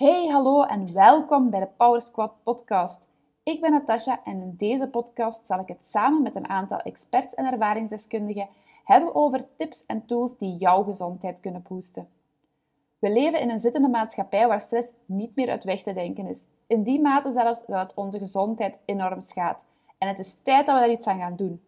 Hey, 0.00 0.26
hallo 0.26 0.62
en 0.62 0.92
welkom 0.92 1.50
bij 1.50 1.60
de 1.60 1.68
Power 1.76 2.00
Squad 2.00 2.32
podcast. 2.42 3.08
Ik 3.42 3.60
ben 3.60 3.70
Natasha 3.70 4.20
en 4.24 4.40
in 4.40 4.54
deze 4.56 4.88
podcast 4.88 5.46
zal 5.46 5.60
ik 5.60 5.68
het 5.68 5.84
samen 5.84 6.22
met 6.22 6.34
een 6.34 6.48
aantal 6.48 6.78
experts 6.78 7.34
en 7.34 7.52
ervaringsdeskundigen 7.52 8.48
hebben 8.84 9.14
over 9.14 9.44
tips 9.56 9.84
en 9.86 10.06
tools 10.06 10.36
die 10.36 10.56
jouw 10.56 10.82
gezondheid 10.82 11.40
kunnen 11.40 11.64
boosten. 11.68 12.08
We 12.98 13.10
leven 13.10 13.40
in 13.40 13.50
een 13.50 13.60
zittende 13.60 13.88
maatschappij 13.88 14.48
waar 14.48 14.60
stress 14.60 14.88
niet 15.06 15.36
meer 15.36 15.50
uit 15.50 15.64
weg 15.64 15.82
te 15.82 15.92
denken 15.92 16.26
is. 16.26 16.44
In 16.66 16.82
die 16.82 17.00
mate 17.00 17.30
zelfs 17.30 17.66
dat 17.66 17.82
het 17.82 17.94
onze 17.94 18.18
gezondheid 18.18 18.78
enorm 18.84 19.20
schaadt. 19.20 19.64
En 19.98 20.08
het 20.08 20.18
is 20.18 20.36
tijd 20.42 20.66
dat 20.66 20.74
we 20.74 20.80
daar 20.80 20.90
iets 20.90 21.06
aan 21.06 21.18
gaan 21.18 21.36
doen. 21.36 21.62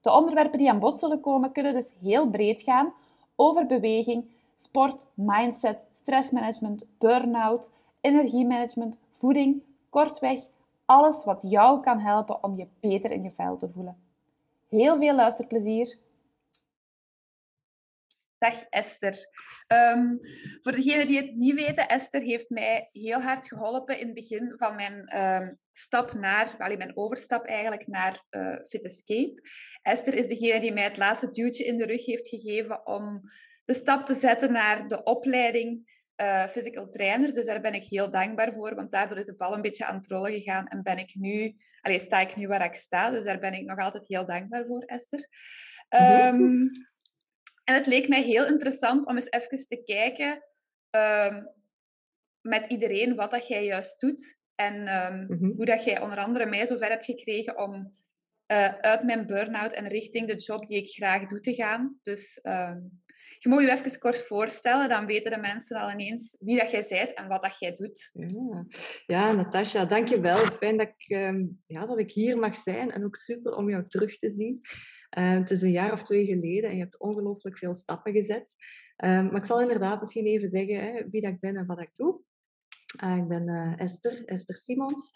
De 0.00 0.12
onderwerpen 0.12 0.58
die 0.58 0.70
aan 0.70 0.78
bod 0.78 0.98
zullen 0.98 1.20
komen 1.20 1.52
kunnen 1.52 1.74
dus 1.74 1.92
heel 2.00 2.30
breed 2.30 2.62
gaan 2.62 2.92
over 3.36 3.66
beweging, 3.66 4.24
sport, 4.60 5.06
mindset, 5.14 5.78
stressmanagement, 5.90 6.86
burn-out, 6.98 7.72
energiemanagement, 8.00 8.98
voeding, 9.12 9.62
kortweg 9.88 10.40
alles 10.84 11.24
wat 11.24 11.42
jou 11.42 11.80
kan 11.80 12.00
helpen 12.00 12.42
om 12.42 12.56
je 12.56 12.68
beter 12.80 13.10
in 13.10 13.22
je 13.22 13.30
vel 13.30 13.56
te 13.56 13.70
voelen. 13.72 13.96
Heel 14.68 14.98
veel 14.98 15.14
luisterplezier! 15.14 15.98
Dag 18.38 18.62
Esther. 18.62 19.28
Um, 19.68 20.18
voor 20.62 20.72
degenen 20.72 21.06
die 21.06 21.16
het 21.16 21.36
niet 21.36 21.54
weten, 21.54 21.88
Esther 21.88 22.20
heeft 22.20 22.50
mij 22.50 22.88
heel 22.92 23.20
hard 23.20 23.46
geholpen 23.46 23.98
in 23.98 24.06
het 24.06 24.14
begin 24.14 24.52
van 24.56 24.74
mijn 24.74 25.18
um, 25.18 25.56
stap 25.72 26.14
naar, 26.14 26.54
wel 26.58 26.76
mijn 26.76 26.96
overstap 26.96 27.44
eigenlijk 27.44 27.86
naar 27.86 28.24
uh, 28.30 28.56
Fit 28.68 28.84
Escape. 28.84 29.42
Esther 29.82 30.14
is 30.14 30.26
degene 30.26 30.60
die 30.60 30.72
mij 30.72 30.84
het 30.84 30.96
laatste 30.96 31.30
duwtje 31.30 31.64
in 31.64 31.76
de 31.76 31.86
rug 31.86 32.04
heeft 32.04 32.28
gegeven 32.28 32.86
om 32.86 33.22
de 33.70 33.76
stap 33.76 34.06
te 34.06 34.14
zetten 34.14 34.52
naar 34.52 34.88
de 34.88 35.02
opleiding 35.02 35.98
uh, 36.16 36.46
physical 36.46 36.88
trainer. 36.90 37.32
Dus 37.32 37.46
daar 37.46 37.60
ben 37.60 37.74
ik 37.74 37.84
heel 37.84 38.10
dankbaar 38.10 38.52
voor, 38.52 38.74
want 38.74 38.90
daardoor 38.90 39.18
is 39.18 39.26
de 39.26 39.36
bal 39.36 39.54
een 39.54 39.62
beetje 39.62 39.84
aan 39.84 39.96
het 39.96 40.06
rollen 40.06 40.32
gegaan 40.32 40.66
en 40.66 40.82
ben 40.82 40.98
ik 40.98 41.14
nu, 41.14 41.56
allez, 41.80 42.02
sta 42.02 42.20
ik 42.20 42.36
nu 42.36 42.46
waar 42.46 42.64
ik 42.64 42.74
sta. 42.74 43.10
Dus 43.10 43.24
daar 43.24 43.38
ben 43.38 43.52
ik 43.52 43.64
nog 43.64 43.78
altijd 43.78 44.04
heel 44.06 44.26
dankbaar 44.26 44.66
voor, 44.66 44.82
Esther. 44.82 45.28
Um, 45.88 46.70
en 47.64 47.74
het 47.74 47.86
leek 47.86 48.08
mij 48.08 48.22
heel 48.22 48.46
interessant 48.46 49.06
om 49.06 49.14
eens 49.14 49.30
even 49.30 49.66
te 49.66 49.82
kijken 49.84 50.44
um, 50.90 51.48
met 52.40 52.66
iedereen 52.66 53.14
wat 53.14 53.30
dat 53.30 53.48
jij 53.48 53.64
juist 53.64 54.00
doet. 54.00 54.38
En 54.54 54.74
um, 54.74 55.26
mm-hmm. 55.28 55.52
hoe 55.56 55.64
dat 55.64 55.84
jij 55.84 56.00
onder 56.00 56.18
andere 56.18 56.46
mij 56.46 56.66
zover 56.66 56.88
hebt 56.88 57.04
gekregen 57.04 57.58
om 57.58 57.90
uh, 58.52 58.74
uit 58.74 59.02
mijn 59.02 59.26
burn-out 59.26 59.72
en 59.72 59.88
richting 59.88 60.26
de 60.26 60.34
job 60.34 60.66
die 60.66 60.78
ik 60.78 60.88
graag 60.88 61.26
doe 61.26 61.40
te 61.40 61.54
gaan. 61.54 61.98
Dus 62.02 62.38
um, 62.42 63.02
je 63.42 63.48
moet 63.48 63.62
je 63.62 63.70
even 63.70 63.98
kort 63.98 64.18
voorstellen, 64.18 64.88
dan 64.88 65.06
weten 65.06 65.30
de 65.30 65.38
mensen 65.38 65.80
al 65.80 65.90
ineens 65.90 66.36
wie 66.40 66.58
dat 66.58 66.70
jij 66.70 66.86
bent 66.88 67.14
en 67.14 67.28
wat 67.28 67.42
dat 67.42 67.58
jij 67.58 67.72
doet. 67.72 68.10
Ja, 68.12 68.66
ja 69.06 69.32
Natasja, 69.32 69.84
dankjewel. 69.84 70.36
Fijn 70.36 70.76
dat 70.76 70.88
ik, 70.88 71.06
ja, 71.66 71.86
dat 71.86 71.98
ik 71.98 72.12
hier 72.12 72.38
mag 72.38 72.56
zijn 72.56 72.90
en 72.90 73.04
ook 73.04 73.16
super 73.16 73.54
om 73.54 73.70
jou 73.70 73.84
terug 73.88 74.18
te 74.18 74.30
zien. 74.30 74.60
Uh, 75.18 75.30
het 75.30 75.50
is 75.50 75.62
een 75.62 75.70
jaar 75.70 75.92
of 75.92 76.02
twee 76.02 76.26
geleden 76.26 76.70
en 76.70 76.76
je 76.76 76.82
hebt 76.82 76.98
ongelooflijk 76.98 77.58
veel 77.58 77.74
stappen 77.74 78.12
gezet. 78.12 78.54
Uh, 79.04 79.10
maar 79.10 79.36
ik 79.36 79.44
zal 79.44 79.60
inderdaad 79.60 80.00
misschien 80.00 80.26
even 80.26 80.48
zeggen 80.48 80.80
hè, 80.80 81.10
wie 81.10 81.20
dat 81.20 81.32
ik 81.32 81.40
ben 81.40 81.56
en 81.56 81.66
wat 81.66 81.80
ik 81.80 81.94
doe. 81.94 82.20
Uh, 83.04 83.16
ik 83.16 83.28
ben 83.28 83.48
eh, 83.48 83.80
Esther, 83.80 84.24
Esther 84.24 84.56
Simons 84.56 85.12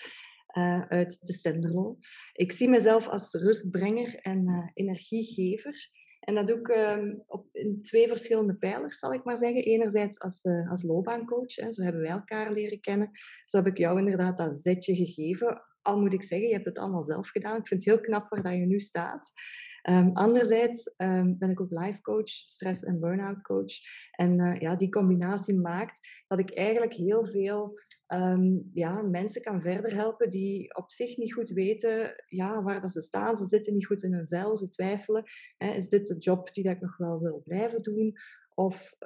uit 0.88 1.18
de 1.20 1.32
Stenderlo. 1.32 1.98
Ik 2.32 2.52
zie 2.52 2.68
mezelf 2.68 3.08
als 3.08 3.32
rustbrenger 3.32 4.14
en 4.14 4.70
energiegever. 4.74 5.90
En 6.24 6.34
dat 6.34 6.46
doe 6.46 6.58
ik 6.58 6.68
ehm, 6.68 7.14
op, 7.26 7.48
in 7.52 7.80
twee 7.80 8.08
verschillende 8.08 8.56
pijlers, 8.56 8.98
zal 8.98 9.12
ik 9.12 9.24
maar 9.24 9.36
zeggen. 9.36 9.62
Enerzijds 9.62 10.18
als, 10.18 10.44
als 10.68 10.82
loopbaancoach, 10.82 11.54
hè, 11.54 11.72
zo 11.72 11.82
hebben 11.82 12.00
wij 12.00 12.10
elkaar 12.10 12.52
leren 12.52 12.80
kennen. 12.80 13.10
Zo 13.44 13.56
heb 13.56 13.66
ik 13.66 13.78
jou 13.78 13.98
inderdaad 13.98 14.36
dat 14.36 14.56
zetje 14.56 14.94
gegeven. 14.94 15.62
Al 15.84 16.00
moet 16.00 16.12
ik 16.12 16.22
zeggen, 16.22 16.48
je 16.48 16.54
hebt 16.54 16.66
het 16.66 16.78
allemaal 16.78 17.04
zelf 17.04 17.28
gedaan. 17.28 17.58
Ik 17.58 17.66
vind 17.66 17.84
het 17.84 17.94
heel 17.94 18.02
knap 18.02 18.28
waar 18.28 18.42
dat 18.42 18.52
je 18.52 18.66
nu 18.66 18.80
staat. 18.80 19.32
Um, 19.90 20.10
anderzijds 20.12 20.94
um, 20.96 21.38
ben 21.38 21.50
ik 21.50 21.60
ook 21.60 21.70
life 21.70 22.00
coach, 22.00 22.28
stress- 22.28 22.82
en 22.82 23.00
burn-out 23.00 23.42
coach. 23.42 23.72
En 24.10 24.38
uh, 24.38 24.54
ja, 24.56 24.76
die 24.76 24.88
combinatie 24.88 25.54
maakt 25.54 26.24
dat 26.26 26.38
ik 26.38 26.54
eigenlijk 26.54 26.94
heel 26.94 27.24
veel 27.24 27.78
um, 28.08 28.70
ja, 28.72 29.02
mensen 29.02 29.42
kan 29.42 29.62
verder 29.62 29.94
helpen 29.94 30.30
die 30.30 30.76
op 30.76 30.92
zich 30.92 31.16
niet 31.16 31.34
goed 31.34 31.50
weten 31.50 32.24
ja, 32.26 32.62
waar 32.62 32.80
dat 32.80 32.92
ze 32.92 33.00
staan. 33.00 33.38
Ze 33.38 33.44
zitten 33.44 33.72
niet 33.72 33.86
goed 33.86 34.02
in 34.02 34.12
hun 34.12 34.28
vel, 34.28 34.56
ze 34.56 34.68
twijfelen. 34.68 35.24
Hè, 35.56 35.68
is 35.70 35.88
dit 35.88 36.06
de 36.06 36.18
job 36.18 36.54
die 36.54 36.64
dat 36.64 36.74
ik 36.74 36.80
nog 36.80 36.96
wel 36.96 37.20
wil 37.20 37.42
blijven 37.44 37.82
doen? 37.82 38.12
Of 38.54 38.96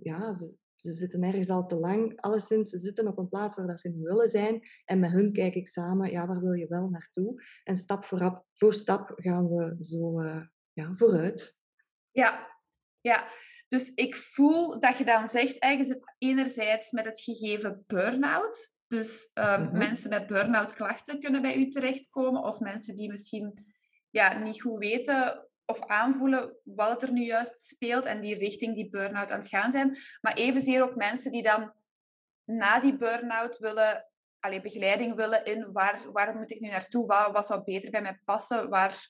ja, 0.00 0.34
ze, 0.34 0.56
ze 0.80 0.92
zitten 0.92 1.22
ergens 1.22 1.48
al 1.48 1.66
te 1.66 1.76
lang. 1.76 2.20
Alleszins, 2.20 2.70
ze 2.70 2.78
zitten 2.78 3.06
op 3.06 3.18
een 3.18 3.28
plaats 3.28 3.56
waar 3.56 3.66
dat 3.66 3.80
ze 3.80 3.88
niet 3.88 4.04
willen 4.04 4.28
zijn. 4.28 4.60
En 4.84 5.00
met 5.00 5.10
hun 5.10 5.32
kijk 5.32 5.54
ik 5.54 5.68
samen, 5.68 6.10
ja, 6.10 6.26
waar 6.26 6.40
wil 6.40 6.52
je 6.52 6.66
wel 6.68 6.88
naartoe? 6.88 7.42
En 7.64 7.76
stap 7.76 8.04
voor, 8.04 8.44
voor 8.54 8.74
stap 8.74 9.12
gaan 9.16 9.48
we 9.48 9.84
zo 9.84 10.20
uh, 10.20 10.42
ja, 10.72 10.94
vooruit. 10.94 11.60
Ja, 12.10 12.56
ja, 13.00 13.28
dus 13.68 13.88
ik 13.88 14.16
voel 14.16 14.80
dat 14.80 14.98
je 14.98 15.04
dan 15.04 15.28
zegt, 15.28 15.58
eigenlijk 15.58 15.94
zit 15.94 16.14
enerzijds 16.18 16.92
met 16.92 17.04
het 17.04 17.20
gegeven 17.20 17.84
burn-out. 17.86 18.72
Dus 18.86 19.30
um, 19.34 19.44
mm-hmm. 19.44 19.78
mensen 19.78 20.10
met 20.10 20.26
burn-out 20.26 20.72
klachten 20.72 21.20
kunnen 21.20 21.42
bij 21.42 21.56
u 21.56 21.68
terechtkomen. 21.68 22.42
Of 22.42 22.60
mensen 22.60 22.94
die 22.94 23.08
misschien 23.08 23.54
ja, 24.10 24.38
niet 24.38 24.62
goed 24.62 24.78
weten 24.78 25.47
of 25.70 25.86
aanvoelen 25.86 26.56
wat 26.64 27.02
er 27.02 27.12
nu 27.12 27.24
juist 27.24 27.60
speelt 27.60 28.04
en 28.04 28.20
die 28.20 28.38
richting 28.38 28.74
die 28.74 28.88
burn-out 28.88 29.30
aan 29.30 29.38
het 29.38 29.48
gaan 29.48 29.70
zijn. 29.70 29.96
Maar 30.20 30.34
evenzeer 30.34 30.82
ook 30.82 30.94
mensen 30.94 31.30
die 31.30 31.42
dan 31.42 31.72
na 32.44 32.80
die 32.80 32.96
burn-out 32.96 33.58
willen, 33.58 34.08
alleen 34.40 34.62
begeleiding 34.62 35.14
willen 35.14 35.44
in 35.44 35.72
waar, 35.72 36.00
waar 36.12 36.36
moet 36.36 36.50
ik 36.50 36.60
nu 36.60 36.68
naartoe, 36.68 37.06
wat, 37.06 37.32
wat 37.32 37.46
zou 37.46 37.62
beter 37.64 37.90
bij 37.90 38.02
mij 38.02 38.20
passen, 38.24 38.68
waar 38.68 39.08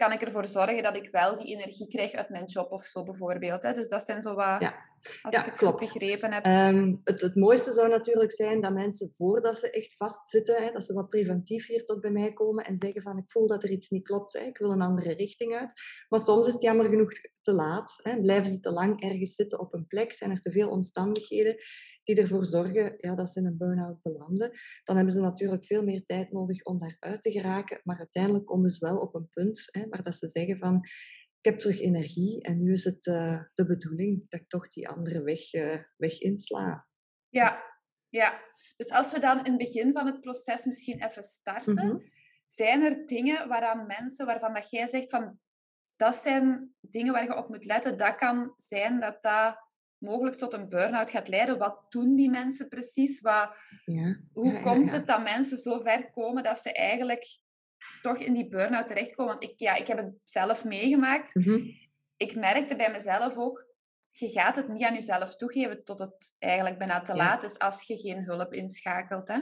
kan 0.00 0.12
ik 0.12 0.22
ervoor 0.22 0.44
zorgen 0.44 0.82
dat 0.82 0.96
ik 0.96 1.08
wel 1.10 1.38
die 1.38 1.56
energie 1.56 1.88
krijg 1.88 2.12
uit 2.12 2.28
mijn 2.28 2.44
job 2.44 2.72
of 2.72 2.84
zo 2.84 3.02
bijvoorbeeld. 3.02 3.62
Hè? 3.62 3.72
Dus 3.72 3.88
dat 3.88 4.04
zijn 4.04 4.22
zo 4.22 4.34
wat, 4.34 4.60
ja. 4.60 4.74
als 5.22 5.34
ja, 5.34 5.40
ik 5.40 5.44
het 5.44 5.58
klopt. 5.58 5.78
goed 5.78 5.92
begrepen 5.92 6.32
heb. 6.32 6.46
Um, 6.46 7.00
het, 7.04 7.20
het 7.20 7.34
mooiste 7.34 7.72
zou 7.72 7.88
natuurlijk 7.88 8.32
zijn 8.32 8.60
dat 8.60 8.72
mensen 8.72 9.10
voordat 9.12 9.56
ze 9.56 9.70
echt 9.70 9.96
vastzitten, 9.96 10.62
hè, 10.62 10.70
dat 10.72 10.84
ze 10.86 10.92
wat 10.92 11.08
preventief 11.08 11.66
hier 11.66 11.84
tot 11.84 12.00
bij 12.00 12.10
mij 12.10 12.32
komen 12.32 12.64
en 12.64 12.76
zeggen 12.76 13.02
van 13.02 13.18
ik 13.18 13.30
voel 13.30 13.46
dat 13.46 13.62
er 13.62 13.70
iets 13.70 13.88
niet 13.88 14.04
klopt, 14.04 14.32
hè, 14.32 14.40
ik 14.40 14.58
wil 14.58 14.70
een 14.70 14.82
andere 14.82 15.12
richting 15.12 15.54
uit. 15.54 15.80
Maar 16.08 16.20
soms 16.20 16.46
is 16.46 16.52
het 16.52 16.62
jammer 16.62 16.86
genoeg 16.86 17.12
te 17.42 17.52
laat. 17.52 18.00
Hè. 18.02 18.20
Blijven 18.20 18.50
ze 18.50 18.60
te 18.60 18.70
lang 18.70 19.02
ergens 19.02 19.34
zitten 19.34 19.60
op 19.60 19.74
een 19.74 19.86
plek, 19.86 20.12
zijn 20.12 20.30
er 20.30 20.40
te 20.40 20.52
veel 20.52 20.70
omstandigheden 20.70 21.56
die 22.14 22.22
ervoor 22.22 22.44
zorgen 22.44 22.94
ja, 22.96 23.14
dat 23.14 23.30
ze 23.30 23.40
in 23.40 23.46
een 23.46 23.56
burn-out 23.56 24.02
belanden. 24.02 24.50
Dan 24.84 24.96
hebben 24.96 25.14
ze 25.14 25.20
natuurlijk 25.20 25.64
veel 25.64 25.84
meer 25.84 26.04
tijd 26.06 26.32
nodig 26.32 26.62
om 26.62 26.78
daaruit 26.78 27.22
te 27.22 27.30
geraken. 27.30 27.80
Maar 27.84 27.98
uiteindelijk 27.98 28.44
komen 28.44 28.70
ze 28.70 28.86
wel 28.86 28.98
op 28.98 29.14
een 29.14 29.28
punt 29.30 29.68
hè, 29.70 29.88
waar 29.88 30.02
dat 30.02 30.14
ze 30.14 30.28
zeggen 30.28 30.58
van 30.58 30.80
ik 31.40 31.50
heb 31.50 31.58
terug 31.58 31.80
energie 31.80 32.42
en 32.42 32.62
nu 32.62 32.72
is 32.72 32.84
het 32.84 33.06
uh, 33.06 33.42
de 33.54 33.66
bedoeling 33.66 34.28
dat 34.28 34.40
ik 34.40 34.48
toch 34.48 34.68
die 34.68 34.88
andere 34.88 35.22
weg, 35.22 35.52
uh, 35.52 35.82
weg 35.96 36.20
insla. 36.20 36.86
Ja, 37.28 37.64
ja, 38.08 38.40
dus 38.76 38.90
als 38.90 39.12
we 39.12 39.20
dan 39.20 39.38
in 39.44 39.52
het 39.52 39.58
begin 39.58 39.92
van 39.92 40.06
het 40.06 40.20
proces 40.20 40.64
misschien 40.64 41.04
even 41.04 41.22
starten, 41.22 41.72
mm 41.72 41.90
-hmm. 41.90 42.02
zijn 42.46 42.82
er 42.82 43.06
dingen 43.06 43.48
waaraan 43.48 43.86
mensen, 43.86 44.26
waarvan 44.26 44.54
dat 44.54 44.70
jij 44.70 44.86
zegt 44.86 45.10
van 45.10 45.38
dat 45.96 46.16
zijn 46.16 46.74
dingen 46.80 47.12
waar 47.12 47.24
je 47.24 47.36
op 47.36 47.48
moet 47.48 47.64
letten. 47.64 47.96
Dat 47.96 48.14
kan 48.14 48.52
zijn 48.56 49.00
dat 49.00 49.22
dat 49.22 49.69
mogelijk 50.00 50.36
tot 50.36 50.52
een 50.52 50.68
burn-out 50.68 51.10
gaat 51.10 51.28
leiden. 51.28 51.58
Wat 51.58 51.84
doen 51.88 52.14
die 52.14 52.30
mensen 52.30 52.68
precies? 52.68 53.20
Wat, 53.20 53.56
ja. 53.84 54.20
Hoe 54.32 54.52
ja, 54.52 54.60
komt 54.60 54.92
het 54.92 55.06
dat 55.06 55.22
mensen 55.22 55.58
zo 55.58 55.80
ver 55.80 56.10
komen 56.10 56.42
dat 56.42 56.58
ze 56.58 56.72
eigenlijk 56.72 57.38
toch 58.02 58.18
in 58.18 58.34
die 58.34 58.48
burn-out 58.48 58.88
terechtkomen? 58.88 59.32
Want 59.32 59.44
ik, 59.44 59.58
ja, 59.58 59.74
ik 59.74 59.86
heb 59.86 59.96
het 59.96 60.12
zelf 60.24 60.64
meegemaakt. 60.64 61.34
Mm 61.34 61.42
-hmm. 61.42 61.70
Ik 62.16 62.34
merkte 62.34 62.76
bij 62.76 62.90
mezelf 62.90 63.36
ook, 63.36 63.66
je 64.10 64.28
gaat 64.28 64.56
het 64.56 64.68
niet 64.68 64.82
aan 64.82 64.94
jezelf 64.94 65.36
toegeven 65.36 65.84
tot 65.84 65.98
het 65.98 66.36
eigenlijk 66.38 66.78
bijna 66.78 67.02
te 67.02 67.14
laat 67.14 67.42
is 67.42 67.58
als 67.58 67.86
je 67.86 67.96
geen 67.96 68.24
hulp 68.24 68.52
inschakelt. 68.52 69.28
Hè? 69.28 69.38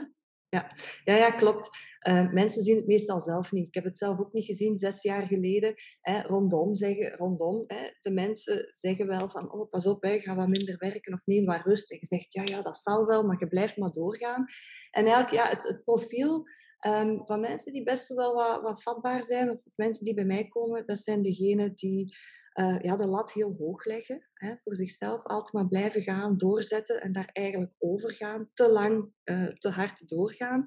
Ja, 0.49 0.71
ja, 1.03 1.15
ja 1.15 1.31
klopt. 1.31 1.69
Uh, 2.07 2.31
mensen 2.31 2.63
zien 2.63 2.75
het 2.75 2.87
meestal 2.87 3.21
zelf 3.21 3.51
niet. 3.51 3.67
Ik 3.67 3.73
heb 3.73 3.83
het 3.83 3.97
zelf 3.97 4.19
ook 4.19 4.33
niet 4.33 4.45
gezien 4.45 4.77
zes 4.77 5.01
jaar 5.01 5.25
geleden. 5.25 5.73
Hè, 6.01 6.21
rondom 6.21 6.75
zeggen, 6.75 7.17
rondom. 7.17 7.63
Hè, 7.67 7.89
de 8.01 8.11
mensen 8.11 8.69
zeggen 8.71 9.07
wel 9.07 9.29
van, 9.29 9.51
oh, 9.53 9.69
pas 9.69 9.85
op, 9.85 10.03
hè, 10.03 10.19
ga 10.19 10.35
wat 10.35 10.47
minder 10.47 10.77
werken 10.77 11.13
of 11.13 11.25
neem 11.25 11.45
wat 11.45 11.65
rust. 11.65 11.91
En 11.91 11.97
je 11.99 12.05
zegt, 12.05 12.33
ja, 12.33 12.43
ja, 12.43 12.61
dat 12.61 12.77
zal 12.77 13.05
wel, 13.05 13.23
maar 13.23 13.39
je 13.39 13.47
blijft 13.47 13.77
maar 13.77 13.91
doorgaan. 13.91 14.45
En 14.91 15.05
eigenlijk, 15.05 15.31
ja, 15.31 15.49
het, 15.49 15.63
het 15.63 15.83
profiel 15.83 16.43
um, 16.87 17.21
van 17.25 17.39
mensen 17.39 17.73
die 17.73 17.83
best 17.83 18.07
wel 18.07 18.33
wat, 18.33 18.61
wat 18.61 18.81
vatbaar 18.81 19.23
zijn, 19.23 19.49
of, 19.49 19.65
of 19.65 19.77
mensen 19.77 20.05
die 20.05 20.13
bij 20.13 20.25
mij 20.25 20.47
komen, 20.47 20.85
dat 20.85 20.99
zijn 20.99 21.21
degenen 21.21 21.75
die 21.75 22.15
uh, 22.53 22.79
ja, 22.79 22.95
de 22.95 23.07
lat 23.07 23.33
heel 23.33 23.55
hoog 23.55 23.85
leggen. 23.85 24.29
Hè, 24.33 24.55
voor 24.63 24.75
zichzelf 24.75 25.25
altijd 25.25 25.53
maar 25.53 25.67
blijven 25.67 26.01
gaan, 26.01 26.37
doorzetten 26.37 27.01
en 27.01 27.11
daar 27.11 27.29
eigenlijk 27.33 27.73
overgaan. 27.77 28.49
Te 28.53 28.69
lang, 28.69 29.11
uh, 29.23 29.47
te 29.47 29.69
hard 29.69 30.07
doorgaan. 30.07 30.65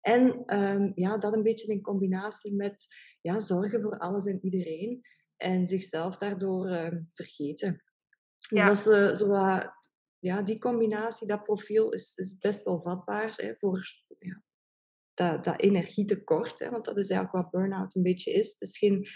En 0.00 0.54
um, 0.58 0.92
ja, 0.94 1.18
dat 1.18 1.34
een 1.34 1.42
beetje 1.42 1.72
in 1.72 1.82
combinatie 1.82 2.54
met 2.54 2.86
ja, 3.20 3.40
zorgen 3.40 3.80
voor 3.80 3.98
alles 3.98 4.26
en 4.26 4.44
iedereen. 4.44 5.00
En 5.36 5.66
zichzelf 5.66 6.16
daardoor 6.16 6.70
uh, 6.70 6.92
vergeten. 7.12 7.82
Dus 8.38 8.58
ja. 8.58 8.66
dat 8.66 8.76
is 8.76 9.18
zo 9.18 9.26
wat 9.26 9.72
ja, 10.18 10.42
die 10.42 10.58
combinatie, 10.58 11.26
dat 11.26 11.42
profiel 11.42 11.92
is, 11.92 12.16
is 12.16 12.38
best 12.38 12.62
wel 12.62 12.80
vatbaar 12.80 13.32
hè, 13.36 13.54
voor 13.58 13.82
ja, 14.18 14.42
dat, 15.14 15.44
dat 15.44 15.60
energietekort. 15.60 16.58
Hè, 16.58 16.70
want 16.70 16.84
dat 16.84 16.98
is 16.98 17.10
eigenlijk 17.10 17.42
wat 17.42 17.52
burn-out 17.52 17.94
een 17.94 18.02
beetje 18.02 18.32
is. 18.32 18.50
Het 18.50 18.60
is 18.60 18.78
geen, 18.78 19.06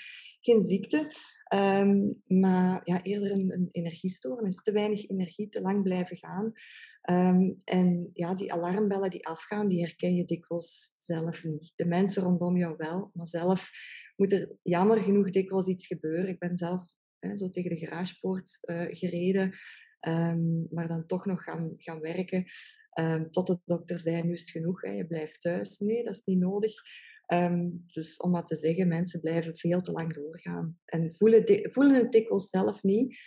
geen 0.49 0.63
ziekte, 0.63 1.13
ehm, 1.45 2.13
maar 2.27 2.81
ja, 2.85 3.03
eerder 3.03 3.31
een, 3.31 3.53
een 3.53 3.69
energiestoornis. 3.71 4.63
Te 4.63 4.73
weinig 4.73 5.09
energie, 5.09 5.49
te 5.49 5.61
lang 5.61 5.83
blijven 5.83 6.17
gaan. 6.17 6.53
Ehm, 7.01 7.53
en 7.65 8.11
ja, 8.13 8.35
die 8.35 8.53
alarmbellen 8.53 9.11
die 9.11 9.27
afgaan, 9.27 9.69
die 9.69 9.81
herken 9.81 10.15
je 10.15 10.25
dikwijls 10.25 10.93
zelf 10.97 11.45
niet. 11.45 11.73
De 11.77 11.87
mensen 11.87 12.23
rondom 12.23 12.57
jou 12.57 12.75
wel, 12.77 13.11
maar 13.15 13.27
zelf 13.27 13.71
moet 14.17 14.33
er 14.33 14.57
jammer 14.63 14.99
genoeg 14.99 15.31
dikwijls 15.31 15.67
iets 15.67 15.87
gebeuren. 15.87 16.29
Ik 16.29 16.39
ben 16.39 16.57
zelf 16.57 16.83
hè, 17.19 17.37
zo 17.37 17.51
tegen 17.51 17.71
de 17.71 17.77
garagepoort 17.77 18.59
uh, 18.63 18.87
gereden, 18.89 19.55
um, 20.09 20.67
maar 20.71 20.89
dan 20.89 21.07
toch 21.07 21.27
nog 21.27 21.43
gaan, 21.43 21.75
gaan 21.77 22.01
werken. 22.01 22.45
Tot 23.31 23.47
de 23.47 23.61
dokter 23.65 24.01
zei, 24.01 24.23
nu 24.23 24.33
is 24.33 24.41
het 24.41 24.51
genoeg, 24.51 24.83
hè, 24.83 24.91
je 24.91 25.07
blijft 25.07 25.41
thuis. 25.41 25.79
Nee, 25.79 26.05
dat 26.05 26.15
is 26.15 26.23
niet 26.25 26.39
nodig. 26.39 26.73
Dus 27.87 28.17
om 28.17 28.31
maar 28.31 28.47
te 28.47 28.57
zeggen, 28.57 28.89
mensen 28.89 29.21
blijven 29.21 29.57
veel 29.57 29.81
te 29.81 29.93
lang 29.93 30.15
doorgaan. 30.15 30.79
En 30.85 31.15
voelen, 31.15 31.71
voelen 31.73 31.95
het 31.95 32.13
dikwijls 32.13 32.49
zelf 32.49 32.83
niet, 32.83 33.19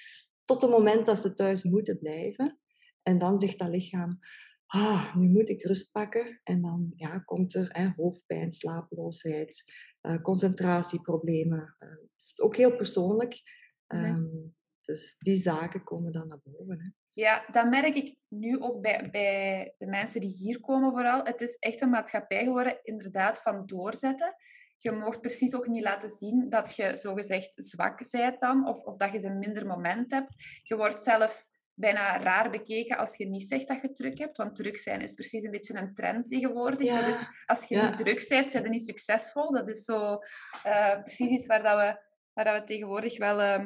tot 0.42 0.62
het 0.62 0.71
moment 0.71 1.06
dat 1.06 1.18
ze 1.18 1.33
thuis 1.33 1.63
moeten 1.63 2.00
blijven. 2.00 2.59
En 3.01 3.18
dan 3.18 3.38
zegt 3.38 3.59
dat 3.59 3.69
lichaam, 3.69 4.19
ah, 4.65 5.15
nu 5.15 5.30
moet 5.30 5.50
ik 5.50 5.63
rust 5.63 5.92
pakken. 5.92 6.39
En 6.44 6.62
dan 6.62 6.94
ja, 6.95 7.19
komt 7.19 7.56
er 7.56 7.68
hè, 7.71 7.92
hoofdpijn, 7.95 8.51
slapeloosheid, 8.51 9.63
uh, 10.01 10.21
concentratieproblemen. 10.21 11.75
Uh, 11.80 12.45
ook 12.45 12.56
heel 12.56 12.75
persoonlijk. 12.75 13.42
Um, 13.88 14.56
dus 14.81 15.18
die 15.19 15.38
zaken 15.38 15.83
komen 15.83 16.12
dan 16.12 16.27
naar 16.27 16.42
boven. 16.44 16.81
Hè. 16.81 16.89
Ja, 17.13 17.44
dat 17.48 17.69
merk 17.69 17.96
ik 17.96 18.16
nu 18.28 18.60
ook 18.60 18.81
bij, 18.81 19.10
bij 19.12 19.74
de 19.78 19.88
mensen 19.88 20.22
die 20.22 20.30
hier 20.30 20.60
komen 20.60 20.92
vooral. 20.92 21.24
Het 21.24 21.42
is 21.42 21.56
echt 21.56 21.81
een 21.81 21.90
maatschappij 21.90 22.44
geworden, 22.44 22.80
inderdaad, 22.84 23.42
van 23.42 23.66
doorzetten. 23.66 24.36
Je 24.78 24.92
mocht 24.92 25.22
precies 25.22 25.56
ook 25.56 25.68
niet 25.68 25.84
laten 25.84 26.10
zien 26.10 26.50
dat 26.50 26.75
je 26.75 26.96
zogezegd 26.96 27.54
zwak 27.56 28.12
bent 28.12 28.40
dan, 28.40 28.68
of, 28.68 28.84
of 28.84 28.98
dat 28.98 29.12
je 29.12 29.24
een 29.24 29.40
minder 29.40 29.66
moment 29.66 30.12
hebt. 30.12 30.34
Je 30.63 30.75
wordt 30.75 31.04
zelfs 31.04 31.50
bijna 31.74 32.18
raar 32.18 32.50
bekeken 32.50 32.98
als 32.98 33.18
je 33.18 33.25
niet 33.25 33.48
zegt 33.48 33.68
dat 33.68 33.81
je 33.81 33.92
druk 33.92 34.18
hebt. 34.18 34.38
Want 34.38 34.56
druk 34.56 34.78
zijn 34.78 35.02
is 35.02 35.13
precies 35.13 35.44
een 35.44 35.52
beetje 35.52 35.78
een 35.78 35.94
trend 35.94 36.28
tegenwoordig. 36.28 36.88
Ja. 36.88 37.02
Dat 37.02 37.16
is, 37.16 37.25
als 37.46 37.68
je 37.68 37.81
niet 37.81 37.98
druk 37.98 38.25
bent, 38.30 38.52
zijn 38.52 38.63
je 38.63 38.69
niet 38.69 38.86
succesvol. 38.86 39.52
Dat 39.52 39.69
is 39.69 39.84
zo 39.84 40.19
uh, 40.66 41.00
precies 41.02 41.30
iets 41.30 41.46
waar, 41.46 41.63
dat 41.63 41.78
we, 41.78 42.02
waar 42.34 42.46
dat 42.46 42.60
we 42.60 42.63
tegenwoordig 42.63 43.18
wel 43.18 43.42
uh, 43.42 43.66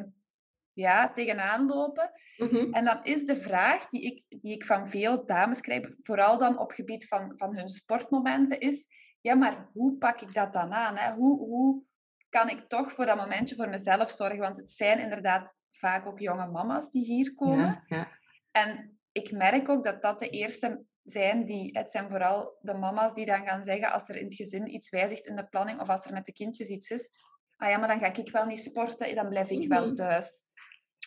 ja, 0.75 1.11
tegenaan 1.11 1.65
lopen. 1.65 2.11
Mm 2.37 2.73
En 2.73 2.85
dan 2.85 3.03
is 3.03 3.25
de 3.25 3.37
vraag 3.37 3.87
die 3.87 4.01
ik, 4.01 4.41
die 4.41 4.53
ik 4.53 4.65
van 4.65 4.87
veel 4.87 5.25
dames 5.25 5.61
krijg, 5.61 5.87
vooral 5.99 6.37
dan 6.37 6.59
op 6.59 6.71
gebied 6.71 7.07
van, 7.07 7.33
van 7.35 7.55
hun 7.55 7.69
sportmomenten, 7.69 8.59
is... 8.59 8.87
Ja, 9.21 9.35
maar 9.35 9.69
hoe 9.73 9.97
pak 9.97 10.21
ik 10.21 10.33
dat 10.33 10.53
dan 10.53 10.73
aan? 10.73 10.97
Hè? 10.97 11.13
Hoe, 11.13 11.37
hoe 11.37 11.83
kan 12.29 12.49
ik 12.49 12.67
toch 12.67 12.91
voor 12.91 13.05
dat 13.05 13.17
momentje 13.17 13.55
voor 13.55 13.69
mezelf 13.69 14.11
zorgen? 14.11 14.39
Want 14.39 14.57
het 14.57 14.69
zijn 14.69 14.99
inderdaad 14.99 15.55
vaak 15.71 16.05
ook 16.05 16.19
jonge 16.19 16.47
mama's 16.47 16.89
die 16.89 17.03
hier 17.03 17.33
komen. 17.33 17.83
Ja, 17.87 17.97
ja. 17.97 18.07
En 18.51 18.99
ik 19.11 19.31
merk 19.31 19.69
ook 19.69 19.83
dat 19.83 20.01
dat 20.01 20.19
de 20.19 20.29
eerste 20.29 20.83
zijn 21.03 21.45
die... 21.45 21.77
Het 21.77 21.89
zijn 21.89 22.09
vooral 22.09 22.57
de 22.61 22.73
mama's 22.73 23.13
die 23.13 23.25
dan 23.25 23.47
gaan 23.47 23.63
zeggen 23.63 23.91
als 23.91 24.09
er 24.09 24.15
in 24.15 24.25
het 24.25 24.35
gezin 24.35 24.73
iets 24.73 24.89
wijzigt 24.89 25.25
in 25.25 25.35
de 25.35 25.47
planning 25.47 25.79
of 25.79 25.89
als 25.89 26.05
er 26.05 26.13
met 26.13 26.25
de 26.25 26.33
kindjes 26.33 26.69
iets 26.69 26.89
is. 26.89 27.11
Ah 27.57 27.69
ja, 27.69 27.77
maar 27.77 27.87
dan 27.87 27.99
ga 27.99 28.13
ik 28.13 28.31
wel 28.31 28.45
niet 28.45 28.61
sporten, 28.61 29.15
dan 29.15 29.29
blijf 29.29 29.49
ik 29.49 29.67
wel 29.67 29.85
mhm. 29.85 29.95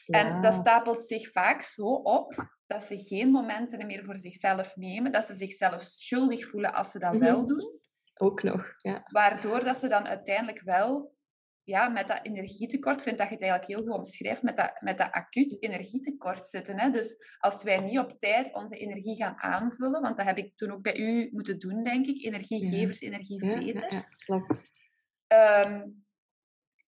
En 0.08 0.43
dat 0.43 0.55
stapelt 0.55 1.06
zich 1.06 1.31
vaak 1.31 1.62
zo 1.62 1.87
op 1.93 2.49
dat 2.66 2.82
ze 2.82 2.99
geen 2.99 3.31
momenten 3.31 3.87
meer 3.87 4.05
voor 4.05 4.16
zichzelf 4.16 4.76
nemen, 4.76 5.12
dat 5.12 5.25
ze 5.25 5.34
zichzelf 5.34 5.82
schuldig 5.82 6.49
voelen 6.49 6.72
als 6.72 6.90
ze 6.90 6.99
dat 6.99 7.12
mhm. 7.12 7.22
wel 7.22 7.46
doen. 7.46 7.81
Ook 8.14 8.43
nog, 8.43 8.75
ja. 8.76 9.02
Waardoor 9.12 9.64
dat 9.64 9.76
ze 9.76 9.88
dan 9.88 10.06
uiteindelijk 10.06 10.60
wel 10.60 11.16
ja, 11.62 11.88
met 11.88 12.08
dat 12.08 12.20
energietekort, 12.22 13.02
vind 13.02 13.19
dat 13.19 13.28
je 13.28 13.34
het 13.34 13.43
eigenlijk 13.43 13.72
heel 13.72 13.82
goed 13.82 13.99
omschrijft, 13.99 14.43
met 14.43 14.56
dat, 14.56 14.81
met 14.81 14.99
dat 14.99 15.10
acuut 15.10 15.62
energietekort 15.62 16.46
zitten. 16.46 16.78
Hè? 16.78 16.90
Dus 16.90 17.16
als 17.38 17.62
wij 17.62 17.81
niet 17.81 17.99
op 17.99 18.19
tijd 18.19 18.54
onze 18.54 18.76
energie 18.76 19.16
gaan 19.16 19.37
aanvullen, 19.37 20.00
want 20.00 20.16
dat 20.16 20.26
heb 20.26 20.38
ik 20.38 20.56
toen 20.56 20.70
ook 20.70 20.82
bij 20.82 20.99
u 20.99 21.28
moeten 21.32 21.58
doen, 21.58 21.82
denk 21.82 22.06
ik, 22.06 22.25
energiegevers, 22.25 23.00
ja. 23.00 23.06
energievreters. 23.06 23.93
Ja, 23.93 23.99
ja, 23.99 24.14
klopt. 24.25 24.70
Ehm, 25.26 25.82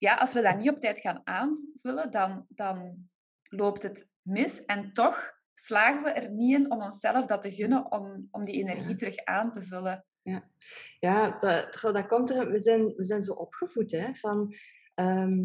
ja, 0.05 0.15
als 0.15 0.33
we 0.33 0.41
dat 0.41 0.57
niet 0.57 0.69
op 0.69 0.79
tijd 0.79 0.99
gaan 0.99 1.21
aanvullen, 1.23 2.11
dan, 2.11 2.45
dan 2.49 3.07
loopt 3.49 3.83
het 3.83 4.07
mis. 4.21 4.65
En 4.65 4.93
toch 4.93 5.33
slagen 5.53 6.03
we 6.03 6.09
er 6.09 6.31
niet 6.31 6.59
in 6.59 6.71
om 6.71 6.81
onszelf 6.81 7.25
dat 7.25 7.41
te 7.41 7.51
gunnen 7.51 7.91
om, 7.91 8.27
om 8.31 8.43
die 8.45 8.55
energie 8.55 8.95
terug 8.95 9.17
aan 9.17 9.51
te 9.51 9.61
vullen 9.61 10.05
ja. 10.25 10.43
ja 10.99 11.37
dat, 11.39 11.79
dat 11.81 12.07
komt 12.07 12.29
er. 12.29 12.51
We 12.51 12.59
zijn, 12.59 12.93
we 12.95 13.03
zijn 13.03 13.21
zo 13.21 13.33
opgevoed 13.33 13.91
hè, 13.91 14.13
van. 14.13 14.53
Ehm, 14.93 15.43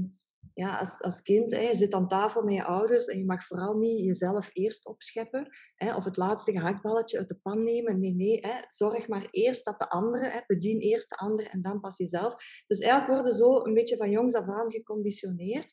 ja, 0.60 0.78
als, 0.78 1.00
als 1.00 1.22
kind, 1.22 1.50
hè, 1.50 1.60
je 1.60 1.74
zit 1.74 1.94
aan 1.94 2.08
tafel 2.08 2.42
met 2.42 2.54
je 2.54 2.64
ouders 2.64 3.06
en 3.06 3.18
je 3.18 3.24
mag 3.24 3.46
vooral 3.46 3.78
niet 3.78 4.04
jezelf 4.06 4.50
eerst 4.52 4.86
opscheppen 4.86 5.48
hè, 5.74 5.96
of 5.96 6.04
het 6.04 6.16
laatste 6.16 6.52
gehaktballetje 6.52 7.18
uit 7.18 7.28
de 7.28 7.38
pan 7.42 7.64
nemen. 7.64 8.00
Nee, 8.00 8.14
nee, 8.14 8.38
hè, 8.40 8.62
zorg 8.68 9.08
maar 9.08 9.28
eerst 9.30 9.64
dat 9.64 9.78
de 9.78 9.88
andere, 9.88 10.30
hè, 10.30 10.40
bedien 10.46 10.80
eerst 10.80 11.08
de 11.08 11.16
andere 11.16 11.48
en 11.48 11.62
dan 11.62 11.80
pas 11.80 11.96
jezelf. 11.96 12.34
Dus 12.66 12.78
eigenlijk 12.78 13.12
worden 13.12 13.32
zo 13.32 13.64
een 13.64 13.74
beetje 13.74 13.96
van 13.96 14.10
jongs 14.10 14.34
af 14.34 14.48
aan 14.48 14.70
geconditioneerd. 14.70 15.72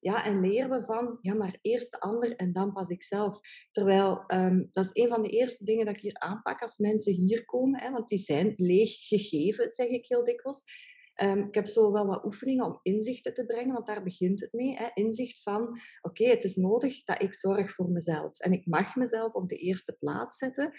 Ja, 0.00 0.24
en 0.24 0.40
leren 0.40 0.70
we 0.70 0.84
van, 0.84 1.18
ja, 1.20 1.34
maar 1.34 1.58
eerst 1.60 1.90
de 1.90 2.00
ander 2.00 2.36
en 2.36 2.52
dan 2.52 2.72
pas 2.72 2.88
ik 2.88 3.04
zelf. 3.04 3.38
Terwijl, 3.70 4.24
um, 4.34 4.68
dat 4.70 4.84
is 4.84 5.02
een 5.02 5.08
van 5.08 5.22
de 5.22 5.28
eerste 5.28 5.64
dingen 5.64 5.86
dat 5.86 5.94
ik 5.94 6.00
hier 6.00 6.18
aanpak 6.18 6.60
als 6.60 6.78
mensen 6.78 7.12
hier 7.12 7.44
komen, 7.44 7.80
hè, 7.80 7.90
want 7.90 8.08
die 8.08 8.18
zijn 8.18 8.52
leeg 8.56 8.90
gegeven, 9.06 9.70
zeg 9.70 9.86
ik 9.86 10.06
heel 10.06 10.24
dikwijls. 10.24 10.62
Um, 11.16 11.46
ik 11.46 11.54
heb 11.54 11.66
zo 11.66 11.92
wel 11.92 12.06
wat 12.06 12.24
oefeningen 12.24 12.64
om 12.64 12.78
inzichten 12.82 13.34
te 13.34 13.46
brengen, 13.46 13.72
want 13.72 13.86
daar 13.86 14.02
begint 14.02 14.40
het 14.40 14.52
mee. 14.52 14.76
Hè. 14.76 14.88
Inzicht 14.94 15.42
van, 15.42 15.78
oké, 16.00 16.24
het 16.24 16.44
is 16.44 16.56
nodig 16.56 17.04
dat 17.04 17.22
ik 17.22 17.34
zorg 17.34 17.74
voor 17.74 17.90
mezelf. 17.90 18.38
En 18.38 18.52
ik 18.52 18.66
mag 18.66 18.96
mezelf 18.96 19.32
op 19.32 19.48
de 19.48 19.56
eerste 19.56 19.96
plaats 19.98 20.36
zetten, 20.36 20.72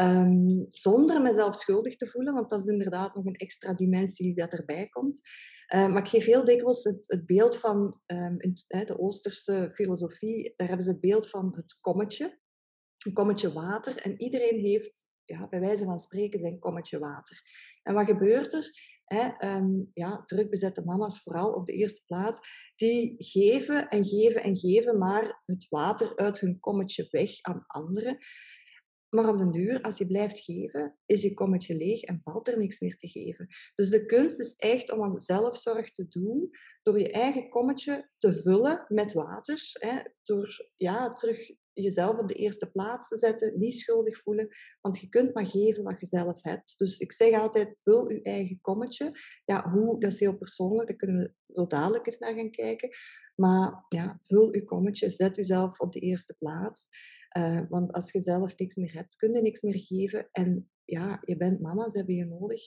um, 0.00 0.66
zonder 0.68 1.22
mezelf 1.22 1.54
schuldig 1.54 1.96
te 1.96 2.06
voelen, 2.06 2.34
want 2.34 2.50
dat 2.50 2.60
is 2.60 2.66
inderdaad 2.66 3.14
nog 3.14 3.24
een 3.24 3.36
extra 3.36 3.74
dimensie 3.74 4.24
die 4.24 4.34
dat 4.34 4.58
erbij 4.58 4.88
komt. 4.88 5.20
Uh, 5.74 5.86
maar 5.86 6.02
ik 6.02 6.08
geef 6.08 6.24
heel 6.24 6.44
dikwijls 6.44 6.84
het, 6.84 7.04
het 7.06 7.26
beeld 7.26 7.56
van 7.56 8.00
in 8.38 8.54
de 8.68 8.98
Oosterse 8.98 9.70
filosofie, 9.74 10.52
daar 10.56 10.68
hebben 10.68 10.86
ze 10.86 10.92
het 10.92 11.00
beeld 11.00 11.28
van 11.28 11.52
het 11.56 11.76
kommetje. 11.80 12.38
Een 13.06 13.12
kommetje 13.12 13.52
water. 13.52 13.96
En 13.96 14.20
iedereen 14.20 14.58
heeft, 14.58 15.08
ja, 15.24 15.48
bij 15.48 15.60
wijze 15.60 15.84
van 15.84 15.98
spreken, 15.98 16.38
zijn 16.38 16.58
kommetje 16.58 16.98
water. 16.98 17.42
En 17.82 17.94
wat 17.94 18.06
gebeurt 18.06 18.54
er? 18.54 18.70
Hè, 19.14 19.56
um, 19.56 19.90
ja, 19.94 20.22
drukbezette 20.26 20.82
mama's 20.84 21.22
vooral 21.22 21.52
op 21.52 21.66
de 21.66 21.72
eerste 21.72 22.02
plaats, 22.04 22.38
die 22.76 23.14
geven 23.18 23.88
en 23.88 24.04
geven 24.04 24.42
en 24.42 24.56
geven 24.56 24.98
maar 24.98 25.42
het 25.44 25.66
water 25.68 26.16
uit 26.16 26.40
hun 26.40 26.60
kommetje 26.60 27.06
weg 27.10 27.30
aan 27.40 27.64
anderen. 27.66 28.18
Maar 29.08 29.28
op 29.28 29.38
den 29.38 29.50
duur, 29.50 29.82
als 29.82 29.98
je 29.98 30.06
blijft 30.06 30.40
geven, 30.40 30.98
is 31.06 31.22
je 31.22 31.34
kommetje 31.34 31.76
leeg 31.76 32.02
en 32.02 32.20
valt 32.24 32.48
er 32.48 32.58
niks 32.58 32.80
meer 32.80 32.96
te 32.96 33.08
geven. 33.08 33.46
Dus 33.74 33.88
de 33.88 34.06
kunst 34.06 34.40
is 34.40 34.54
echt 34.54 34.92
om 34.92 35.02
aan 35.02 35.18
zelfzorg 35.18 35.90
te 35.90 36.08
doen, 36.08 36.50
door 36.82 36.98
je 36.98 37.10
eigen 37.10 37.48
kommetje 37.48 38.10
te 38.18 38.32
vullen 38.32 38.84
met 38.88 39.12
water. 39.12 39.58
Hè, 39.72 40.02
door 40.22 40.70
ja, 40.76 41.08
terug 41.08 41.50
jezelf 41.82 42.18
op 42.18 42.28
de 42.28 42.34
eerste 42.34 42.70
plaats 42.70 43.08
te 43.08 43.16
zetten, 43.16 43.58
niet 43.58 43.74
schuldig 43.74 44.18
voelen, 44.18 44.48
want 44.80 45.00
je 45.00 45.08
kunt 45.08 45.34
maar 45.34 45.46
geven 45.46 45.84
wat 45.84 46.00
je 46.00 46.06
zelf 46.06 46.42
hebt. 46.42 46.74
Dus 46.76 46.98
ik 46.98 47.12
zeg 47.12 47.38
altijd, 47.38 47.80
vul 47.80 48.10
je 48.10 48.22
eigen 48.22 48.58
kommetje. 48.60 49.12
Ja, 49.44 49.70
hoe, 49.70 50.00
dat 50.00 50.12
is 50.12 50.20
heel 50.20 50.36
persoonlijk, 50.36 50.88
daar 50.88 50.96
kunnen 50.96 51.22
we 51.22 51.54
zo 51.54 51.66
dadelijk 51.66 52.06
eens 52.06 52.18
naar 52.18 52.34
gaan 52.34 52.50
kijken. 52.50 52.90
Maar 53.34 53.84
ja, 53.88 54.18
vul 54.20 54.54
je 54.54 54.64
kommetje, 54.64 55.10
zet 55.10 55.36
jezelf 55.36 55.80
op 55.80 55.92
de 55.92 56.00
eerste 56.00 56.34
plaats. 56.38 56.88
Uh, 57.38 57.60
want 57.68 57.92
als 57.92 58.12
je 58.12 58.20
zelf 58.20 58.56
niks 58.56 58.74
meer 58.74 58.92
hebt, 58.92 59.16
kun 59.16 59.32
je 59.32 59.40
niks 59.40 59.62
meer 59.62 59.78
geven. 59.78 60.28
En 60.32 60.70
ja, 60.84 61.18
je 61.20 61.36
bent 61.36 61.60
mama, 61.60 61.90
ze 61.90 61.96
hebben 61.98 62.14
je 62.14 62.24
nodig. 62.24 62.62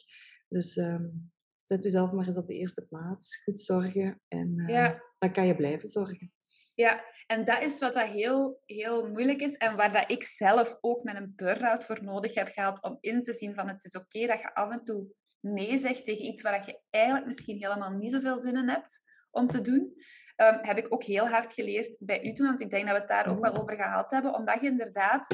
Dus 0.47 0.75
um, 0.77 1.31
zet 1.63 1.83
jezelf 1.83 2.11
maar 2.11 2.27
eens 2.27 2.37
op 2.37 2.47
de 2.47 2.53
eerste 2.53 2.85
plaats. 2.85 3.43
Goed 3.43 3.61
zorgen 3.61 4.21
en 4.27 4.59
uh, 4.59 4.93
dan 5.17 5.33
kan 5.33 5.47
je 5.47 5.55
blijven 5.55 5.89
zorgen. 5.89 6.32
Ja, 6.75 7.03
en 7.27 7.45
dat 7.45 7.63
is 7.63 7.79
wat 7.79 7.93
dat 7.93 8.07
heel, 8.07 8.61
heel 8.65 9.07
moeilijk 9.07 9.41
is 9.41 9.53
en 9.53 9.75
waar 9.75 9.91
dat 9.91 10.11
ik 10.11 10.23
zelf 10.23 10.77
ook 10.81 11.03
met 11.03 11.15
een 11.15 11.33
burn-out 11.35 11.83
voor 11.83 12.03
nodig 12.03 12.33
heb 12.33 12.47
gehad 12.47 12.83
om 12.83 12.97
in 12.99 13.23
te 13.23 13.33
zien 13.33 13.55
van 13.55 13.67
het 13.67 13.85
is 13.85 13.95
oké 13.95 14.27
dat 14.27 14.39
je 14.39 14.53
af 14.53 14.71
en 14.71 14.83
toe 14.83 15.07
nee 15.39 15.77
zegt 15.77 16.05
tegen 16.05 16.25
iets 16.25 16.41
waar 16.41 16.65
je 16.65 16.79
eigenlijk 16.89 17.25
misschien 17.25 17.57
helemaal 17.57 17.91
niet 17.91 18.11
zoveel 18.11 18.39
zin 18.39 18.57
in 18.57 18.69
hebt 18.69 19.01
om 19.31 19.47
te 19.47 19.61
doen. 19.61 19.93
Um, 20.37 20.59
heb 20.61 20.77
ik 20.77 20.93
ook 20.93 21.03
heel 21.03 21.27
hard 21.27 21.53
geleerd 21.53 21.97
bij 21.99 22.25
u 22.25 22.33
toen, 22.33 22.47
want 22.47 22.61
ik 22.61 22.69
denk 22.69 22.85
dat 22.87 22.93
we 22.93 22.99
het 22.99 23.09
daar 23.09 23.27
ook 23.27 23.41
wel 23.41 23.53
mm. 23.53 23.59
over 23.59 23.75
gehad 23.75 24.11
hebben. 24.11 24.33
Omdat 24.33 24.61
je 24.61 24.67
inderdaad, 24.67 25.27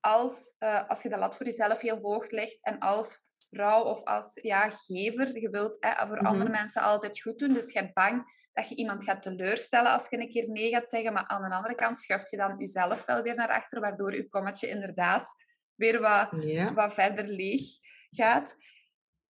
als, 0.00 0.54
uh, 0.58 0.88
als 0.88 1.02
je 1.02 1.08
de 1.08 1.16
lat 1.16 1.36
voor 1.36 1.46
jezelf 1.46 1.80
heel 1.80 1.98
hoog 1.98 2.30
legt 2.30 2.62
en 2.62 2.78
als 2.78 3.18
vrouw 3.52 3.82
of 3.82 4.04
als 4.04 4.38
ja, 4.42 4.70
gever. 4.70 5.40
Je 5.40 5.50
wilt 5.50 5.76
hè, 5.80 6.06
voor 6.06 6.18
andere 6.18 6.50
mhm. 6.50 6.58
mensen 6.58 6.82
altijd 6.82 7.20
goed 7.20 7.38
doen. 7.38 7.54
Dus 7.54 7.72
je 7.72 7.80
bent 7.80 7.94
bang 7.94 8.40
dat 8.52 8.68
je 8.68 8.74
iemand 8.74 9.04
gaat 9.04 9.22
teleurstellen 9.22 9.92
als 9.92 10.06
je 10.08 10.20
een 10.20 10.30
keer 10.30 10.50
nee 10.50 10.70
gaat 10.70 10.88
zeggen. 10.88 11.12
Maar 11.12 11.26
aan 11.26 11.42
de 11.42 11.54
andere 11.54 11.74
kant 11.74 11.98
schuift 11.98 12.30
je 12.30 12.36
dan 12.36 12.58
jezelf 12.58 13.04
wel 13.04 13.22
weer 13.22 13.34
naar 13.34 13.50
achter, 13.50 13.80
waardoor 13.80 14.14
je 14.14 14.28
kommetje 14.28 14.68
inderdaad 14.68 15.34
weer 15.74 16.00
wat, 16.00 16.30
wat 16.74 16.94
verder 16.94 17.28
leeg 17.28 17.62
gaat. 18.10 18.56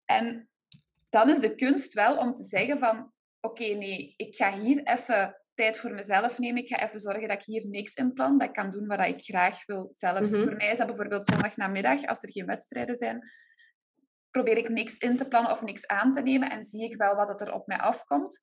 En 0.04 0.48
dan 1.10 1.30
is 1.30 1.40
de 1.40 1.54
kunst 1.54 1.92
wel 1.92 2.16
om 2.16 2.34
te 2.34 2.42
zeggen 2.42 2.78
van... 2.78 3.12
Oké, 3.40 3.64
nee, 3.64 4.14
ik 4.16 4.36
ga 4.36 4.58
hier 4.58 4.82
even 4.84 5.42
tijd 5.54 5.78
voor 5.78 5.90
mezelf 5.90 6.38
nemen. 6.38 6.62
Ik 6.62 6.68
ga 6.68 6.82
even 6.82 7.00
zorgen 7.00 7.28
dat 7.28 7.36
ik 7.36 7.44
hier 7.44 7.66
niks 7.66 7.94
in 7.94 8.12
plan. 8.12 8.38
Dat 8.38 8.48
ik 8.48 8.54
kan 8.54 8.70
doen 8.70 8.86
wat 8.86 9.06
ik 9.06 9.24
graag 9.24 9.66
wil. 9.66 9.90
Zelfs 9.94 10.30
mhm. 10.30 10.42
voor 10.42 10.56
mij 10.56 10.72
is 10.72 10.78
dat 10.78 10.86
bijvoorbeeld 10.86 11.26
zondagnamiddag, 11.26 12.06
als 12.06 12.22
er 12.22 12.32
geen 12.32 12.46
wedstrijden 12.46 12.96
zijn, 12.96 13.30
probeer 14.32 14.56
ik 14.56 14.68
niks 14.68 14.98
in 14.98 15.16
te 15.16 15.28
plannen 15.28 15.52
of 15.52 15.62
niks 15.62 15.86
aan 15.86 16.12
te 16.12 16.22
nemen 16.22 16.50
en 16.50 16.62
zie 16.62 16.84
ik 16.84 16.96
wel 16.96 17.14
wat 17.14 17.40
er 17.40 17.52
op 17.52 17.66
mij 17.66 17.78
afkomt. 17.78 18.40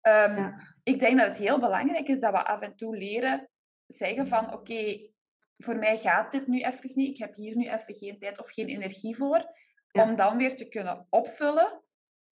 Ehm, 0.00 0.52
ik 0.82 0.98
denk 0.98 1.18
dat 1.18 1.26
het 1.26 1.36
heel 1.36 1.58
belangrijk 1.58 2.08
is 2.08 2.20
dat 2.20 2.32
we 2.32 2.44
af 2.44 2.60
en 2.60 2.76
toe 2.76 2.96
leren 2.96 3.48
zeggen 3.86 4.26
van 4.26 4.52
oké, 4.52 5.10
voor 5.56 5.76
mij 5.76 5.96
gaat 5.96 6.32
dit 6.32 6.46
nu 6.46 6.60
even 6.60 6.90
niet. 6.94 7.08
Ik 7.08 7.18
heb 7.18 7.34
hier 7.34 7.56
nu 7.56 7.64
even 7.64 7.94
geen 7.94 8.18
tijd 8.18 8.40
of 8.40 8.50
geen 8.50 8.68
energie 8.68 9.16
voor. 9.16 9.44
Om 9.92 10.16
dan 10.16 10.36
weer 10.36 10.54
te 10.54 10.68
kunnen 10.68 11.06
opvullen. 11.10 11.82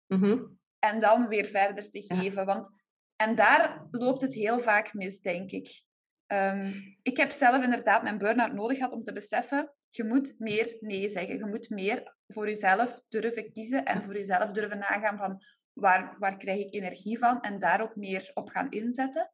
Mhm. 0.06 0.44
En 0.78 0.98
dan 0.98 1.28
weer 1.28 1.44
verder 1.44 1.90
te 1.90 2.02
geven. 2.02 2.46
Want 2.46 2.70
en 3.16 3.34
daar 3.34 3.86
loopt 3.90 4.22
het 4.22 4.34
heel 4.34 4.60
vaak 4.60 4.94
mis, 4.94 5.20
denk 5.20 5.50
ik. 5.50 5.82
Ehm, 6.26 6.72
ik 7.02 7.16
heb 7.16 7.30
zelf 7.30 7.62
inderdaad 7.62 8.02
mijn 8.02 8.18
burn-out 8.18 8.52
nodig 8.52 8.76
gehad 8.76 8.92
om 8.92 9.02
te 9.02 9.12
beseffen, 9.12 9.74
je 9.88 10.04
moet 10.04 10.34
meer 10.38 10.76
nee 10.80 11.08
zeggen. 11.08 11.38
Je 11.38 11.46
moet 11.46 11.70
meer 11.70 12.16
voor 12.26 12.46
jezelf 12.46 13.00
durven 13.08 13.52
kiezen 13.52 13.84
en 13.84 14.02
voor 14.02 14.14
jezelf 14.14 14.50
durven 14.50 14.78
nagaan 14.78 15.18
van 15.18 15.42
waar, 15.72 16.16
waar 16.18 16.36
krijg 16.36 16.58
ik 16.58 16.74
energie 16.74 17.18
van 17.18 17.40
en 17.40 17.58
daar 17.58 17.80
ook 17.80 17.96
meer 17.96 18.30
op 18.34 18.48
gaan 18.48 18.70
inzetten. 18.70 19.32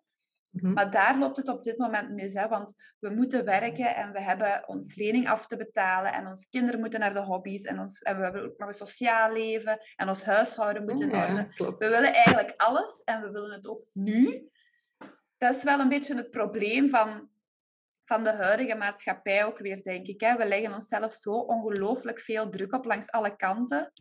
Mhm. 0.50 0.72
Maar 0.72 0.90
daar 0.90 1.18
loopt 1.18 1.36
het 1.36 1.48
op 1.48 1.62
dit 1.62 1.78
moment 1.78 2.10
mis, 2.10 2.34
hè, 2.34 2.48
want 2.48 2.74
we 2.98 3.10
moeten 3.10 3.44
werken 3.44 3.94
en 3.94 4.12
we 4.12 4.20
hebben 4.20 4.68
ons 4.68 4.94
lening 4.94 5.28
af 5.28 5.46
te 5.46 5.56
betalen 5.56 6.12
en 6.12 6.26
onze 6.26 6.48
kinderen 6.48 6.80
moeten 6.80 7.00
naar 7.00 7.14
de 7.14 7.20
hobby's 7.20 7.64
en, 7.64 7.78
ons, 7.78 8.02
en 8.02 8.16
we 8.16 8.22
hebben 8.22 8.44
ook 8.44 8.58
nog 8.58 8.68
een 8.68 8.74
sociaal 8.74 9.32
leven 9.32 9.78
en 9.96 10.08
ons 10.08 10.24
huishouden 10.24 10.84
moet 10.84 11.00
in 11.00 11.14
orde. 11.14 11.46
we 11.56 11.88
willen 11.88 12.12
eigenlijk 12.12 12.54
alles 12.56 13.02
en 13.04 13.22
we 13.22 13.30
willen 13.30 13.52
het 13.52 13.68
ook 13.68 13.84
nu. 13.92 14.48
Dat 15.36 15.54
is 15.54 15.62
wel 15.62 15.80
een 15.80 15.88
beetje 15.88 16.16
het 16.16 16.30
probleem 16.30 16.88
van, 16.88 17.28
van 18.04 18.24
de 18.24 18.32
huidige 18.32 18.76
maatschappij 18.76 19.44
ook 19.44 19.58
weer, 19.58 19.82
denk 19.82 20.06
ik. 20.06 20.20
Hè. 20.20 20.36
We 20.36 20.46
leggen 20.46 20.74
onszelf 20.74 21.12
zo 21.12 21.30
ongelooflijk 21.30 22.18
veel 22.18 22.50
druk 22.50 22.72
op 22.72 22.84
langs 22.84 23.10
alle 23.10 23.36
kanten 23.36 23.92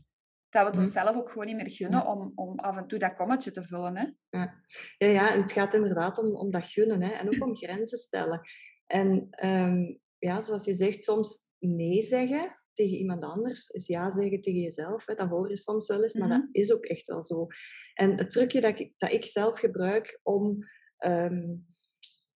dat 0.53 0.61
we 0.61 0.67
het 0.67 0.75
mhm. 0.75 0.83
onszelf 0.83 1.15
ook 1.15 1.29
gewoon 1.29 1.45
niet 1.45 1.55
meer 1.55 1.71
gunnen 1.71 2.05
om, 2.05 2.31
om 2.35 2.59
af 2.59 2.77
en 2.77 2.87
toe 2.87 2.99
dat 2.99 3.13
kommetje 3.13 3.51
te 3.51 3.63
vullen. 3.63 3.97
Hè? 3.97 4.05
Ja. 4.29 4.63
Ja, 4.97 5.07
ja, 5.07 5.31
en 5.31 5.41
het 5.41 5.51
gaat 5.51 5.73
inderdaad 5.73 6.17
om, 6.17 6.35
om 6.35 6.51
dat 6.51 6.65
gunnen 6.65 7.01
hè? 7.01 7.11
en 7.11 7.27
ook 7.27 7.47
om 7.47 7.55
grenzen 7.55 7.97
stellen. 7.97 8.41
En 8.85 9.27
um, 9.45 9.99
ja, 10.17 10.41
zoals 10.41 10.65
je 10.65 10.73
zegt, 10.73 11.03
soms 11.03 11.45
nee 11.59 12.01
zeggen 12.01 12.57
tegen 12.73 12.97
iemand 12.97 13.23
anders 13.23 13.69
is 13.69 13.87
ja 13.87 14.11
zeggen 14.11 14.41
tegen 14.41 14.59
jezelf. 14.59 15.05
Hè? 15.05 15.13
Dat 15.13 15.29
hoor 15.29 15.49
je 15.49 15.57
soms 15.57 15.87
wel 15.87 16.03
eens, 16.03 16.13
maar 16.13 16.29
dat 16.29 16.41
mhm. 16.41 16.49
is 16.51 16.73
ook 16.73 16.85
echt 16.85 17.05
wel 17.05 17.23
zo. 17.23 17.47
En 17.93 18.17
het 18.17 18.31
trucje 18.31 18.61
dat 18.61 18.79
ik, 18.79 18.93
dat 18.97 19.11
ik 19.11 19.25
zelf 19.25 19.59
gebruik 19.59 20.19
om, 20.23 20.57
um, 21.05 21.67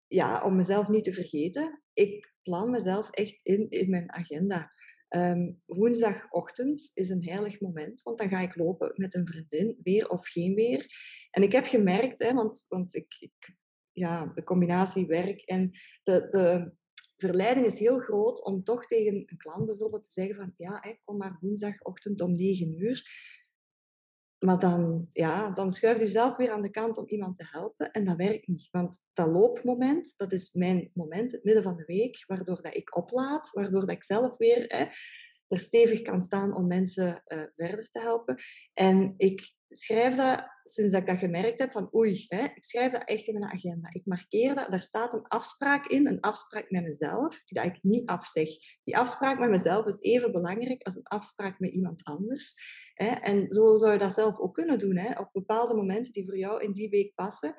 ja, 0.07 0.43
om 0.43 0.55
mezelf 0.55 0.87
niet 0.87 1.03
te 1.03 1.13
vergeten, 1.13 1.81
ik 1.93 2.33
plan 2.41 2.69
mezelf 2.69 3.09
echt 3.09 3.39
in 3.43 3.69
in 3.69 3.89
mijn 3.89 4.11
agenda. 4.11 4.71
Um, 5.09 5.61
woensdagochtend 5.65 6.91
is 6.93 7.09
een 7.09 7.23
heilig 7.23 7.59
moment, 7.59 8.01
want 8.01 8.17
dan 8.17 8.29
ga 8.29 8.39
ik 8.39 8.55
lopen 8.55 8.91
met 8.95 9.15
een 9.15 9.27
vriendin, 9.27 9.79
weer 9.83 10.09
of 10.09 10.27
geen 10.27 10.55
weer. 10.55 10.85
En 11.31 11.43
ik 11.43 11.51
heb 11.51 11.65
gemerkt, 11.65 12.19
hè, 12.19 12.33
want, 12.33 12.65
want 12.67 12.95
ik, 12.95 13.15
ik 13.19 13.55
ja, 13.91 14.31
de 14.35 14.43
combinatie 14.43 15.05
werk 15.05 15.41
en 15.41 15.71
de, 16.03 16.27
de 16.29 16.75
verleiding 17.17 17.65
is 17.65 17.79
heel 17.79 17.99
groot 17.99 18.43
om 18.43 18.63
toch 18.63 18.87
tegen 18.87 19.13
een 19.13 19.37
klant 19.37 19.65
bijvoorbeeld 19.65 20.05
te 20.05 20.11
zeggen 20.11 20.35
van 20.35 20.53
ja, 20.57 20.83
kom 21.03 21.17
maar 21.17 21.37
woensdagochtend 21.41 22.21
om 22.21 22.35
9 22.35 22.81
uur. 22.81 23.03
Maar 24.39 24.59
dan, 24.59 25.09
ja, 25.13 25.49
dan 25.51 25.71
schuif 25.71 25.99
je 25.99 26.07
zelf 26.07 26.37
weer 26.37 26.51
aan 26.51 26.61
de 26.61 26.69
kant 26.69 26.97
om 26.97 27.07
iemand 27.07 27.37
te 27.37 27.47
helpen 27.51 27.91
en 27.91 28.03
dat 28.03 28.15
werkt 28.15 28.47
niet. 28.47 28.67
Want 28.71 29.03
dat 29.13 29.27
loopmoment, 29.27 30.13
dat 30.17 30.31
is 30.31 30.53
mijn 30.53 30.91
moment, 30.93 31.31
het 31.31 31.43
midden 31.43 31.63
van 31.63 31.75
de 31.75 31.85
week, 31.85 32.23
waardoor 32.27 32.61
dat 32.61 32.75
ik 32.75 32.95
oplaad, 32.97 33.49
waardoor 33.51 33.79
dat 33.79 33.91
ik 33.91 34.03
zelf 34.03 34.37
weer 34.37 34.63
hè, 34.67 34.85
er 35.47 35.59
stevig 35.59 36.01
kan 36.01 36.21
staan 36.21 36.55
om 36.55 36.67
mensen 36.67 37.23
uh, 37.27 37.43
verder 37.55 37.89
te 37.91 37.99
helpen. 37.99 38.35
En 38.73 39.13
ik 39.17 39.55
schrijf 39.69 40.15
dat, 40.15 40.47
sinds 40.63 40.91
dat 40.91 41.01
ik 41.01 41.07
dat 41.07 41.17
gemerkt 41.17 41.59
heb, 41.59 41.71
van 41.71 41.95
oei, 41.95 42.25
hè, 42.27 42.43
ik 42.43 42.63
schrijf 42.63 42.91
dat 42.91 43.03
echt 43.03 43.27
in 43.27 43.39
mijn 43.39 43.51
agenda. 43.51 43.89
Ik 43.91 44.05
markeer 44.05 44.55
dat, 44.55 44.71
daar 44.71 44.81
staat 44.81 45.13
een 45.13 45.27
afspraak 45.27 45.87
in, 45.87 46.07
een 46.07 46.19
afspraak 46.19 46.69
met 46.71 46.83
mezelf, 46.83 47.43
die 47.43 47.61
dat 47.61 47.75
ik 47.75 47.83
niet 47.83 48.09
afzeg. 48.09 48.49
Die 48.83 48.97
afspraak 48.97 49.39
met 49.39 49.49
mezelf 49.49 49.85
is 49.85 49.99
even 49.99 50.31
belangrijk 50.31 50.83
als 50.83 50.95
een 50.95 51.07
afspraak 51.07 51.59
met 51.59 51.71
iemand 51.71 52.03
anders. 52.03 52.53
Hè. 52.97 53.07
En 53.07 53.51
zo 53.51 53.77
zou 53.77 53.91
je 53.91 53.97
dat 53.97 54.13
zelf 54.13 54.39
ook 54.39 54.53
kunnen 54.53 54.79
doen, 54.79 54.97
hè, 54.97 55.19
op 55.19 55.29
bepaalde 55.31 55.73
momenten 55.73 56.13
die 56.13 56.25
voor 56.25 56.37
jou 56.37 56.63
in 56.63 56.73
die 56.73 56.89
week 56.89 57.15
passen 57.15 57.55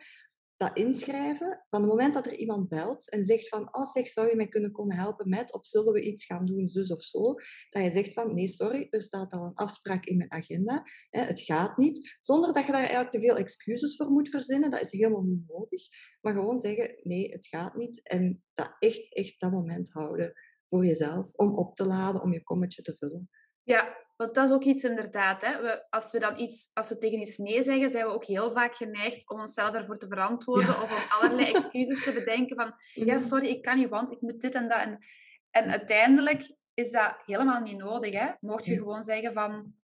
dat 0.58 0.76
inschrijven, 0.76 1.64
van 1.68 1.80
het 1.80 1.90
moment 1.90 2.14
dat 2.14 2.26
er 2.26 2.36
iemand 2.36 2.68
belt 2.68 3.10
en 3.10 3.22
zegt 3.22 3.48
van, 3.48 3.76
oh 3.76 3.84
zeg, 3.84 4.08
zou 4.08 4.28
je 4.28 4.36
mij 4.36 4.48
kunnen 4.48 4.72
komen 4.72 4.96
helpen 4.96 5.28
met, 5.28 5.52
of 5.52 5.66
zullen 5.66 5.92
we 5.92 6.00
iets 6.00 6.24
gaan 6.24 6.46
doen, 6.46 6.68
zus 6.68 6.92
of 6.92 7.02
zo, 7.02 7.34
dat 7.70 7.82
je 7.82 7.90
zegt 7.90 8.12
van, 8.12 8.34
nee, 8.34 8.48
sorry, 8.48 8.86
er 8.90 9.02
staat 9.02 9.32
al 9.32 9.44
een 9.44 9.54
afspraak 9.54 10.04
in 10.04 10.16
mijn 10.16 10.32
agenda, 10.32 10.82
hè, 11.10 11.20
het 11.20 11.40
gaat 11.40 11.76
niet, 11.76 12.16
zonder 12.20 12.52
dat 12.52 12.66
je 12.66 12.72
daar 12.72 12.80
eigenlijk 12.80 13.10
te 13.10 13.20
veel 13.20 13.36
excuses 13.36 13.96
voor 13.96 14.10
moet 14.10 14.28
verzinnen, 14.28 14.70
dat 14.70 14.80
is 14.80 14.92
helemaal 14.92 15.22
niet 15.22 15.48
nodig, 15.48 15.82
maar 16.20 16.32
gewoon 16.32 16.58
zeggen, 16.58 17.00
nee, 17.02 17.30
het 17.30 17.46
gaat 17.46 17.76
niet, 17.76 18.08
en 18.08 18.44
dat 18.52 18.76
echt, 18.78 19.14
echt 19.14 19.40
dat 19.40 19.50
moment 19.50 19.92
houden 19.92 20.32
voor 20.66 20.86
jezelf, 20.86 21.30
om 21.32 21.56
op 21.56 21.74
te 21.74 21.86
laden, 21.86 22.22
om 22.22 22.32
je 22.32 22.42
kommetje 22.42 22.82
te 22.82 22.96
vullen. 22.96 23.30
Ja, 23.62 24.07
want 24.18 24.34
dat 24.34 24.48
is 24.48 24.54
ook 24.54 24.64
iets 24.64 24.84
inderdaad. 24.84 25.46
Hè. 25.46 25.62
We, 25.62 25.90
als, 25.90 26.12
we 26.12 26.18
dan 26.18 26.40
iets, 26.40 26.70
als 26.72 26.88
we 26.88 26.98
tegen 26.98 27.20
iets 27.20 27.36
nee 27.36 27.62
zeggen, 27.62 27.90
zijn 27.90 28.06
we 28.06 28.12
ook 28.12 28.24
heel 28.24 28.52
vaak 28.52 28.76
geneigd 28.76 29.30
om 29.30 29.40
onszelf 29.40 29.70
daarvoor 29.70 29.96
te 29.96 30.06
verantwoorden 30.06 30.82
of 30.82 30.90
om 30.92 31.10
allerlei 31.18 31.50
excuses 31.54 32.04
te 32.04 32.12
bedenken 32.12 32.56
van 32.56 32.74
ja, 33.04 33.18
sorry, 33.18 33.46
ik 33.46 33.62
kan 33.62 33.76
niet, 33.76 33.88
want 33.88 34.10
ik 34.10 34.20
moet 34.20 34.40
dit 34.40 34.54
en 34.54 34.68
dat. 34.68 34.80
En, 34.80 34.98
en 35.50 35.70
uiteindelijk 35.70 36.50
is 36.74 36.90
dat 36.90 37.16
helemaal 37.26 37.60
niet 37.60 37.76
nodig. 37.76 38.14
Hè. 38.14 38.30
Mocht 38.40 38.64
je 38.64 38.76
gewoon 38.76 39.02
zeggen 39.02 39.32
van 39.32 39.74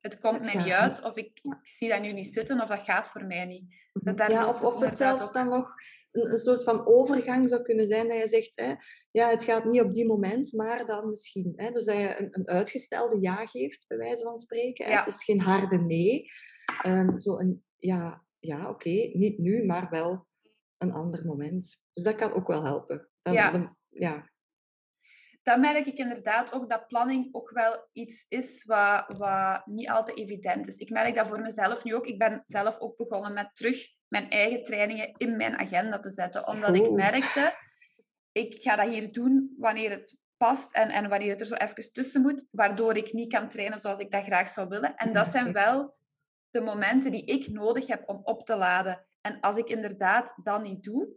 het 0.00 0.18
komt 0.18 0.44
mij 0.44 0.56
niet 0.56 0.72
uit 0.72 1.04
of 1.04 1.16
ik, 1.16 1.40
ik, 1.42 1.58
zie 1.62 1.88
dat 1.88 2.00
nu 2.00 2.12
niet 2.12 2.32
zitten 2.32 2.60
of 2.60 2.68
dat 2.68 2.80
gaat 2.80 3.08
voor 3.08 3.24
mij 3.24 3.44
niet. 3.44 3.74
Mhm. 3.92 4.30
ja, 4.30 4.48
of, 4.48 4.64
of 4.64 4.80
het 4.80 4.96
zelfs 4.96 5.32
dan 5.32 5.48
nog 5.48 5.74
een, 6.10 6.32
een, 6.32 6.38
soort 6.38 6.64
van 6.64 6.86
overgang 6.86 7.48
zou 7.48 7.62
kunnen 7.62 7.86
zijn 7.86 8.08
dat 8.08 8.16
je 8.16 8.28
zegt, 8.28 8.52
hè, 8.54 8.74
ja, 9.10 9.30
het 9.30 9.44
gaat 9.44 9.64
niet 9.64 9.80
op 9.80 9.92
die 9.92 10.06
moment, 10.06 10.52
maar 10.52 10.86
dan 10.86 11.08
misschien. 11.08 11.52
Hè, 11.56 11.70
dus 11.70 11.84
dat 11.84 11.96
je 11.96 12.20
een, 12.20 12.28
een 12.30 12.48
uitgestelde 12.48 13.20
ja 13.20 13.46
geeft, 13.46 13.84
bij 13.88 13.98
wijze 13.98 14.24
van 14.24 14.38
spreken. 14.38 14.86
Hè. 14.86 14.92
Het 14.92 15.06
is 15.06 15.24
geen 15.24 15.40
harde 15.40 15.78
nee. 15.78 16.30
Um, 16.86 17.20
zo 17.20 17.38
een, 17.38 17.64
ja, 17.76 18.24
ja 18.38 18.68
oké, 18.68 19.10
niet 19.12 19.38
nu, 19.38 19.64
maar 19.64 19.90
wel 19.90 20.26
een 20.78 20.92
ander 20.92 21.26
moment. 21.26 21.80
Dus 21.92 22.04
dat 22.04 22.14
kan 22.14 22.32
ook 22.32 22.46
wel 22.46 22.64
helpen. 22.64 23.08
Dan, 23.22 23.34
ja. 23.34 23.76
ja. 23.88 24.30
Dan 25.42 25.60
merk 25.60 25.86
ik 25.86 25.98
inderdaad 25.98 26.52
ook 26.52 26.70
dat 26.70 26.86
planning 26.86 27.28
ook 27.32 27.50
wel 27.50 27.88
iets 27.92 28.24
is 28.28 28.64
wat, 28.64 29.04
wat 29.18 29.66
niet 29.66 29.90
altijd 29.90 30.18
evident 30.18 30.66
is. 30.66 30.76
Ik 30.76 30.90
merk 30.90 31.14
dat 31.14 31.28
voor 31.28 31.40
mezelf 31.40 31.84
nu 31.84 31.94
ook. 31.94 32.06
Ik 32.06 32.18
ben 32.18 32.42
zelf 32.46 32.78
ook 32.78 32.96
begonnen 32.96 33.32
met 33.32 33.50
terug 33.52 33.86
mijn 34.08 34.30
eigen 34.30 34.62
trainingen 34.62 35.14
in 35.16 35.36
mijn 35.36 35.58
agenda 35.58 35.98
te 35.98 36.10
zetten. 36.10 36.46
Omdat 36.46 36.74
ik 36.74 36.90
merkte, 36.90 37.54
ik 38.32 38.60
ga 38.60 38.76
dat 38.76 38.88
hier 38.88 39.12
doen 39.12 39.54
wanneer 39.58 39.90
het 39.90 40.16
past 40.36 40.72
en, 40.74 40.88
en 40.88 41.08
wanneer 41.08 41.30
het 41.30 41.40
er 41.40 41.46
zo 41.46 41.54
even 41.54 41.92
tussen 41.92 42.20
moet, 42.20 42.46
waardoor 42.50 42.96
ik 42.96 43.12
niet 43.12 43.32
kan 43.32 43.48
trainen 43.48 43.80
zoals 43.80 43.98
ik 43.98 44.10
dat 44.10 44.24
graag 44.24 44.48
zou 44.48 44.68
willen. 44.68 44.96
En 44.96 45.12
dat 45.12 45.26
zijn 45.26 45.52
wel 45.52 45.94
de 46.50 46.60
momenten 46.60 47.10
die 47.10 47.24
ik 47.24 47.48
nodig 47.48 47.86
heb 47.86 48.08
om 48.08 48.20
op 48.22 48.46
te 48.46 48.56
laden. 48.56 49.06
En 49.20 49.40
als 49.40 49.56
ik 49.56 49.68
inderdaad 49.68 50.34
dat 50.42 50.62
niet 50.62 50.82
doe, 50.82 51.08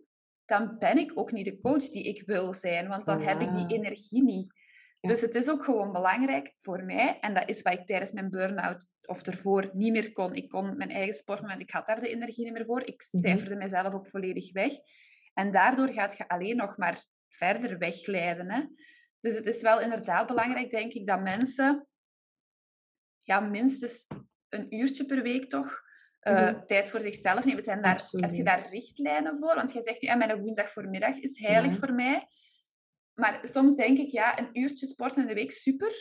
dan 0.45 0.77
ben 0.79 0.97
ik 0.97 1.11
ook 1.15 1.31
niet 1.31 1.45
de 1.45 1.59
coach 1.59 1.89
die 1.89 2.03
ik 2.03 2.23
wil 2.25 2.53
zijn, 2.53 2.87
want 2.87 3.05
dan 3.05 3.21
heb 3.21 3.39
ik 3.39 3.53
die 3.53 3.77
energie 3.77 4.23
niet. 4.23 4.61
Dus 4.99 5.21
het 5.21 5.35
is 5.35 5.49
ook 5.49 5.63
gewoon 5.63 5.91
belangrijk 5.91 6.53
voor 6.59 6.83
mij, 6.83 7.19
en 7.19 7.33
dat 7.33 7.49
is 7.49 7.61
wat 7.61 7.73
ik 7.73 7.85
tijdens 7.85 8.11
mijn 8.11 8.29
burn-out 8.29 8.87
of 9.05 9.21
ervoor 9.21 9.69
niet 9.73 9.91
meer 9.91 10.11
kon. 10.11 10.33
Ik 10.33 10.49
kon 10.49 10.77
mijn 10.77 10.89
eigen 10.89 11.13
sportmoment, 11.13 11.61
ik 11.61 11.71
had 11.71 11.85
daar 11.85 12.01
de 12.01 12.09
energie 12.09 12.43
niet 12.43 12.53
meer 12.53 12.65
voor. 12.65 12.81
Ik 12.81 13.05
mhm. 13.11 13.23
cijferde 13.23 13.55
mezelf 13.55 13.93
ook 13.93 14.07
volledig 14.07 14.51
weg. 14.51 14.73
En 15.33 15.51
daardoor 15.51 15.89
gaat 15.89 16.17
je 16.17 16.27
alleen 16.27 16.55
nog 16.55 16.77
maar 16.77 17.05
verder 17.27 17.77
wegglijden. 17.77 18.51
Hè? 18.51 18.61
Dus 19.19 19.35
het 19.35 19.45
is 19.45 19.61
wel 19.61 19.81
inderdaad 19.81 20.27
belangrijk, 20.27 20.71
denk 20.71 20.93
ik, 20.93 21.07
dat 21.07 21.21
mensen 21.21 21.87
ja, 23.21 23.39
minstens 23.39 24.07
een 24.49 24.75
uurtje 24.75 25.05
per 25.05 25.21
week 25.21 25.49
toch 25.49 25.81
uh, 26.23 26.49
tijd 26.49 26.89
voor 26.89 27.01
zichzelf 27.01 27.45
nemen. 27.45 27.63
Zijn 27.63 27.81
daar, 27.81 28.03
heb 28.09 28.33
je 28.33 28.43
daar 28.43 28.69
richtlijnen 28.69 29.39
voor? 29.39 29.55
Want 29.55 29.73
jij 29.73 29.81
zegt 29.81 30.01
nu, 30.01 30.15
mijn 30.15 30.41
woensdag 30.41 30.71
voormiddag 30.71 31.17
is 31.17 31.39
heilig 31.39 31.77
voor 31.77 31.93
mij. 31.93 32.27
Maar 33.13 33.39
soms 33.41 33.73
denk 33.75 33.97
ik, 33.97 34.09
ja, 34.09 34.39
een 34.39 34.49
uurtje 34.59 34.87
sporten 34.87 35.21
in 35.21 35.27
de 35.27 35.33
week, 35.33 35.51
super. 35.51 35.93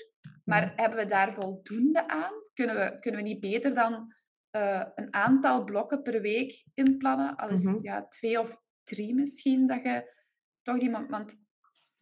Maar 0.44 0.72
hebben 0.76 0.98
we 0.98 1.06
daar 1.06 1.34
voldoende 1.34 2.08
aan? 2.08 2.32
Kunnen 2.54 2.76
we, 2.76 2.98
kunnen 2.98 3.22
we 3.22 3.28
niet 3.28 3.40
beter 3.40 3.74
dan 3.74 4.14
eh, 4.50 4.84
een 4.94 5.14
aantal 5.14 5.64
blokken 5.64 6.02
per 6.02 6.20
week 6.20 6.64
inplannen? 6.74 7.36
Al 7.36 7.48
is 7.48 7.64
Mhm. 7.64 7.84
ja, 7.84 8.06
twee 8.08 8.40
of 8.40 8.56
drie 8.82 9.14
misschien, 9.14 9.66
dat 9.66 9.82
je 9.82 10.14
toch 10.62 10.78
die... 10.78 10.90
Want 10.90 11.40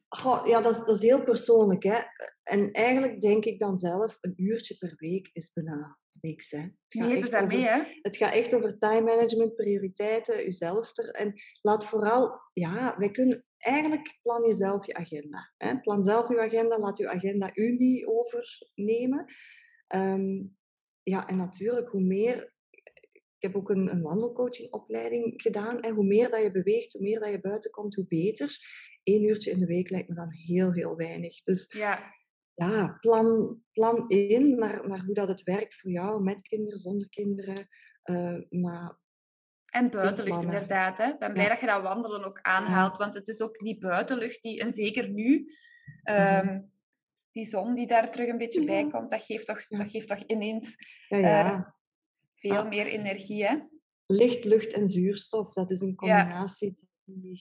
Goh, 0.08 0.46
ja, 0.46 0.60
dat 0.60 0.74
is, 0.74 0.78
dat 0.78 0.96
is 0.96 1.02
heel 1.02 1.24
persoonlijk. 1.24 1.82
Hè? 1.82 1.98
En 2.42 2.70
eigenlijk 2.72 3.20
denk 3.20 3.44
ik 3.44 3.58
dan 3.58 3.76
zelf, 3.76 4.18
een 4.20 4.34
uurtje 4.36 4.76
per 4.76 4.94
week 4.96 5.28
is 5.32 5.52
bijna 5.52 5.98
niks. 6.20 6.50
Hè? 6.50 6.58
Het 6.58 6.72
gaat 6.88 7.20
het 7.22 7.30
daarmee, 7.30 7.58
over- 7.58 7.72
hè? 7.72 7.98
Het 8.02 8.16
gaat 8.16 8.32
echt 8.32 8.54
over 8.54 8.78
time 8.78 9.00
management, 9.00 9.54
prioriteiten, 9.54 10.36
jezelf 10.36 10.96
er. 10.98 11.08
En 11.10 11.34
laat 11.62 11.84
vooral, 11.86 12.40
ja, 12.52 12.94
wij 12.98 13.10
kunnen 13.10 13.44
eigenlijk 13.58 14.18
plan 14.22 14.46
jezelf 14.46 14.86
je 14.86 14.94
agenda. 14.94 15.52
Hè? 15.56 15.80
Plan 15.80 16.04
zelf 16.04 16.28
je 16.28 16.40
agenda, 16.40 16.78
laat 16.78 16.98
je 16.98 17.08
agenda 17.08 17.50
u 17.54 17.76
niet 17.76 18.06
overnemen. 18.06 19.24
Ehm, 19.86 20.42
ja, 21.02 21.26
en 21.26 21.36
natuurlijk, 21.36 21.88
hoe 21.88 22.00
meer. 22.02 22.52
Ik 23.38 23.46
heb 23.46 23.56
ook 23.56 23.70
een, 23.70 23.90
een 23.90 24.02
wandelcoachingopleiding 24.02 25.42
gedaan. 25.42 25.80
En 25.80 25.94
hoe 25.94 26.04
meer 26.04 26.30
dat 26.30 26.42
je 26.42 26.50
beweegt, 26.50 26.92
hoe 26.92 27.02
meer 27.02 27.20
dat 27.20 27.30
je 27.30 27.40
buiten 27.40 27.70
komt, 27.70 27.94
hoe 27.94 28.06
beter. 28.08 28.56
Eén 29.02 29.22
uurtje 29.22 29.50
in 29.50 29.58
de 29.58 29.66
week 29.66 29.90
lijkt 29.90 30.08
me 30.08 30.14
dan 30.14 30.34
heel, 30.34 30.72
heel 30.72 30.96
weinig. 30.96 31.42
Dus 31.42 31.72
Ja, 31.72 32.14
ja, 32.68 32.96
plan, 33.00 33.58
plan 33.72 34.08
in 34.08 34.54
naar, 34.58 34.88
naar 34.88 35.04
hoe 35.04 35.14
dat 35.14 35.28
het 35.28 35.42
werkt 35.42 35.74
voor 35.74 35.90
jou, 35.90 36.22
met 36.22 36.42
kinderen, 36.42 36.78
zonder 36.78 37.08
kinderen. 37.08 37.68
Eh, 38.02 38.36
maar 38.48 38.98
en 39.70 39.90
buitenlucht 39.90 40.42
inderdaad. 40.42 40.98
Hè? 40.98 41.06
Ik 41.08 41.18
ben 41.18 41.32
blij 41.32 41.44
Ja. 41.44 41.50
dat 41.50 41.60
je 41.60 41.66
dat 41.66 41.82
wandelen 41.82 42.24
ook 42.24 42.40
aanhaalt, 42.40 42.96
want 42.96 43.14
het 43.14 43.28
is 43.28 43.40
ook 43.40 43.58
die 43.58 43.78
buitenlucht 43.78 44.42
die, 44.42 44.60
en 44.60 44.70
zeker 44.72 45.10
nu, 45.10 45.54
ehm, 46.02 46.60
die 47.30 47.44
zon 47.46 47.74
die 47.74 47.86
daar 47.86 48.10
terug 48.10 48.28
een 48.28 48.38
beetje 48.38 48.64
bij 48.64 48.80
Ja. 48.82 48.90
komt, 48.90 49.10
dat 49.10 49.22
geeft 49.22 49.46
toch, 49.46 49.66
dat 49.66 49.90
geeft 49.90 50.08
toch 50.08 50.22
ineens 50.26 50.74
Eh, 51.08 51.60
veel 52.34 52.52
Ja. 52.52 52.62
meer 52.62 52.86
energie. 52.86 53.44
Hè? 53.44 53.56
licht, 54.06 54.44
lucht 54.44 54.72
en 54.72 54.88
zuurstof, 54.88 55.52
dat 55.52 55.70
is 55.70 55.80
een 55.80 55.94
combinatie 55.94 56.78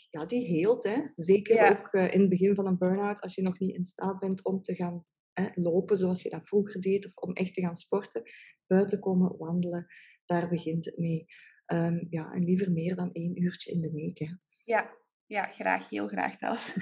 ja, 0.09 0.25
die 0.25 0.45
heelt. 0.45 0.83
Hè. 0.83 1.01
Zeker 1.13 1.55
Ja. 1.55 1.69
ook 1.69 1.88
eh, 1.93 2.13
in 2.13 2.19
het 2.19 2.29
begin 2.29 2.55
van 2.55 2.65
een 2.67 2.77
burn-out, 2.77 3.21
als 3.21 3.35
je 3.35 3.41
nog 3.41 3.59
niet 3.59 3.75
in 3.75 3.85
staat 3.85 4.19
bent 4.19 4.43
om 4.43 4.61
te 4.61 4.75
gaan 4.75 5.05
hè, 5.33 5.47
lopen 5.53 5.97
zoals 5.97 6.21
je 6.21 6.29
dat 6.29 6.47
vroeger 6.47 6.81
deed, 6.81 7.05
of 7.05 7.15
om 7.15 7.33
echt 7.33 7.53
te 7.53 7.61
gaan 7.61 7.75
sporten, 7.75 8.23
buiten 8.67 8.99
komen, 8.99 9.38
wandelen, 9.38 9.85
daar 10.25 10.49
begint 10.49 10.85
het 10.85 10.97
mee. 10.97 11.25
Ehm, 11.65 12.05
ja, 12.09 12.31
en 12.31 12.43
liever 12.43 12.71
meer 12.71 12.95
dan 12.95 13.11
één 13.11 13.41
uurtje 13.41 13.71
in 13.71 13.81
de 13.81 13.91
week. 13.91 14.19
Hè. 14.19 14.27
Ja, 14.63 14.97
ja, 15.25 15.43
graag, 15.43 15.89
heel 15.89 16.07
graag 16.07 16.35
zelfs. 16.35 16.73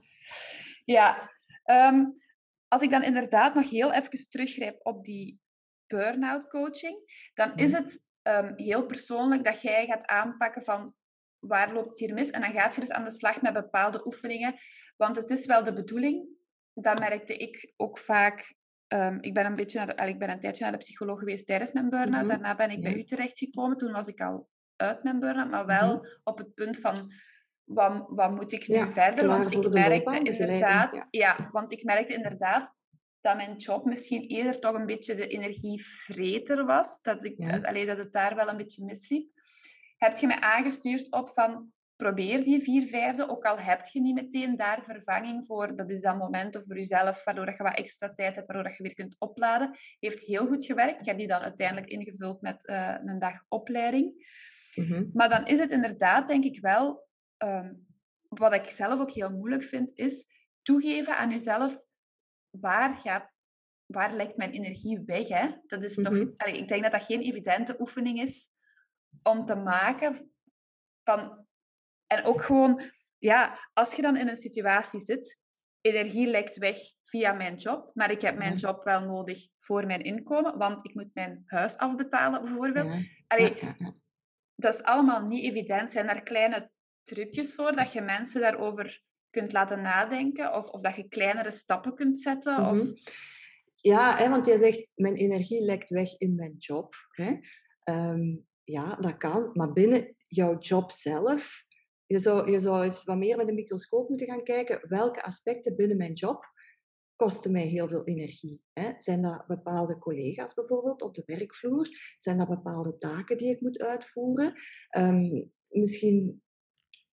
ja, 0.96 1.30
ehm, 1.64 2.04
als 2.68 2.82
ik 2.82 2.90
dan 2.90 3.02
inderdaad 3.02 3.54
nog 3.54 3.70
heel 3.70 3.92
even 3.92 4.28
teruggrijp 4.28 4.86
op 4.86 5.04
die 5.04 5.40
burn-out 5.86 6.48
coaching, 6.48 7.28
dan 7.34 7.56
is 7.56 7.70
Ja. 7.70 7.78
het 7.82 8.04
ehm, 8.22 8.52
heel 8.56 8.86
persoonlijk 8.86 9.44
dat 9.44 9.62
jij 9.62 9.86
gaat 9.86 10.06
aanpakken 10.06 10.62
van 10.64 10.94
waar 11.38 11.72
loopt 11.72 11.88
het 11.88 11.98
hier 11.98 12.14
mis? 12.14 12.30
En 12.30 12.40
dan 12.40 12.52
gaat 12.52 12.74
je 12.74 12.80
dus 12.80 12.90
aan 12.90 13.04
de 13.04 13.10
slag 13.10 13.42
met 13.42 13.52
bepaalde 13.52 14.06
oefeningen. 14.06 14.54
Want 14.96 15.16
het 15.16 15.30
is 15.30 15.46
wel 15.46 15.64
de 15.64 15.72
bedoeling, 15.72 16.26
dat 16.74 16.98
merkte 16.98 17.36
ik 17.36 17.72
ook 17.76 17.98
vaak. 17.98 18.54
ehm, 18.86 19.18
ik, 19.20 19.34
ben 19.34 19.46
een 19.46 19.56
beetje 19.56 19.78
naar 19.84 19.96
de, 19.96 20.08
ik 20.08 20.18
ben 20.18 20.30
een 20.30 20.40
tijdje 20.40 20.62
naar 20.62 20.72
de 20.72 20.78
psycholoog 20.78 21.18
geweest 21.18 21.46
tijdens 21.46 21.72
mijn 21.72 21.88
burn-out. 21.88 22.20
Mhm. 22.24 22.28
Daarna 22.28 22.54
ben 22.54 22.70
ik 22.70 22.82
bij 22.82 22.94
u 22.94 23.04
terechtgekomen. 23.04 23.76
Toen 23.76 23.92
was 23.92 24.06
ik 24.06 24.20
al 24.20 24.48
uit 24.76 25.02
mijn 25.02 25.18
burn-out, 25.20 25.50
maar 25.50 25.66
wel 25.66 26.06
op 26.24 26.38
het 26.38 26.54
punt 26.54 26.78
van 26.78 27.12
wat, 27.64 28.10
wat 28.10 28.30
moet 28.34 28.52
ik 28.52 28.68
nu 28.68 28.74
Ja, 28.74 28.88
verder? 28.88 29.26
Want 29.26 29.52
ik 29.52 29.72
merkte 29.72 30.18
inderdaad, 30.22 30.94
ja. 30.96 31.06
ja. 31.10 31.48
want 31.52 31.72
ik 31.72 31.84
merkte 31.84 32.14
inderdaad 32.14 32.74
dat 33.20 33.36
mijn 33.36 33.56
job 33.56 33.84
misschien 33.84 34.22
eerder 34.22 34.60
toch 34.60 34.74
een 34.74 34.86
beetje 34.86 35.14
de 35.14 35.26
energievreter 35.26 36.64
was. 36.64 36.98
Dat, 37.02 37.24
ik, 37.24 37.34
Ja. 37.36 37.58
allee, 37.58 37.86
dat 37.86 37.98
het 37.98 38.12
daar 38.12 38.34
wel 38.34 38.48
een 38.48 38.56
beetje 38.56 38.84
misliep. 38.84 39.35
Heb 39.96 40.16
je 40.16 40.26
mij 40.26 40.40
aangestuurd 40.40 41.12
op 41.12 41.28
van 41.28 41.72
probeer 41.96 42.44
die 42.44 42.60
vier 42.60 42.86
vijfde, 42.86 43.28
ook 43.28 43.44
al 43.44 43.58
heb 43.58 43.84
je 43.86 44.00
niet 44.00 44.14
meteen 44.14 44.56
daar 44.56 44.82
vervanging 44.82 45.46
voor. 45.46 45.76
Dat 45.76 45.90
is 45.90 46.00
dan 46.00 46.16
momenten 46.16 46.64
voor 46.64 46.76
jezelf, 46.76 47.24
waardoor 47.24 47.46
dat 47.46 47.56
je 47.56 47.62
wat 47.62 47.76
extra 47.76 48.14
tijd 48.14 48.34
hebt, 48.34 48.46
waardoor 48.46 48.66
dat 48.68 48.76
je 48.76 48.82
weer 48.82 48.94
kunt 48.94 49.16
opladen. 49.18 49.76
Heeft 49.98 50.20
heel 50.20 50.46
goed 50.46 50.64
gewerkt. 50.64 51.00
Ik 51.00 51.06
heb 51.06 51.18
die 51.18 51.26
dan 51.26 51.40
uiteindelijk 51.40 51.88
ingevuld 51.88 52.40
met 52.40 52.66
eh, 52.66 52.94
een 53.04 53.18
dag 53.18 53.44
opleiding. 53.48 54.34
Mhm. 54.74 55.04
Maar 55.12 55.28
dan 55.28 55.46
is 55.46 55.58
het 55.58 55.72
inderdaad, 55.72 56.28
denk 56.28 56.44
ik 56.44 56.60
wel, 56.60 57.06
ehm, 57.36 57.72
wat 58.28 58.54
ik 58.54 58.64
zelf 58.64 59.00
ook 59.00 59.10
heel 59.10 59.30
moeilijk 59.30 59.64
vind, 59.64 59.90
is 59.94 60.26
toegeven 60.62 61.16
aan 61.16 61.30
jezelf 61.30 61.82
waar 62.50 62.94
gaat, 62.94 63.30
waar 63.86 64.14
lekt 64.14 64.36
mijn 64.36 64.50
energie 64.50 65.02
weg. 65.06 65.28
Hè? 65.28 65.48
Dat 65.66 65.84
is 65.84 65.94
toch, 65.94 66.12
Mhm. 66.12 66.28
allee, 66.36 66.58
ik 66.58 66.68
denk 66.68 66.82
dat 66.82 66.92
dat 66.92 67.02
geen 67.02 67.20
evidente 67.20 67.80
oefening 67.80 68.20
is 68.20 68.50
om 69.22 69.44
te 69.44 69.54
maken. 69.54 70.32
Van, 71.02 71.46
en 72.06 72.24
ook 72.24 72.42
gewoon, 72.42 72.82
ja, 73.18 73.58
als 73.72 73.94
je 73.94 74.02
dan 74.02 74.16
in 74.16 74.28
een 74.28 74.36
situatie 74.36 75.00
zit, 75.00 75.38
energie 75.80 76.26
lekt 76.26 76.56
weg 76.56 76.76
via 77.04 77.32
mijn 77.32 77.56
job, 77.56 77.90
maar 77.94 78.10
ik 78.10 78.20
heb 78.20 78.36
mijn 78.36 78.54
job 78.54 78.84
wel 78.84 79.00
nodig 79.00 79.46
voor 79.58 79.86
mijn 79.86 80.02
inkomen, 80.02 80.58
want 80.58 80.84
ik 80.84 80.94
moet 80.94 81.14
mijn 81.14 81.42
huis 81.46 81.76
afbetalen 81.76 82.42
bijvoorbeeld. 82.42 82.92
Allee, 83.26 83.58
dat 84.54 84.74
is 84.74 84.82
allemaal 84.82 85.22
niet 85.22 85.44
evident. 85.44 85.90
Zijn 85.90 86.08
er 86.08 86.22
kleine 86.22 86.70
trucjes 87.02 87.54
voor 87.54 87.74
dat 87.74 87.92
je 87.92 88.00
mensen 88.00 88.40
daarover 88.40 89.02
kunt 89.30 89.52
laten 89.52 89.80
nadenken? 89.80 90.54
Of, 90.54 90.68
of 90.68 90.80
dat 90.80 90.96
je 90.96 91.08
kleinere 91.08 91.50
stappen 91.50 91.94
kunt 91.94 92.18
zetten? 92.18 92.58
Of... 92.58 92.76
Mhm. 92.76 92.92
Ja, 93.80 94.16
hè, 94.16 94.28
want 94.28 94.46
jij 94.46 94.56
zegt, 94.56 94.92
mijn 94.94 95.14
energie 95.14 95.64
lekt 95.64 95.90
weg 95.90 96.18
in 96.18 96.34
mijn 96.34 96.54
job. 96.58 96.94
Hè? 97.10 97.38
Ehm, 97.82 98.36
ja, 98.66 98.96
dat 98.96 99.16
kan. 99.16 99.50
Maar 99.52 99.72
binnen 99.72 100.16
jouw 100.26 100.58
job 100.58 100.90
zelf, 100.90 101.64
je 102.06 102.18
zou, 102.18 102.50
je 102.50 102.60
zou 102.60 102.84
eens 102.84 103.04
wat 103.04 103.16
meer 103.16 103.36
met 103.36 103.48
een 103.48 103.54
microscoop 103.54 104.08
moeten 104.08 104.26
gaan 104.26 104.42
kijken. 104.42 104.88
Welke 104.88 105.22
aspecten 105.22 105.76
binnen 105.76 105.96
mijn 105.96 106.12
job 106.12 106.44
kosten 107.16 107.52
mij 107.52 107.66
heel 107.66 107.88
veel 107.88 108.04
energie? 108.04 108.60
Hè? 108.72 108.92
Zijn 108.98 109.22
dat 109.22 109.46
bepaalde 109.46 109.98
collega's 109.98 110.54
bijvoorbeeld 110.54 111.02
op 111.02 111.14
de 111.14 111.22
werkvloer? 111.26 111.88
Zijn 112.18 112.38
dat 112.38 112.48
bepaalde 112.48 112.98
taken 112.98 113.36
die 113.36 113.50
ik 113.50 113.60
moet 113.60 113.80
uitvoeren? 113.80 114.54
Ehm, 114.88 115.42
misschien 115.68 116.42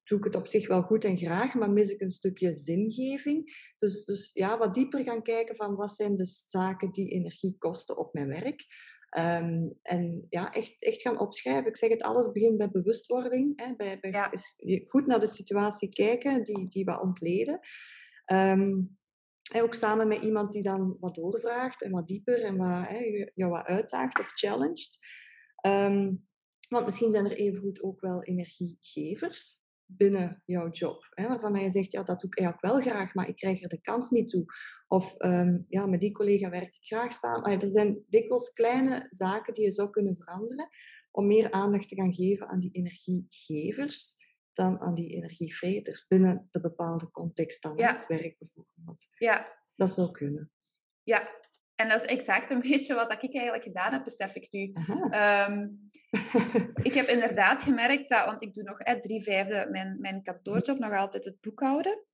doe 0.03 0.17
ik 0.17 0.23
het 0.23 0.35
op 0.35 0.47
zich 0.47 0.67
wel 0.67 0.81
goed 0.81 1.05
en 1.05 1.17
graag, 1.17 1.53
maar 1.53 1.71
mis 1.71 1.89
ik 1.89 2.01
een 2.01 2.11
stukje 2.11 2.53
zingeving. 2.53 3.71
Dus, 3.77 4.05
dus 4.05 4.33
ja, 4.33 4.57
wat 4.57 4.73
dieper 4.73 5.03
gaan 5.03 5.23
kijken 5.23 5.55
van 5.55 5.75
wat 5.75 5.91
zijn 5.91 6.15
de 6.15 6.25
zaken 6.25 6.91
die 6.91 7.09
energie 7.09 7.55
kosten 7.57 7.97
op 7.97 8.13
mijn 8.13 8.27
werk. 8.27 8.65
Ehm, 9.13 9.69
en 9.81 10.25
ja, 10.29 10.51
echt, 10.51 10.83
echt 10.83 11.01
gaan 11.01 11.19
opschrijven. 11.19 11.65
Ik 11.67 11.77
zeg 11.77 11.89
het, 11.89 12.01
alles 12.01 12.31
begint 12.31 12.57
bij 12.57 12.69
bewustwording. 12.71 13.53
Hè, 13.61 13.75
bij, 13.75 13.99
bij 13.99 14.11
Ja. 14.11 14.31
goed 14.87 15.05
naar 15.05 15.19
de 15.19 15.27
situatie 15.27 15.89
kijken, 15.89 16.43
die, 16.43 16.67
die 16.67 16.85
wat 16.85 17.01
ontleden. 17.01 17.59
Ehm, 18.25 18.81
en 19.51 19.61
ook 19.61 19.73
samen 19.73 20.07
met 20.07 20.21
iemand 20.23 20.51
die 20.51 20.61
dan 20.61 20.97
wat 20.99 21.15
doorvraagt 21.15 21.81
en 21.81 21.91
wat 21.91 22.07
dieper 22.07 22.43
en 22.43 22.57
wat, 22.57 22.87
hè, 22.87 23.29
jou 23.33 23.51
wat 23.51 23.65
uitdaagt 23.65 24.19
of 24.19 24.31
challenged. 24.33 24.97
Ehm, 25.55 26.13
want 26.69 26.85
misschien 26.85 27.11
zijn 27.11 27.25
er 27.25 27.37
evengoed 27.37 27.83
ook 27.83 28.01
wel 28.01 28.23
energiegevers 28.23 29.62
binnen 29.97 30.41
jouw 30.45 30.69
job. 30.71 31.07
Hè, 31.09 31.27
waarvan 31.27 31.53
je 31.59 31.69
zegt, 31.69 31.91
ja, 31.91 32.03
dat 32.03 32.19
doe 32.19 32.29
ik 32.29 32.37
eigenlijk 32.39 32.73
wel 32.73 32.93
graag, 32.93 33.13
maar 33.13 33.27
ik 33.27 33.35
krijg 33.35 33.61
er 33.61 33.69
de 33.69 33.81
kans 33.81 34.09
niet 34.09 34.29
toe. 34.29 34.45
Of 34.87 35.15
ehm, 35.17 35.57
ja, 35.67 35.85
met 35.85 35.99
die 35.99 36.11
collega 36.11 36.49
werk 36.49 36.75
ik 36.75 36.85
graag 36.85 37.13
samen. 37.13 37.41
Allee, 37.43 37.57
er 37.57 37.67
zijn 37.67 38.03
dikwijls 38.09 38.51
kleine 38.51 39.07
zaken 39.09 39.53
die 39.53 39.63
je 39.63 39.71
zou 39.71 39.89
kunnen 39.89 40.15
veranderen 40.17 40.69
om 41.11 41.27
meer 41.27 41.51
aandacht 41.51 41.89
te 41.89 41.95
gaan 41.95 42.13
geven 42.13 42.47
aan 42.47 42.59
die 42.59 42.71
energiegevers 42.71 44.15
dan 44.53 44.79
aan 44.81 44.93
die 44.95 45.15
energievreters 45.15 46.07
binnen 46.07 46.47
de 46.51 46.59
bepaalde 46.61 47.09
context 47.09 47.61
dan 47.61 47.77
Ja. 47.77 47.95
het 47.95 48.07
werk 48.07 48.35
bijvoorbeeld. 48.39 49.07
Ja, 49.17 49.61
Dat 49.75 49.89
zou 49.91 50.11
kunnen. 50.11 50.51
ja. 51.03 51.41
En 51.75 51.89
dat 51.89 52.03
is 52.03 52.07
exact 52.07 52.49
een 52.49 52.61
beetje 52.69 52.93
wat 52.93 53.11
ik 53.11 53.33
eigenlijk 53.33 53.63
gedaan 53.63 53.93
heb, 53.93 54.03
besef 54.03 54.35
ik 54.35 54.47
nu. 54.51 54.73
Ehm, 55.09 55.67
ik 56.89 56.93
heb 56.93 57.07
inderdaad 57.07 57.61
gemerkt 57.61 58.09
dat, 58.09 58.25
want 58.25 58.41
ik 58.41 58.53
doe 58.53 58.63
nog 58.63 58.77
drie 58.77 59.23
vijfde 59.23 59.67
mijn, 59.71 59.97
mijn 59.99 60.23
kantoorjob, 60.23 60.77
nog 60.77 60.93
altijd 60.93 61.25
het 61.25 61.41
boekhouden. 61.41 62.05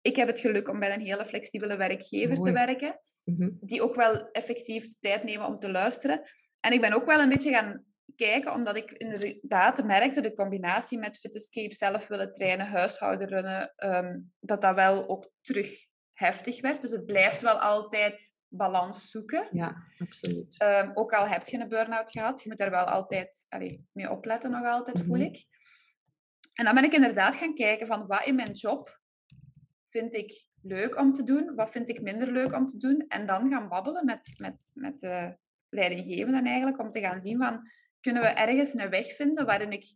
Ik 0.00 0.16
heb 0.16 0.26
het 0.26 0.40
geluk 0.40 0.68
om 0.68 0.78
bij 0.78 0.94
een 0.94 1.00
hele 1.00 1.24
flexibele 1.24 1.76
werkgever 1.76 2.36
te 2.36 2.52
werken. 2.52 3.00
Mhm. 3.24 3.50
die 3.60 3.82
ook 3.82 3.94
wel 3.94 4.30
effectief 4.30 4.88
de 4.88 4.96
tijd 5.00 5.24
nemen 5.24 5.46
om 5.46 5.58
te 5.58 5.70
luisteren. 5.70 6.22
En 6.60 6.72
ik 6.72 6.80
ben 6.80 6.92
ook 6.92 7.06
wel 7.06 7.20
een 7.20 7.28
beetje 7.28 7.52
gaan 7.52 7.84
kijken, 8.16 8.52
omdat 8.52 8.76
ik 8.76 8.90
inderdaad 8.90 9.84
merkte 9.84 10.20
de 10.20 10.34
combinatie 10.34 10.98
met 10.98 11.18
Fitescape, 11.18 11.74
zelf 11.74 12.06
willen 12.06 12.32
trainen, 12.32 12.66
huishouden 12.66 13.28
runnen, 13.28 13.72
ehm, 13.76 14.18
dat 14.40 14.60
dat 14.60 14.74
wel 14.74 15.08
ook 15.08 15.30
terug 15.40 15.86
heftig 16.12 16.60
werd. 16.60 16.82
Dus 16.82 16.90
het 16.90 17.06
blijft 17.06 17.42
wel 17.42 17.60
altijd 17.60 18.32
balans 18.52 19.10
zoeken. 19.10 19.48
Ja, 19.50 19.82
absoluut. 19.98 20.58
Ehm, 20.58 20.90
ook 20.94 21.12
al 21.12 21.26
heb 21.26 21.46
je 21.46 21.58
een 21.58 21.68
burn-out 21.68 22.10
gehad, 22.10 22.42
je 22.42 22.48
moet 22.48 22.58
daar 22.58 22.70
wel 22.70 22.84
altijd 22.84 23.46
allee, 23.48 23.86
mee 23.92 24.10
opletten, 24.10 24.50
nog 24.50 24.66
altijd, 24.66 25.00
voel 25.00 25.16
Mhm. 25.16 25.24
ik. 25.24 25.44
En 26.52 26.64
dan 26.64 26.74
ben 26.74 26.84
ik 26.84 26.92
inderdaad 26.92 27.34
gaan 27.34 27.54
kijken 27.54 27.86
van 27.86 28.06
wat 28.06 28.26
in 28.26 28.34
mijn 28.34 28.52
job 28.52 29.00
vind 29.88 30.14
ik 30.14 30.46
leuk 30.62 30.96
om 30.98 31.12
te 31.12 31.22
doen? 31.22 31.54
Wat 31.54 31.70
vind 31.70 31.88
ik 31.88 32.00
minder 32.02 32.32
leuk 32.32 32.52
om 32.54 32.66
te 32.66 32.76
doen? 32.76 33.04
En 33.08 33.26
dan 33.26 33.50
gaan 33.50 33.68
babbelen 33.68 34.04
met, 34.04 34.34
met, 34.38 34.68
met 34.72 35.00
de 35.00 35.36
leidinggevenden 35.68 36.44
eigenlijk, 36.44 36.78
om 36.78 36.90
te 36.90 37.00
gaan 37.00 37.20
zien 37.20 37.38
van, 37.38 37.70
kunnen 38.00 38.22
we 38.22 38.28
ergens 38.28 38.74
een 38.74 38.90
weg 38.90 39.06
vinden 39.06 39.46
waarin 39.46 39.72
ik 39.72 39.94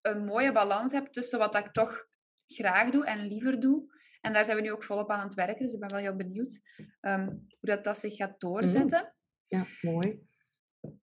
een 0.00 0.24
mooie 0.24 0.52
balans 0.52 0.92
heb 0.92 1.06
tussen 1.06 1.38
wat 1.38 1.56
ik 1.56 1.72
toch 1.72 2.06
graag 2.46 2.90
doe 2.90 3.04
en 3.04 3.26
liever 3.26 3.60
doe. 3.60 3.93
En 4.24 4.32
daar 4.32 4.44
zijn 4.44 4.56
we 4.56 4.62
nu 4.62 4.72
ook 4.72 4.84
volop 4.84 5.10
aan 5.10 5.24
het 5.24 5.34
werken, 5.34 5.64
dus 5.64 5.72
ik 5.72 5.80
ben 5.80 5.90
wel 5.90 5.98
heel 5.98 6.16
benieuwd 6.16 6.60
um, 7.00 7.24
hoe 7.26 7.58
dat, 7.60 7.84
dat 7.84 7.98
zich 7.98 8.16
gaat 8.16 8.40
doorzetten. 8.40 9.14
Ja, 9.46 9.66
mooi. 9.80 10.22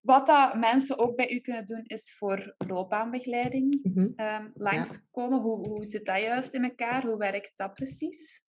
Wat 0.01 0.27
dat 0.27 0.55
mensen 0.55 0.97
ook 0.97 1.15
bij 1.15 1.31
u 1.31 1.39
kunnen 1.39 1.65
doen, 1.65 1.83
is 1.83 2.13
voor 2.13 2.55
loopbaanbegeleiding 2.57 3.79
mm 3.83 3.93
-hmm. 3.93 4.51
langskomen. 4.53 5.39
Hoe, 5.39 5.67
hoe 5.67 5.85
zit 5.85 6.05
dat 6.05 6.21
juist 6.21 6.53
in 6.53 6.63
elkaar? 6.63 7.05
Hoe 7.05 7.17
werkt 7.17 7.51
dat 7.55 7.73
precies? 7.73 8.43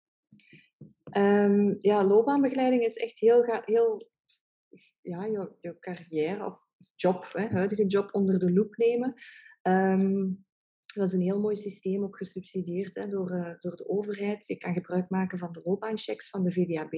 Um, 1.16 1.78
ja, 1.80 2.04
loopbaanbegeleiding 2.04 2.82
is 2.82 2.96
echt 2.96 3.18
heel, 3.18 3.44
heel 3.64 4.10
ja, 5.00 5.24
je, 5.24 5.56
je 5.60 5.78
carrière 5.78 6.44
of 6.44 6.66
job, 6.94 7.28
hè, 7.32 7.46
huidige 7.46 7.86
job 7.86 8.14
onder 8.14 8.38
de 8.38 8.52
loep 8.52 8.76
nemen. 8.76 9.14
Um, 9.62 10.46
dat 10.94 11.06
is 11.06 11.12
een 11.12 11.20
heel 11.20 11.40
mooi 11.40 11.56
systeem, 11.56 12.02
ook 12.02 12.16
gesubsidieerd 12.16 12.94
hè, 12.94 13.08
door, 13.08 13.30
uh, 13.30 13.54
door 13.60 13.76
de 13.76 13.88
overheid. 13.88 14.46
Je 14.46 14.56
kan 14.56 14.74
gebruik 14.74 15.10
maken 15.10 15.38
van 15.38 15.52
de 15.52 15.60
loopbaanchecks 15.64 16.30
van 16.30 16.42
de 16.42 16.52
VDAB. 16.52 16.94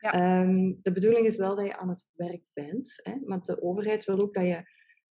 Ja. 0.00 0.42
Um, 0.42 0.78
de 0.82 0.92
bedoeling 0.92 1.26
is 1.26 1.36
wel 1.36 1.56
dat 1.56 1.66
je 1.66 1.76
aan 1.76 1.88
het 1.88 2.06
werk 2.14 2.42
bent, 2.52 3.00
hè, 3.02 3.18
maar 3.24 3.40
de 3.40 3.62
overheid 3.62 4.04
wil 4.04 4.20
ook 4.20 4.34
dat 4.34 4.44
je 4.44 4.62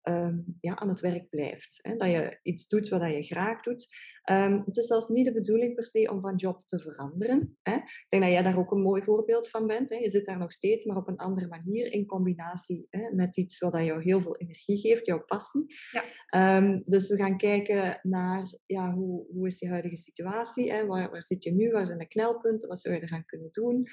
Ehm, 0.02 0.40
ja, 0.60 0.76
aan 0.76 0.90
het 0.90 1.00
werk 1.00 1.30
blijft. 1.30 1.80
Hè? 1.82 1.96
Dat 1.96 2.10
je 2.10 2.40
iets 2.44 2.68
doet 2.68 2.90
wat 2.90 3.10
je 3.10 3.24
graag 3.24 3.62
doet. 3.62 3.88
Um, 4.32 4.64
het 4.66 4.78
is 4.78 4.88
zelfs 4.88 5.08
niet 5.08 5.26
de 5.26 5.34
bedoeling 5.34 5.76
per 5.76 5.86
se 5.86 6.10
om 6.12 6.22
van 6.22 6.36
job 6.36 6.62
te 6.66 6.80
veranderen. 6.80 7.58
Hè? 7.62 7.74
Ik 7.74 8.06
denk 8.10 8.24
dat 8.24 8.32
jij 8.32 8.44
daar 8.44 8.58
ook 8.58 8.72
een 8.72 8.82
mooi 8.82 9.04
voorbeeld 9.04 9.50
van 9.50 9.68
bent. 9.68 9.90
Hè? 9.90 9.96
Je 9.96 10.10
zit 10.10 10.26
daar 10.26 10.38
nog 10.38 10.52
steeds, 10.52 10.86
maar 10.86 10.98
op 10.98 11.08
een 11.08 11.18
andere 11.18 11.48
manier 11.48 11.92
in 11.92 12.06
combinatie 12.06 12.88
hè, 12.90 13.16
met 13.16 13.38
iets 13.38 13.60
wat 13.60 13.74
jou 13.74 14.02
heel 14.04 14.22
veel 14.22 14.38
energie 14.38 14.78
geeft, 14.78 15.06
jouw 15.06 15.24
passie. 15.26 15.66
Ja. 15.92 16.58
Um, 16.58 16.82
dus 16.84 17.08
we 17.08 17.16
gaan 17.16 17.38
kijken 17.38 18.00
naar 18.02 18.58
ja, 18.66 18.94
hoe, 18.94 19.28
hoe 19.32 19.48
is 19.48 19.60
je 19.60 19.68
huidige 19.68 19.96
situatie? 19.96 20.72
Hè? 20.72 20.86
Waar, 20.86 21.12
waar 21.12 21.24
zit 21.24 21.44
je 21.44 21.52
nu? 21.52 21.72
Waar 21.72 21.86
zijn 21.86 21.98
de 21.98 22.08
knelpunten? 22.08 22.68
Wat 22.68 22.82
zou 22.82 22.96
je 22.96 23.02
eraan 23.02 23.26
kunnen 23.26 23.52
doen? 23.52 23.88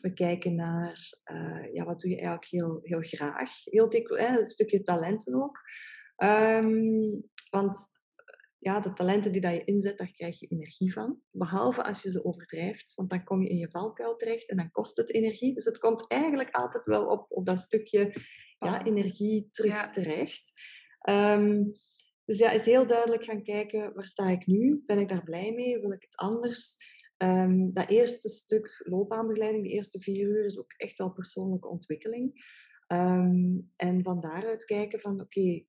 We 0.00 0.12
kijken 0.12 0.54
naar 0.54 0.96
uh, 1.32 1.74
ja, 1.74 1.84
wat 1.84 2.00
doe 2.00 2.10
je 2.10 2.16
eigenlijk 2.16 2.46
heel, 2.50 2.78
heel 2.82 3.00
graag. 3.00 3.50
Heel 3.64 3.88
dik, 3.88 4.08
een 4.08 4.46
stukje 4.46 4.82
talenten 4.82 5.34
ook. 5.34 5.58
Um, 6.16 7.30
want 7.50 7.78
ja, 8.58 8.80
de 8.80 8.92
talenten 8.92 9.32
die 9.32 9.40
dat 9.40 9.52
je 9.52 9.64
inzet, 9.64 9.98
daar 9.98 10.12
krijg 10.12 10.40
je 10.40 10.46
energie 10.46 10.92
van. 10.92 11.20
Behalve 11.30 11.84
als 11.84 12.02
je 12.02 12.10
ze 12.10 12.24
overdrijft, 12.24 12.94
want 12.94 13.10
dan 13.10 13.24
kom 13.24 13.42
je 13.42 13.48
in 13.48 13.56
je 13.56 13.70
valkuil 13.70 14.16
terecht 14.16 14.48
en 14.48 14.56
dan 14.56 14.70
kost 14.70 14.96
het 14.96 15.14
energie. 15.14 15.54
Dus 15.54 15.64
het 15.64 15.78
komt 15.78 16.06
eigenlijk 16.06 16.54
altijd 16.54 16.84
wel 16.84 17.06
op, 17.06 17.26
op 17.28 17.46
dat 17.46 17.58
stukje 17.58 18.14
ja, 18.58 18.84
energie 18.84 19.48
terug 19.50 19.90
terecht. 19.90 20.52
Um, 21.08 21.72
dus 22.24 22.38
ja, 22.38 22.50
is 22.50 22.64
heel 22.64 22.86
duidelijk 22.86 23.24
gaan 23.24 23.42
kijken, 23.42 23.94
waar 23.94 24.06
sta 24.06 24.28
ik 24.28 24.46
nu? 24.46 24.82
Ben 24.86 24.98
ik 24.98 25.08
daar 25.08 25.22
blij 25.22 25.52
mee? 25.52 25.80
Wil 25.80 25.92
ik 25.92 26.02
het 26.02 26.16
anders? 26.16 26.76
Um, 27.22 27.72
dat 27.72 27.88
eerste 27.88 28.28
stuk 28.28 28.82
loopbaanbegeleiding, 28.84 29.64
de 29.64 29.70
eerste 29.70 30.00
vier 30.00 30.28
uur, 30.28 30.44
is 30.44 30.58
ook 30.58 30.72
echt 30.76 30.98
wel 30.98 31.12
persoonlijke 31.12 31.68
ontwikkeling. 31.68 32.32
Um, 32.92 33.70
en 33.76 34.02
van 34.02 34.20
daaruit 34.20 34.64
kijken 34.64 35.00
van, 35.00 35.20
oké, 35.20 35.64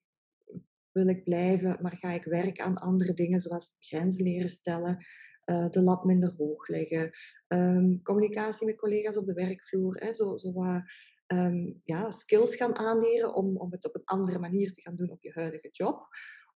wil 0.92 1.08
ik 1.08 1.24
blijven, 1.24 1.78
maar 1.82 1.98
ga 1.98 2.12
ik 2.12 2.24
werken 2.24 2.66
aan 2.66 2.78
andere 2.78 3.14
dingen, 3.14 3.40
zoals 3.40 3.76
grenzen 3.80 4.24
leren 4.24 4.50
stellen, 4.50 5.06
uh, 5.46 5.70
de 5.70 5.82
lat 5.82 6.04
minder 6.04 6.34
hoog 6.36 6.68
leggen, 6.68 7.12
um, 7.48 8.02
communicatie 8.04 8.66
met 8.66 8.78
collega's 8.78 9.18
op 9.18 9.26
de 9.26 9.34
werkvloer, 9.34 9.96
hè, 10.00 10.14
zo, 10.14 10.38
zo 10.38 10.54
wat 10.54 10.82
ja, 11.84 12.12
skills 12.12 12.56
gaan 12.56 12.76
aanleren 12.76 13.34
om, 13.34 13.58
om 13.58 13.72
het 13.72 13.86
op 13.86 13.96
een 13.96 14.06
andere 14.06 14.40
manier 14.40 14.72
te 14.72 14.82
gaan 14.82 14.96
doen 14.96 15.12
op 15.12 15.24
je 15.24 15.32
huidige 15.34 15.70
job. 15.72 16.08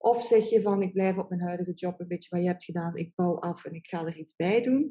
Of 0.02 0.26
zeg 0.26 0.50
je 0.50 0.62
van, 0.62 0.82
ik 0.82 0.94
blijf 0.94 1.18
op 1.18 1.30
mijn 1.30 1.42
huidige 1.42 1.74
job 1.74 2.00
een 2.00 2.08
beetje 2.08 2.30
wat 2.30 2.42
je 2.42 2.48
hebt 2.48 2.64
gedaan, 2.64 2.96
ik 2.96 3.16
bouw 3.16 3.40
af 3.40 3.66
en 3.66 3.74
ik 3.74 3.88
ga 3.88 4.06
er 4.06 4.18
iets 4.18 4.36
bij 4.36 4.62
doen. 4.62 4.90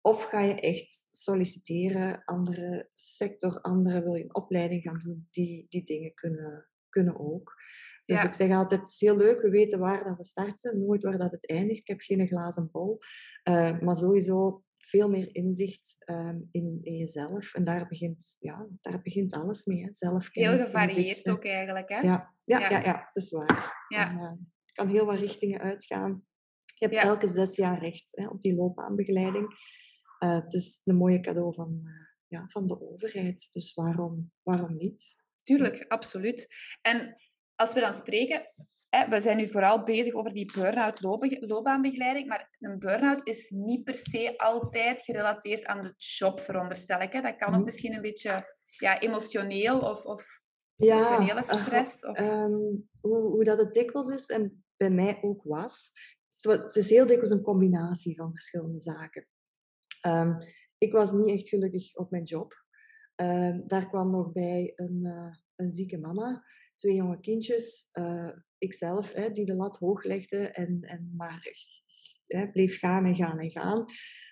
Of 0.00 0.22
ga 0.22 0.40
je 0.40 0.60
echt 0.60 1.08
solliciteren, 1.10 2.24
andere 2.24 2.88
sector, 2.94 3.60
andere, 3.60 4.02
wil 4.02 4.14
je 4.14 4.24
een 4.24 4.34
opleiding 4.34 4.82
gaan 4.82 5.00
doen, 5.04 5.28
die, 5.30 5.66
die 5.68 5.84
dingen 5.84 6.14
kunnen, 6.14 6.68
kunnen 6.88 7.18
ook. 7.18 7.54
Dus 8.04 8.22
ik 8.22 8.32
zeg 8.32 8.50
altijd, 8.50 8.80
het 8.80 8.90
is 8.90 9.00
heel 9.00 9.16
leuk, 9.16 9.42
we 9.42 9.50
weten 9.50 9.78
waar 9.78 10.04
dat 10.04 10.16
we 10.16 10.24
starten, 10.24 10.78
nooit 10.86 11.02
waar 11.02 11.18
dat 11.18 11.30
het 11.30 11.48
eindigt. 11.48 11.80
Ik 11.80 11.88
heb 11.88 12.00
geen 12.00 12.28
glazen 12.28 12.68
bol. 12.72 12.98
Uh, 13.48 13.80
maar 13.80 13.96
sowieso 13.96 14.64
veel 14.86 15.08
meer 15.08 15.34
inzicht 15.34 15.96
ehm, 15.98 16.40
in, 16.50 16.78
in 16.82 16.96
jezelf. 16.96 17.54
En 17.54 17.64
daar 17.64 17.88
begint, 17.88 18.36
ja, 18.38 18.68
daar 18.80 19.02
begint 19.02 19.34
alles 19.34 19.64
mee. 19.64 19.88
Zelfkennis. 19.90 20.50
Heel 20.50 20.64
gevarieerd 20.64 21.30
ook 21.30 21.44
eigenlijk, 21.44 21.88
hè? 21.88 22.00
Ja, 22.00 22.34
ja, 22.44 22.70
ja. 22.70 22.80
ja, 22.80 23.10
dat 23.12 23.22
is 23.22 23.30
waar. 23.30 23.86
Ja. 23.88 24.10
En, 24.10 24.16
uh, 24.16 24.32
kan 24.72 24.88
heel 24.88 25.06
wat 25.06 25.18
richtingen 25.18 25.60
uitgaan. 25.60 26.26
Je 26.64 26.86
hebt 26.88 27.04
elke 27.04 27.28
zes 27.28 27.56
jaar 27.56 27.82
recht 27.82 28.16
hè, 28.16 28.28
op 28.28 28.42
die 28.42 28.54
loopbaanbegeleiding. 28.54 29.50
Uh, 30.18 30.34
het 30.34 30.52
is 30.52 30.80
een 30.84 30.96
mooie 30.96 31.20
cadeau 31.20 31.54
van, 31.54 31.80
uh, 31.84 31.92
ja, 32.26 32.44
van 32.48 32.66
de 32.66 32.80
overheid. 32.80 33.48
Dus 33.52 33.74
waarom, 33.74 34.32
waarom 34.42 34.76
niet? 34.76 35.20
Tuurlijk, 35.42 35.84
absoluut. 35.88 36.48
En 36.80 37.16
als 37.54 37.72
we 37.72 37.80
dan 37.80 37.92
spreken, 37.92 38.52
we 39.08 39.20
zijn 39.20 39.36
nu 39.36 39.48
vooral 39.48 39.84
bezig 39.84 40.14
over 40.14 40.32
die 40.32 40.52
burn-out 40.54 41.00
loopbaanbegeleiding, 41.40 42.28
maar 42.28 42.56
een 42.60 42.78
burn-out 42.78 43.26
is 43.26 43.50
niet 43.50 43.84
per 43.84 43.94
se 43.94 44.38
altijd 44.38 45.00
gerelateerd 45.00 45.64
aan 45.64 45.82
de 45.82 45.94
job, 45.96 46.40
veronderstel 46.40 47.00
ik. 47.00 47.12
Hè. 47.12 47.20
Dat 47.20 47.36
kan 47.36 47.52
ook 47.52 47.58
mm. 47.58 47.64
misschien 47.64 47.94
een 47.94 48.02
beetje 48.02 48.54
ja, 48.78 49.00
emotioneel 49.00 49.80
of, 49.80 50.04
of 50.04 50.42
ja, 50.74 50.96
emotionele 50.96 51.42
stress. 51.42 52.06
Of... 52.06 52.16
Ehm, 52.16 52.76
hoe, 53.00 53.18
hoe 53.18 53.44
dat 53.44 53.58
het 53.58 53.74
dikwijls 53.74 54.08
is 54.08 54.26
en 54.26 54.64
bij 54.76 54.90
mij 54.90 55.18
ook 55.22 55.42
was. 55.42 55.92
Het 56.40 56.76
is 56.76 56.90
heel 56.90 57.06
dikwijls 57.06 57.30
een 57.30 57.42
combinatie 57.42 58.16
van 58.16 58.30
verschillende 58.34 58.78
zaken. 58.78 59.26
Um, 60.06 60.36
ik 60.78 60.92
was 60.92 61.12
niet 61.12 61.28
echt 61.28 61.48
gelukkig 61.48 61.96
op 61.96 62.10
mijn 62.10 62.22
job. 62.22 62.64
Um, 63.16 63.62
daar 63.66 63.88
kwam 63.88 64.10
nog 64.10 64.32
bij 64.32 64.72
een, 64.74 65.00
uh, 65.02 65.34
een 65.56 65.72
zieke 65.72 65.98
mama, 65.98 66.44
twee 66.82 66.94
jonge 66.94 67.20
kindjes. 67.20 67.88
Uh, 67.92 68.32
ikzelf, 68.58 69.12
hè, 69.12 69.32
die 69.32 69.44
de 69.44 69.54
lat 69.54 69.78
hoog 69.78 70.04
legde 70.04 70.48
en, 70.48 70.80
en 70.80 71.12
maar 71.16 71.48
hè, 72.26 72.50
bleef 72.50 72.78
gaan 72.78 73.04
en 73.04 73.16
gaan 73.16 73.38
en 73.38 73.50
gaan. 73.50 73.84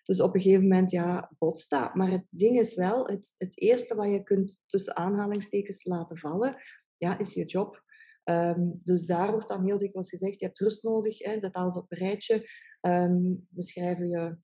Dus 0.04 0.20
op 0.20 0.34
een 0.34 0.40
gegeven 0.40 0.68
moment, 0.68 0.90
ja, 0.90 1.32
botst. 1.38 1.70
Maar 1.70 2.10
het 2.10 2.26
ding 2.30 2.58
is 2.58 2.74
wel, 2.74 3.06
het, 3.06 3.34
het 3.36 3.60
eerste 3.60 3.94
wat 3.94 4.10
je 4.10 4.22
kunt 4.22 4.62
tussen 4.66 4.96
aanhalingstekens 4.96 5.84
laten 5.84 6.16
vallen, 6.16 6.56
ja, 6.96 7.18
is 7.18 7.34
je 7.34 7.44
job. 7.44 7.82
Um, 8.24 8.80
dus 8.82 9.06
daar 9.06 9.30
wordt 9.30 9.48
dan 9.48 9.64
heel 9.64 9.78
dikwijls 9.78 10.10
gezegd, 10.10 10.40
je 10.40 10.46
hebt 10.46 10.58
rust 10.58 10.82
nodig, 10.82 11.18
hè, 11.18 11.38
zet 11.38 11.54
alles 11.54 11.76
op 11.76 11.92
een 11.92 11.98
rijtje. 11.98 12.34
Um, 12.80 13.46
we 13.50 13.62
schrijven 13.62 14.08
je 14.08 14.36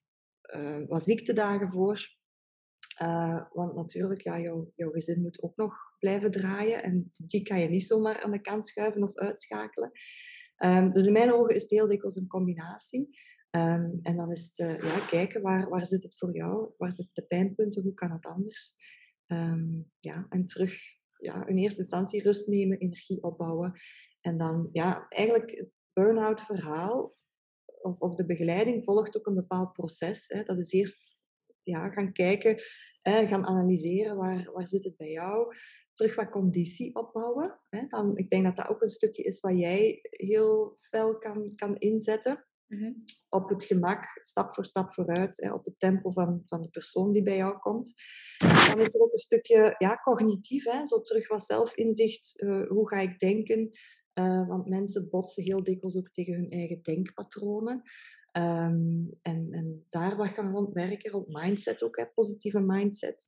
uh, 0.56 0.86
wat 0.88 1.04
ziektedagen 1.04 1.70
voor. 1.70 2.14
Uh, 3.02 3.42
want 3.52 3.74
natuurlijk, 3.74 4.20
ja, 4.20 4.40
jouw, 4.40 4.72
jouw 4.74 4.90
gezin 4.90 5.22
moet 5.22 5.42
ook 5.42 5.56
nog 5.56 5.76
blijven 5.98 6.30
draaien. 6.30 6.82
En 6.82 7.12
die 7.16 7.42
kan 7.42 7.60
je 7.60 7.68
niet 7.68 7.86
zomaar 7.86 8.22
aan 8.22 8.30
de 8.30 8.40
kant 8.40 8.66
schuiven 8.66 9.02
of 9.02 9.14
uitschakelen. 9.14 9.90
Um, 10.64 10.92
dus 10.92 11.06
in 11.06 11.12
mijn 11.12 11.32
ogen 11.32 11.54
is 11.54 11.62
het 11.62 11.70
heel 11.70 11.86
dikwijls 11.86 12.16
een 12.16 12.26
combinatie. 12.26 13.08
Um, 13.50 13.98
en 14.02 14.16
dan 14.16 14.30
is 14.30 14.46
het 14.46 14.58
uh, 14.58 14.82
ja, 14.82 15.06
kijken, 15.06 15.42
waar, 15.42 15.68
waar 15.68 15.86
zit 15.86 16.02
het 16.02 16.18
voor 16.18 16.34
jou? 16.34 16.72
Waar 16.76 16.92
zitten 16.92 17.14
de 17.14 17.26
pijnpunten? 17.26 17.82
Hoe 17.82 17.94
kan 17.94 18.10
het 18.10 18.26
anders? 18.26 18.74
Um, 19.26 19.90
ja, 20.00 20.26
en 20.28 20.46
terug 20.46 20.74
ja, 21.18 21.46
in 21.46 21.56
eerste 21.56 21.80
instantie 21.80 22.22
rust 22.22 22.46
nemen, 22.46 22.78
energie 22.78 23.22
opbouwen. 23.22 23.80
En 24.20 24.36
dan, 24.38 24.68
ja, 24.72 25.06
eigenlijk 25.08 25.50
het 25.50 25.70
burn-out 25.92 26.40
verhaal 26.40 27.16
of, 27.64 28.00
of 28.00 28.14
de 28.14 28.26
begeleiding 28.26 28.84
volgt 28.84 29.16
ook 29.16 29.26
een 29.26 29.34
bepaald 29.34 29.72
proces. 29.72 30.28
Hè. 30.28 30.42
Dat 30.42 30.58
is 30.58 30.72
eerst 30.72 31.15
ja, 31.66 31.90
gaan 31.90 32.12
kijken, 32.12 32.62
hè, 33.00 33.26
gaan 33.26 33.46
analyseren 33.46 34.16
waar, 34.16 34.50
waar 34.52 34.66
zit 34.66 34.84
het 34.84 34.96
bij 34.96 35.10
jou. 35.10 35.54
Terug 35.94 36.14
wat 36.14 36.28
conditie 36.28 36.94
opbouwen. 36.94 37.60
Hè. 37.68 37.86
Dan, 37.86 38.16
ik 38.16 38.30
denk 38.30 38.44
dat 38.44 38.56
dat 38.56 38.68
ook 38.68 38.82
een 38.82 38.88
stukje 38.88 39.22
is 39.22 39.40
wat 39.40 39.58
jij 39.58 39.98
heel 40.02 40.72
fel 40.76 41.18
kan, 41.18 41.52
kan 41.54 41.76
inzetten. 41.76 42.46
Mhm. 42.66 42.92
Op 43.28 43.48
het 43.48 43.64
gemak, 43.64 44.18
stap 44.20 44.52
voor 44.52 44.64
stap 44.64 44.92
vooruit, 44.92 45.40
hè, 45.42 45.52
op 45.52 45.64
het 45.64 45.78
tempo 45.78 46.10
van, 46.10 46.42
van 46.46 46.62
de 46.62 46.68
persoon 46.68 47.12
die 47.12 47.22
bij 47.22 47.36
jou 47.36 47.58
komt. 47.58 47.94
Dan 48.38 48.80
is 48.80 48.94
er 48.94 49.00
ook 49.00 49.12
een 49.12 49.18
stukje 49.18 49.74
ja, 49.78 49.96
cognitief, 49.96 50.64
hè, 50.64 50.86
zo 50.86 51.00
terug 51.00 51.28
wat 51.28 51.44
zelfinzicht. 51.44 52.42
Uh, 52.42 52.68
hoe 52.68 52.88
ga 52.88 52.98
ik 52.98 53.18
denken? 53.18 53.70
Uh, 54.18 54.48
want 54.48 54.68
mensen 54.68 55.08
botsen 55.10 55.42
heel 55.42 55.62
dikwijls 55.62 55.96
ook 55.96 56.10
tegen 56.10 56.34
hun 56.34 56.50
eigen 56.50 56.82
denkpatronen. 56.82 57.82
Um, 58.38 59.10
en, 59.22 59.48
en, 59.50 59.86
daar 59.88 60.16
wat 60.16 60.28
gaan 60.28 60.52
rond 60.52 60.72
werken, 60.72 61.10
rond 61.10 61.28
mindset 61.28 61.82
ook, 61.82 61.96
hè, 61.96 62.06
positieve 62.06 62.60
mindset. 62.60 63.26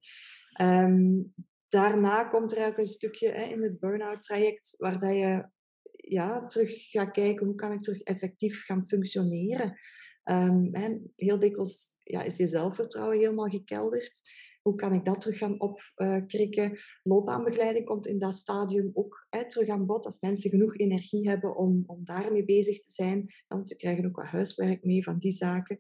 Um, 0.61 1.35
daarna 1.68 2.25
komt 2.25 2.53
er 2.53 2.59
eigenlijk 2.59 2.88
een 2.88 2.94
stukje 2.94 3.31
hè, 3.31 3.42
in 3.42 3.62
het 3.62 3.79
burn-out 3.79 4.23
traject 4.23 4.75
waar 4.77 5.01
dat 5.01 5.14
je 5.14 5.49
ja, 5.97 6.47
terug 6.47 6.90
gaat 6.90 7.11
kijken 7.11 7.47
hoe 7.47 7.55
kan 7.55 7.73
ik 7.73 7.81
terug 7.81 8.01
effectief 8.01 8.64
gaan 8.64 8.87
functioneren. 8.87 9.79
Um, 10.25 10.71
heel 11.16 11.38
dikwijls 11.38 12.01
ja, 12.03 12.23
is 12.23 12.37
je 12.37 12.47
zelfvertrouwen 12.47 13.18
helemaal 13.18 13.49
gekelderd. 13.49 14.21
Hoe 14.62 14.75
kan 14.75 14.92
ik 14.92 15.05
dat 15.05 15.21
terug 15.21 15.38
gaan 15.38 15.61
opkrikken? 15.61 16.79
Loopbaanbegeleiding 17.03 17.85
komt 17.85 18.07
in 18.07 18.18
dat 18.18 18.35
stadium 18.35 18.90
ook 18.94 19.27
hè, 19.31 19.49
terug 19.49 19.68
aan 19.68 19.87
bod. 19.87 20.05
Als 20.05 20.21
mensen 20.21 20.51
genoeg 20.51 20.77
energie 20.77 21.29
hebben 21.29 21.57
om, 21.57 21.85
om 21.87 22.05
daarmee 22.05 22.44
bezig 22.44 22.81
te 22.81 22.90
zijn. 22.90 23.27
Want 23.49 23.68
ze 23.68 23.77
krijgen 23.77 24.07
ook 24.07 24.16
wat 24.16 24.27
huiswerk 24.27 24.85
mee 24.85 25.03
van 25.03 25.18
die 25.18 25.33
zaken. 25.33 25.79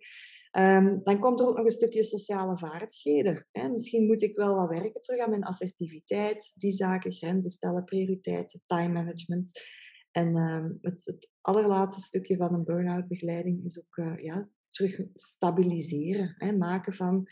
Um, 0.58 1.00
dan 1.02 1.20
komt 1.20 1.40
er 1.40 1.46
ook 1.46 1.56
nog 1.56 1.64
een 1.64 1.70
stukje 1.70 2.02
sociale 2.02 2.58
vaardigheden. 2.58 3.46
Hè. 3.52 3.68
Misschien 3.68 4.06
moet 4.06 4.22
ik 4.22 4.36
wel 4.36 4.54
wat 4.54 4.68
werken 4.68 5.00
terug 5.00 5.20
aan 5.20 5.30
mijn 5.30 5.44
assertiviteit, 5.44 6.52
die 6.56 6.72
zaken, 6.72 7.12
grenzen 7.12 7.50
stellen, 7.50 7.84
prioriteiten, 7.84 8.62
time 8.66 8.92
management. 8.92 9.60
En 10.10 10.36
um, 10.36 10.78
het, 10.80 11.04
het, 11.04 11.30
allerlaatste 11.40 12.02
stukje 12.02 12.36
van 12.36 12.54
een 12.54 12.64
burn-out 12.64 13.08
begeleiding 13.08 13.64
is 13.64 13.78
ook 13.78 13.96
uh, 13.96 14.18
ja, 14.18 14.48
terug 14.68 15.00
stabiliseren. 15.14 16.34
Hè. 16.38 16.56
Maken 16.56 16.92
van 16.92 17.26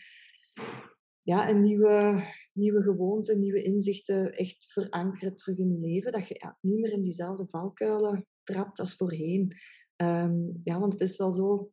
ja, 1.26 1.48
een 1.48 1.62
nieuwe, 1.62 2.22
nieuwe 2.52 2.82
gewoonte, 2.82 3.36
nieuwe 3.36 3.62
inzichten 3.62 4.32
echt 4.32 4.72
verankeren 4.72 5.36
terug 5.36 5.58
in 5.58 5.70
je 5.70 5.78
leven. 5.78 6.12
Dat 6.12 6.28
je 6.28 6.54
niet 6.60 6.80
meer 6.80 6.92
in 6.92 7.02
diezelfde 7.02 7.48
valkuilen 7.48 8.26
trapt 8.42 8.78
als 8.78 8.96
voorheen. 8.96 9.52
Um, 9.96 10.58
ja, 10.60 10.80
want 10.80 10.92
het 10.92 11.02
is 11.02 11.16
wel 11.16 11.32
zo 11.32 11.70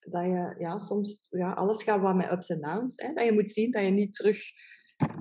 dat 0.00 0.24
je 0.24 0.54
ja, 0.58 0.78
soms 0.78 1.26
ja, 1.30 1.52
alles 1.52 1.82
gaat 1.82 2.00
wat 2.00 2.14
met 2.14 2.32
ups 2.32 2.48
en 2.48 2.60
downs. 2.60 2.96
Hè? 2.96 3.12
Dat 3.12 3.24
je 3.24 3.32
moet 3.32 3.50
zien 3.50 3.70
dat 3.70 3.84
je 3.84 3.90
niet 3.90 4.14
terug, 4.14 4.40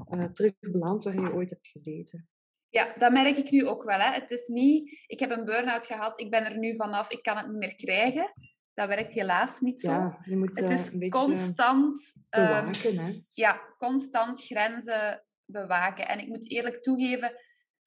uh, 0.09 0.25
terug 0.25 0.53
belandt 0.59 1.03
waar 1.03 1.19
je 1.19 1.33
ooit 1.33 1.49
hebt 1.49 1.67
gezeten. 1.67 2.29
Ja, 2.69 2.93
dat 2.97 3.11
merk 3.11 3.37
ik 3.37 3.51
nu 3.51 3.67
ook 3.67 3.83
wel. 3.83 3.99
Hè. 3.99 4.11
Het 4.11 4.31
is 4.31 4.47
niet, 4.47 5.03
ik 5.07 5.19
heb 5.19 5.31
een 5.31 5.45
burn-out 5.45 5.85
gehad, 5.85 6.21
ik 6.21 6.29
ben 6.29 6.45
er 6.45 6.57
nu 6.57 6.75
vanaf, 6.75 7.11
ik 7.11 7.23
kan 7.23 7.37
het 7.37 7.47
niet 7.47 7.57
meer 7.57 7.75
krijgen. 7.75 8.33
Dat 8.75 8.87
werkt 8.87 9.13
helaas 9.13 9.59
niet 9.59 9.81
zo. 9.81 9.89
Ja, 9.89 10.17
je 10.23 10.37
moet 10.37 10.59
het 10.59 10.69
uh, 10.69 10.71
is 10.71 10.91
een 10.91 11.09
constant... 11.09 12.13
bewaken. 12.29 12.99
Um, 12.99 13.05
hè? 13.05 13.21
Ja, 13.29 13.61
constant 13.77 14.45
grenzen 14.45 15.23
bewaken. 15.45 16.07
En 16.07 16.19
ik 16.19 16.27
moet 16.27 16.51
eerlijk 16.51 16.81
toegeven, 16.81 17.31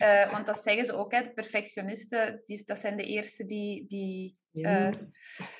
uh, 0.03 0.31
want 0.31 0.47
dat 0.47 0.63
zeggen 0.63 0.85
ze 0.85 0.93
ook, 0.93 1.13
hè, 1.13 1.23
de 1.23 1.33
perfectionisten, 1.33 2.41
die, 2.43 2.63
dat 2.65 2.79
zijn 2.79 2.97
de 2.97 3.05
eerste 3.05 3.45
die, 3.45 3.87
die 3.87 4.39
Ja. 4.51 4.93
uh, 4.93 4.95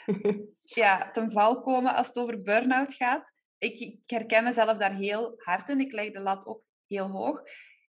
ja, 0.63 1.11
ten 1.11 1.33
val 1.33 1.61
komen 1.61 1.95
als 1.95 2.07
het 2.07 2.19
over 2.19 2.43
burn-out 2.43 2.95
gaat. 2.95 3.33
Ik, 3.59 3.79
ik 3.79 4.01
herken 4.07 4.45
mezelf 4.45 4.79
daar 4.79 4.95
heel 4.95 5.35
hard 5.37 5.69
in. 5.69 5.81
Ik 5.81 5.93
leg 5.93 6.13
de 6.13 6.21
lat 6.21 6.47
ook 6.47 6.65
heel 6.87 7.07
hoog. 7.07 7.43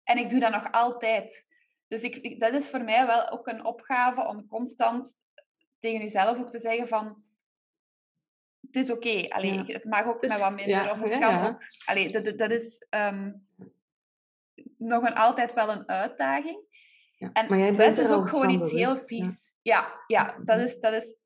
En 0.02 0.18
ik 0.18 0.30
doe 0.30 0.40
dat 0.40 0.52
nog 0.52 0.72
altijd. 0.72 1.46
Dus 1.88 2.02
ik, 2.02 2.16
ik, 2.16 2.40
dat 2.40 2.54
is 2.54 2.70
voor 2.70 2.84
mij 2.84 3.06
wel 3.06 3.30
ook 3.30 3.46
een 3.46 3.64
opgave 3.64 4.26
om 4.26 4.46
constant 4.46 5.16
tegen 5.84 6.00
jezelf 6.00 6.38
ook 6.38 6.50
te 6.50 6.58
zeggen 6.58 6.88
van... 6.88 7.22
Het 8.66 8.76
is 8.76 8.90
oké. 8.90 9.08
Okay. 9.08 9.42
Ja. 9.42 9.64
Het 9.66 9.84
mag 9.84 10.06
ook 10.06 10.20
met 10.20 10.40
wat 10.40 10.54
minder. 10.54 10.66
ja, 10.66 10.90
of 10.90 11.00
het 11.00 11.12
ja, 11.12 11.18
kan 11.18 11.46
ook... 11.46 11.60
Allee, 11.84 12.12
dat, 12.12 12.38
dat 12.38 12.50
is 12.50 12.86
ehm, 12.88 13.32
nog 14.78 15.02
een, 15.02 15.14
altijd 15.14 15.52
wel 15.52 15.70
een 15.70 15.88
uitdaging. 15.88 16.60
Ja. 17.16 17.30
En 17.32 17.48
Maar 17.48 17.58
jij 17.58 17.72
stress 17.72 17.96
bent 17.96 18.08
is 18.08 18.14
ook 18.14 18.28
gewoon 18.28 18.50
iets 18.50 18.72
heel 18.72 18.88
bewust, 18.88 19.06
vies. 19.06 19.54
Ja, 19.62 20.04
ja, 20.06 20.36
dat, 20.44 20.58
is, 20.58 20.78
dat 20.78 20.92
is 20.92 21.16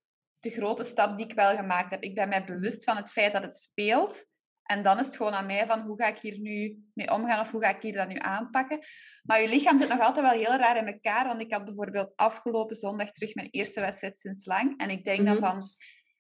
de 0.41 0.51
grote 0.51 0.85
stap 0.85 1.17
die 1.17 1.27
ik 1.27 1.35
wel 1.35 1.57
gemaakt 1.57 1.91
heb. 1.91 2.03
Ik 2.03 2.15
ben 2.15 2.29
mij 2.29 2.45
bewust 2.45 2.85
van 2.85 2.97
het 2.97 3.13
feit 3.13 3.33
dat 3.33 3.43
het 3.43 3.57
speelt. 3.57 4.27
En 4.71 4.83
dan 4.83 4.99
is 4.99 5.07
het 5.07 5.17
gewoon 5.17 5.33
aan 5.33 5.47
mij 5.47 5.67
van 5.67 5.81
hoe 5.81 6.01
ga 6.01 6.07
ik 6.07 6.19
hier 6.19 6.39
nu 6.39 6.85
mee 6.95 7.11
omgaan 7.13 7.41
of 7.41 7.51
hoe 7.51 7.63
ga 7.63 7.77
ik 7.77 7.83
hier 7.83 7.93
dat 7.93 8.09
nu 8.09 8.17
aanpakken. 8.19 8.79
Maar 9.23 9.41
je 9.41 9.49
lichaam 9.49 9.79
zit 9.79 9.89
nog 9.89 10.01
altijd 10.01 10.27
wel 10.27 10.39
heel 10.39 10.57
raar 10.57 10.77
in 10.77 10.87
elkaar. 10.87 11.27
Want 11.27 11.41
ik 11.41 11.53
had 11.53 11.65
bijvoorbeeld 11.65 12.13
afgelopen 12.17 12.77
zondag 12.77 13.11
terug 13.11 13.35
mijn 13.35 13.49
eerste 13.51 13.81
wedstrijd 13.81 14.19
sinds 14.19 14.47
lang. 14.47 14.79
En 14.81 14.91
ik 14.91 15.05
denk 15.05 15.25
dan 15.27 15.37
Mhm. 15.37 15.45
van, 15.45 15.63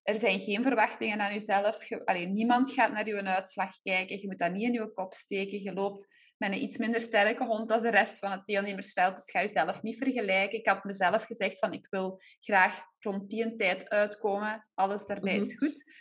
er 0.02 0.16
zijn 0.16 0.40
geen 0.40 0.62
verwachtingen 0.62 1.20
aan 1.20 1.32
jezelf. 1.32 1.84
Je, 1.88 2.04
allee, 2.04 2.26
niemand 2.26 2.72
gaat 2.72 2.92
naar 2.92 3.06
je 3.06 3.22
uitslag 3.22 3.82
kijken. 3.82 4.20
Je 4.20 4.26
moet 4.26 4.38
dat 4.38 4.52
niet 4.52 4.62
in 4.62 4.72
je 4.72 4.92
kop 4.92 5.14
steken. 5.14 5.62
Je 5.62 5.72
loopt 5.72 6.06
met 6.36 6.52
een 6.52 6.62
iets 6.62 6.76
minder 6.76 7.00
sterke 7.00 7.44
hond 7.44 7.70
als 7.70 7.82
de 7.82 7.90
rest 7.90 8.18
van 8.18 8.30
het 8.30 8.46
deelnemersveld. 8.46 9.14
Dus 9.14 9.30
ga 9.30 9.40
jezelf 9.40 9.82
niet 9.82 9.98
vergelijken. 9.98 10.58
Ik 10.58 10.66
had 10.66 10.84
mezelf 10.84 11.22
gezegd 11.24 11.58
van 11.58 11.72
ik 11.72 11.86
wil 11.90 12.20
graag 12.40 12.82
rond 12.98 13.30
die 13.30 13.54
tijd 13.54 13.88
uitkomen. 13.88 14.68
Alles 14.74 15.06
daarbij 15.06 15.36
Mhm. 15.36 15.42
is 15.44 15.56
goed. 15.56 15.92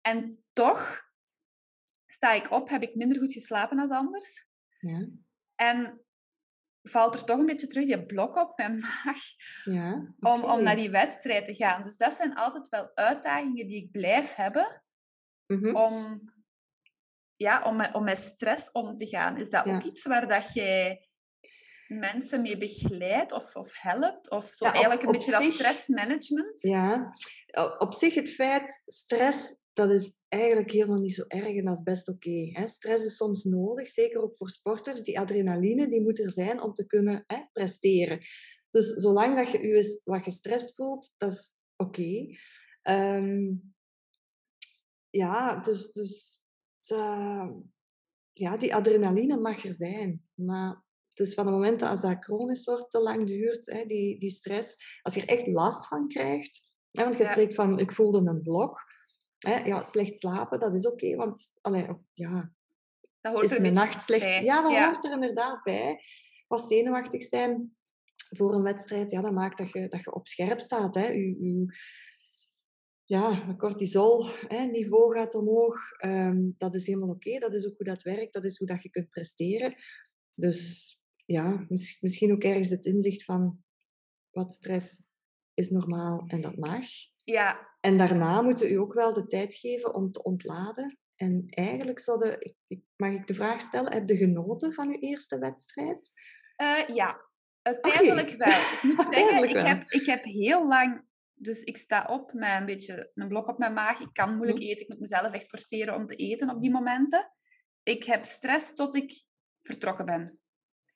En 0.00 0.44
toch 0.52 1.10
sta 2.12 2.32
ik 2.32 2.50
op, 2.50 2.68
heb 2.68 2.82
ik 2.82 2.94
minder 2.94 3.18
goed 3.18 3.32
geslapen 3.32 3.76
dan 3.76 3.90
anders. 3.90 4.46
Ja, 4.78 5.08
En 5.54 6.00
valt 6.82 7.14
er 7.14 7.24
toch 7.24 7.38
een 7.38 7.46
beetje 7.46 7.66
terug 7.66 7.86
die 7.86 8.06
blok 8.06 8.36
op 8.36 8.56
mijn 8.58 8.78
maag 9.04 9.18
ja. 9.64 10.14
om, 10.20 10.42
om 10.44 10.62
naar 10.62 10.76
die 10.76 10.90
wedstrijd 10.90 11.44
te 11.44 11.54
gaan. 11.54 11.82
Dus 11.82 11.96
dat 11.96 12.14
zijn 12.14 12.34
altijd 12.34 12.68
wel 12.68 12.90
uitdagingen 12.94 13.66
die 13.66 13.82
ik 13.84 13.90
blijf 13.90 14.34
hebben 14.34 14.82
Mhm. 15.46 15.76
om, 15.76 16.22
ja, 17.36 17.62
om, 17.62 17.76
met, 17.76 17.94
om 17.94 18.04
met 18.04 18.18
stress 18.18 18.70
om 18.70 18.96
te 18.96 19.06
gaan. 19.06 19.36
Is 19.36 19.50
dat 19.50 19.64
Ja. 19.66 19.74
ook 19.76 19.82
iets 19.82 20.04
waar 20.04 20.28
dat 20.28 20.52
jij 20.52 21.08
mensen 21.88 22.42
mee 22.42 22.58
begeleidt 22.58 23.32
of, 23.32 23.56
of 23.56 23.80
helpt? 23.80 24.30
Of 24.30 24.44
zo 24.52 24.64
Ja, 24.64 24.70
op- 24.70 24.74
eigenlijk 24.76 25.02
een 25.02 25.08
op 25.08 25.14
beetje 25.14 25.30
dat 25.30 25.42
stressmanagement? 25.42 26.60
Ja, 26.60 27.10
op 27.78 27.94
zich 27.94 28.14
het 28.14 28.30
feit, 28.34 28.82
stress, 28.86 29.60
dat 29.72 29.90
is 29.90 30.22
eigenlijk 30.28 30.70
helemaal 30.70 31.00
niet 31.00 31.14
zo 31.14 31.24
erg 31.28 31.56
en 31.56 31.64
dat 31.64 31.76
is 31.76 31.82
best 31.82 32.08
oké. 32.08 32.68
stress 32.68 33.04
is 33.04 33.16
soms 33.16 33.44
nodig, 33.44 33.88
zeker 33.88 34.22
ook 34.22 34.36
voor 34.36 34.50
sporters. 34.50 35.02
Die 35.02 35.20
adrenaline, 35.20 35.88
die 35.88 36.02
moet 36.02 36.18
er 36.18 36.32
zijn 36.32 36.62
om 36.62 36.74
te 36.74 36.86
kunnen 36.86 37.24
hè, 37.26 37.38
presteren. 37.52 38.20
Dus 38.70 38.86
zolang 38.86 39.36
dat 39.36 39.50
je 39.50 39.66
je 39.66 40.00
wat 40.04 40.22
gestrest 40.22 40.74
voelt, 40.74 41.12
dat 41.16 41.32
is 41.32 41.50
oké. 41.76 42.26
Ehm, 42.82 43.52
ja, 45.10 45.60
dus, 45.60 45.92
dus 45.92 46.42
eh, 46.84 47.50
ja, 48.32 48.56
die 48.56 48.74
adrenaline 48.74 49.36
mag 49.36 49.64
er 49.64 49.72
zijn. 49.72 50.28
Maar 50.34 50.84
dus 51.14 51.34
van 51.34 51.46
het 51.46 51.54
moment 51.54 51.80
dat 51.80 51.88
als 51.88 52.00
dat 52.00 52.24
chronisch 52.24 52.64
wordt, 52.64 52.90
te 52.90 53.00
lang 53.00 53.26
duurt, 53.26 53.66
hè, 53.66 53.86
die, 53.86 54.18
die 54.18 54.30
stress, 54.30 55.00
als 55.02 55.14
je 55.14 55.20
er 55.20 55.28
echt 55.28 55.46
last 55.46 55.86
van 55.86 56.08
krijgt, 56.08 56.62
hè, 56.88 57.02
want 57.02 57.16
je 57.16 57.22
Ja. 57.24 57.30
spreekt 57.30 57.54
van, 57.54 57.78
ik 57.78 57.92
voelde 57.92 58.18
een 58.30 58.42
blok, 58.42 58.80
hè, 59.42 59.56
ja, 59.64 59.82
slecht 59.84 60.18
slapen, 60.18 60.60
dat 60.60 60.74
is 60.74 60.86
oké, 60.86 61.16
want 61.16 61.54
allee, 61.60 61.86
ja, 62.12 62.52
Dat 63.20 63.32
hoort 63.32 63.44
is 63.44 63.50
er 63.52 63.58
beetje 63.62 63.74
nacht 63.74 64.02
slecht? 64.04 64.24
bij. 64.24 64.44
Ja, 64.44 64.62
dat 64.62 64.70
Ja. 64.72 64.84
hoort 64.84 65.04
er 65.04 65.12
inderdaad 65.12 65.62
bij. 65.62 66.00
Wat 66.48 66.68
zenuwachtig 66.68 67.22
zijn 67.22 67.76
voor 68.28 68.54
een 68.54 68.62
wedstrijd, 68.62 69.10
ja, 69.10 69.20
dat 69.20 69.32
maakt 69.32 69.58
dat 69.58 69.70
je, 69.72 69.88
dat 69.88 70.00
je 70.00 70.14
op 70.14 70.28
scherp 70.28 70.60
staat. 70.60 70.94
Hè. 70.94 71.06
Je, 71.06 71.44
je, 71.44 71.66
ja, 73.04 73.44
je 73.46 73.56
cortisol 73.56 74.26
hè, 74.28 74.64
niveau 74.64 75.14
gaat 75.16 75.34
omhoog. 75.34 75.92
Ehm, 75.92 76.50
dat 76.58 76.74
is 76.74 76.86
helemaal 76.86 77.08
oké. 77.08 77.38
Dat 77.38 77.54
is 77.54 77.66
ook 77.66 77.76
hoe 77.76 77.86
dat 77.86 78.02
werkt. 78.02 78.32
Dat 78.32 78.44
is 78.44 78.58
hoe 78.58 78.66
dat 78.66 78.82
je 78.82 78.90
kunt 78.90 79.08
presteren. 79.10 79.74
Dus 80.34 80.90
ja, 81.26 81.64
mis- 81.68 82.00
misschien 82.00 82.32
ook 82.32 82.42
ergens 82.42 82.68
het 82.70 82.84
inzicht 82.86 83.24
van 83.24 83.64
wat 84.30 84.52
stress 84.52 85.10
is 85.54 85.70
normaal 85.70 86.24
en 86.26 86.40
dat 86.40 86.56
mag. 86.56 86.84
Ja, 87.24 87.70
En 87.80 87.96
daarna 87.96 88.42
moeten 88.42 88.72
u 88.72 88.74
ook 88.74 88.92
wel 88.92 89.12
de 89.12 89.26
tijd 89.26 89.54
geven 89.54 89.94
om 89.94 90.10
te 90.10 90.22
ontladen. 90.22 90.98
En 91.16 91.46
eigenlijk 91.48 91.98
zouden, 91.98 92.40
ik, 92.40 92.54
ik, 92.66 92.82
mag 92.96 93.12
ik 93.12 93.26
de 93.26 93.34
vraag 93.34 93.60
stellen, 93.60 93.92
heb 93.92 94.08
je 94.08 94.16
genoten 94.16 94.72
van 94.72 94.88
uw 94.88 94.98
eerste 94.98 95.38
wedstrijd? 95.38 96.10
Eh, 96.56 96.88
ja, 96.94 97.20
uiteindelijk 97.62 98.30
wel. 98.30 98.48
Ik 98.48 98.80
moet 98.82 99.06
zeggen, 99.14 99.48
ik 99.48 99.66
heb, 99.66 99.82
ik 99.82 100.06
heb 100.06 100.22
heel 100.22 100.66
lang... 100.68 101.10
Dus 101.34 101.62
ik 101.62 101.76
sta 101.76 102.04
op 102.10 102.32
met 102.32 102.50
een 102.60 102.66
beetje 102.66 103.10
een 103.14 103.28
blok 103.28 103.48
op 103.48 103.58
mijn 103.58 103.72
maag. 103.72 104.00
Ik 104.00 104.12
kan 104.12 104.34
moeilijk 104.36 104.58
Mhm. 104.58 104.68
eten. 104.68 104.82
Ik 104.82 104.88
moet 104.88 105.00
mezelf 105.00 105.32
echt 105.32 105.48
forceren 105.48 105.94
om 105.94 106.06
te 106.06 106.16
eten 106.16 106.50
op 106.50 106.60
die 106.60 106.70
momenten. 106.70 107.32
Ik 107.82 108.04
heb 108.04 108.24
stress 108.24 108.74
tot 108.74 108.94
ik 108.94 109.12
vertrokken 109.62 110.04
ben. 110.06 110.40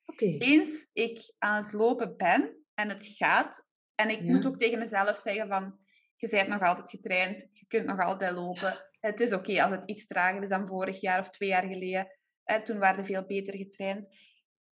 Oké. 0.05 0.25
Eens 0.25 0.89
ik 0.93 1.33
aan 1.37 1.63
het 1.63 1.73
lopen 1.73 2.17
ben 2.17 2.65
en 2.73 2.89
het 2.89 3.05
gaat... 3.05 3.65
En 3.95 4.09
ik 4.09 4.21
Ja. 4.23 4.31
moet 4.33 4.45
ook 4.45 4.57
tegen 4.57 4.79
mezelf 4.79 5.17
zeggen 5.17 5.47
van... 5.47 5.79
Je 6.19 6.29
bent 6.29 6.47
nog 6.47 6.61
altijd 6.61 6.89
getraind. 6.89 7.47
Je 7.53 7.65
kunt 7.67 7.85
nog 7.85 7.99
altijd 7.99 8.31
lopen. 8.31 8.89
Het 8.99 9.19
is 9.19 9.33
oké 9.33 9.63
als 9.63 9.71
het 9.71 9.85
iets 9.85 10.05
trager 10.05 10.43
is 10.43 10.49
dan 10.49 10.67
vorig 10.67 11.01
jaar 11.01 11.19
of 11.19 11.29
twee 11.29 11.49
jaar 11.49 11.67
geleden. 11.67 12.07
Hè, 12.43 12.63
toen 12.63 12.79
waren 12.79 12.99
we 12.99 13.05
veel 13.05 13.25
beter 13.25 13.55
getraind 13.55 14.07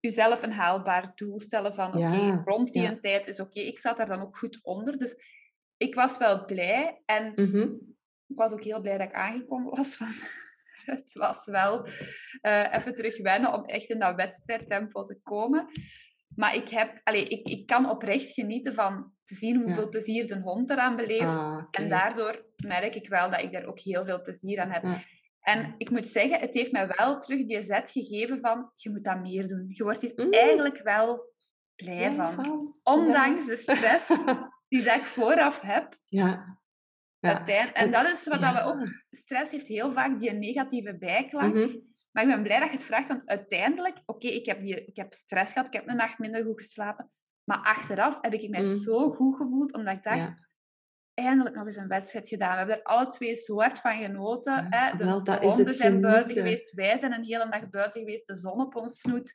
jezelf 0.04 0.42
een 0.42 0.52
haalbaar 0.52 1.12
doel 1.14 1.40
stellen 1.40 1.74
van 1.74 1.88
oké, 1.88 2.42
rond 2.44 2.72
die 2.72 2.82
ja. 2.82 2.90
een 2.90 3.00
tijd 3.00 3.26
is 3.26 3.40
oké. 3.40 3.60
Ik 3.60 3.78
zat 3.78 3.96
daar 3.96 4.06
dan 4.06 4.20
ook 4.20 4.36
goed 4.36 4.58
onder. 4.62 4.98
Dus 4.98 5.16
ik 5.76 5.94
was 5.94 6.18
wel 6.18 6.44
blij 6.44 7.02
en 7.04 7.32
Mhm. 7.34 7.60
ik 8.26 8.36
was 8.36 8.52
ook 8.52 8.64
heel 8.64 8.80
blij 8.80 8.98
dat 8.98 9.08
ik 9.08 9.14
aangekomen 9.14 9.76
was. 9.76 9.96
Want 9.98 10.14
het 10.84 11.12
was 11.12 11.46
wel 11.46 11.86
eh, 12.40 12.72
even 12.72 12.94
terug 12.94 13.22
wennen 13.22 13.52
om 13.52 13.64
echt 13.64 13.90
in 13.90 13.98
dat 13.98 14.14
wedstrijdtempo 14.14 15.02
te 15.02 15.20
komen. 15.22 15.68
Maar 16.36 16.54
ik, 16.54 16.68
heb, 16.68 17.00
allee, 17.04 17.24
ik, 17.24 17.48
ik 17.48 17.66
kan 17.66 17.90
oprecht 17.90 18.32
genieten 18.32 18.74
van 18.74 19.12
te 19.22 19.34
zien 19.34 19.56
hoeveel 19.56 19.82
Ja. 19.82 19.88
plezier 19.88 20.26
de 20.28 20.40
hond 20.40 20.70
eraan 20.70 20.96
beleeft. 20.96 21.22
Ah. 21.24 21.64
En 21.70 21.88
daardoor 21.88 22.44
merk 22.56 22.94
ik 22.94 23.08
wel 23.08 23.30
dat 23.30 23.42
ik 23.42 23.52
daar 23.52 23.64
ook 23.64 23.78
heel 23.80 24.04
veel 24.04 24.22
plezier 24.22 24.60
aan 24.60 24.70
heb. 24.70 24.82
Ja. 24.82 24.98
En 25.40 25.74
ik 25.78 25.90
moet 25.90 26.06
zeggen, 26.06 26.40
het 26.40 26.54
heeft 26.54 26.72
mij 26.72 26.86
wel 26.96 27.18
terug 27.20 27.46
die 27.46 27.62
zet 27.62 27.90
gegeven 27.90 28.38
van 28.38 28.70
je 28.74 28.90
moet 28.90 29.04
dat 29.04 29.20
meer 29.20 29.46
doen. 29.46 29.64
Je 29.68 29.82
wordt 29.82 30.00
hier 30.00 30.12
Mm. 30.16 30.32
eigenlijk 30.32 30.82
wel 30.82 31.32
blij 31.76 32.12
Ja, 32.12 32.30
van. 32.30 32.76
Ondanks 32.82 33.46
de 33.46 33.56
stress 33.56 34.08
die 34.68 34.82
dat 34.82 34.96
ik 34.96 35.02
vooraf 35.02 35.60
heb. 35.60 35.96
Ja. 36.04 36.58
Ja. 37.18 37.46
En 37.72 37.90
dat 37.90 38.10
is 38.10 38.26
wat 38.28 38.38
we 38.38 38.60
ook... 38.62 38.88
Stress 39.10 39.50
heeft 39.50 39.68
heel 39.68 39.92
vaak 39.92 40.20
die 40.20 40.32
negatieve 40.32 40.98
bijklank. 40.98 41.54
Mhm. 41.54 41.76
Maar 42.14 42.24
ik 42.24 42.28
ben 42.28 42.42
blij 42.42 42.58
dat 42.58 42.68
je 42.68 42.74
het 42.74 42.84
vraagt, 42.84 43.08
want 43.08 43.26
uiteindelijk... 43.26 43.98
Oké, 44.06 44.26
ik, 44.26 44.46
heb 44.46 44.62
ik 44.62 44.96
heb 44.96 45.12
stress 45.12 45.52
gehad, 45.52 45.66
ik 45.66 45.72
heb 45.72 45.88
een 45.88 45.96
nacht 45.96 46.18
minder 46.18 46.44
goed 46.44 46.60
geslapen. 46.60 47.10
Maar 47.44 47.58
achteraf 47.58 48.18
heb 48.20 48.32
ik 48.32 48.50
mij 48.50 48.62
mhm. 48.62 48.74
zo 48.74 49.10
goed 49.10 49.36
gevoeld, 49.36 49.74
omdat 49.74 49.96
ik 49.96 50.02
dacht... 50.02 50.42
Eindelijk 51.14 51.54
nog 51.54 51.66
eens 51.66 51.76
een 51.76 51.88
wedstrijd 51.88 52.28
gedaan. 52.28 52.50
We 52.50 52.56
hebben 52.56 52.76
er 52.76 52.82
alle 52.82 53.08
twee 53.08 53.34
zo 53.34 53.60
hard 53.60 53.78
van 53.78 54.02
genoten. 54.02 54.66
hè? 54.70 54.96
De 54.96 55.38
honden 55.40 55.74
zijn 55.74 56.00
buiten 56.00 56.34
geweest, 56.34 56.74
wij 56.74 56.98
zijn 56.98 57.12
een 57.12 57.24
hele 57.24 57.48
dag 57.50 57.70
buiten 57.70 58.00
geweest, 58.00 58.26
de 58.26 58.36
zon 58.36 58.60
op 58.60 58.76
ons 58.76 59.00
snoet. 59.00 59.34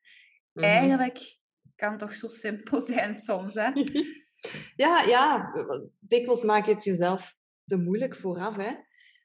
Mhm. 0.53 0.65
Eigenlijk 0.65 1.37
kan 1.75 1.89
het 1.89 1.99
toch 1.99 2.13
zo 2.13 2.27
simpel 2.27 2.81
zijn 2.81 3.15
soms, 3.15 3.53
hè? 3.53 3.71
ja, 4.85 5.01
ja, 5.01 5.51
dikwijls 5.99 6.43
maak 6.43 6.65
je 6.65 6.73
het 6.73 6.83
jezelf 6.83 7.35
te 7.65 7.77
moeilijk 7.77 8.15
vooraf. 8.15 8.55
Hè? 8.55 8.71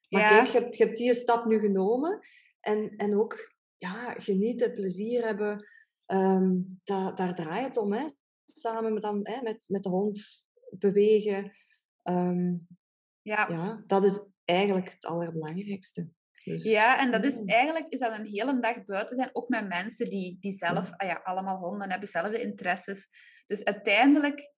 Maar 0.08 0.28
kijk, 0.28 0.46
je 0.46 0.58
hebt, 0.58 0.76
je 0.76 0.84
hebt 0.84 0.96
die 0.96 1.14
stap 1.14 1.44
nu 1.44 1.58
genomen 1.58 2.20
en, 2.64 2.96
en 2.96 3.18
ook 3.18 3.54
ja, 3.76 4.12
genieten, 4.12 4.72
plezier 4.72 5.24
hebben. 5.24 5.66
Um, 6.06 6.80
daar, 6.84 7.14
daar 7.14 7.34
draait 7.34 7.66
het 7.66 7.76
om. 7.76 7.92
Hè? 7.92 8.08
Samen 8.46 8.92
met, 8.92 9.02
dan, 9.02 9.20
hè, 9.22 9.42
met, 9.42 9.68
met 9.68 9.82
de 9.82 9.88
hond 9.88 10.48
bewegen. 10.70 11.52
Ehm, 12.02 12.56
ja. 13.22 13.48
ja, 13.48 13.82
dat 13.86 14.04
is 14.04 14.30
eigenlijk 14.44 14.92
het 14.92 15.04
allerbelangrijkste. 15.04 16.08
Dus, 16.44 16.64
ja, 16.64 16.98
en 16.98 17.10
dat 17.10 17.24
is 17.24 17.44
eigenlijk 17.44 17.86
is 17.88 17.98
dat 17.98 18.18
een 18.18 18.26
hele 18.26 18.60
dag 18.60 18.84
buiten 18.84 19.16
zijn, 19.16 19.30
ook 19.32 19.48
met 19.48 19.68
mensen 19.68 20.06
die, 20.06 20.36
die 20.40 20.52
zelf 20.52 20.90
ah 20.96 21.08
ja, 21.08 21.20
allemaal 21.22 21.58
honden 21.58 21.90
hebben, 21.90 22.00
dezelfde 22.00 22.40
interesses. 22.40 23.08
Dus 23.46 23.64
uiteindelijk, 23.64 24.52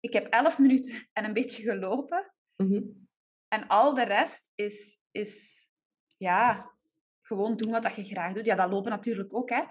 ik 0.00 0.12
heb 0.12 0.26
elf 0.26 0.58
minuten 0.58 1.08
en 1.12 1.24
een 1.24 1.32
beetje 1.32 1.62
gelopen. 1.62 2.34
Mhm. 2.56 2.82
En 3.48 3.66
al 3.66 3.94
de 3.94 4.04
rest 4.04 4.50
is, 4.54 4.98
is 5.10 5.66
ja, 6.16 6.72
gewoon 7.28 7.56
doen 7.56 7.70
wat 7.70 7.94
je 7.96 8.04
graag 8.04 8.32
doet. 8.32 8.46
Ja, 8.46 8.54
dat 8.54 8.70
lopen 8.70 8.90
natuurlijk 8.90 9.34
ook, 9.34 9.50
hè. 9.50 9.62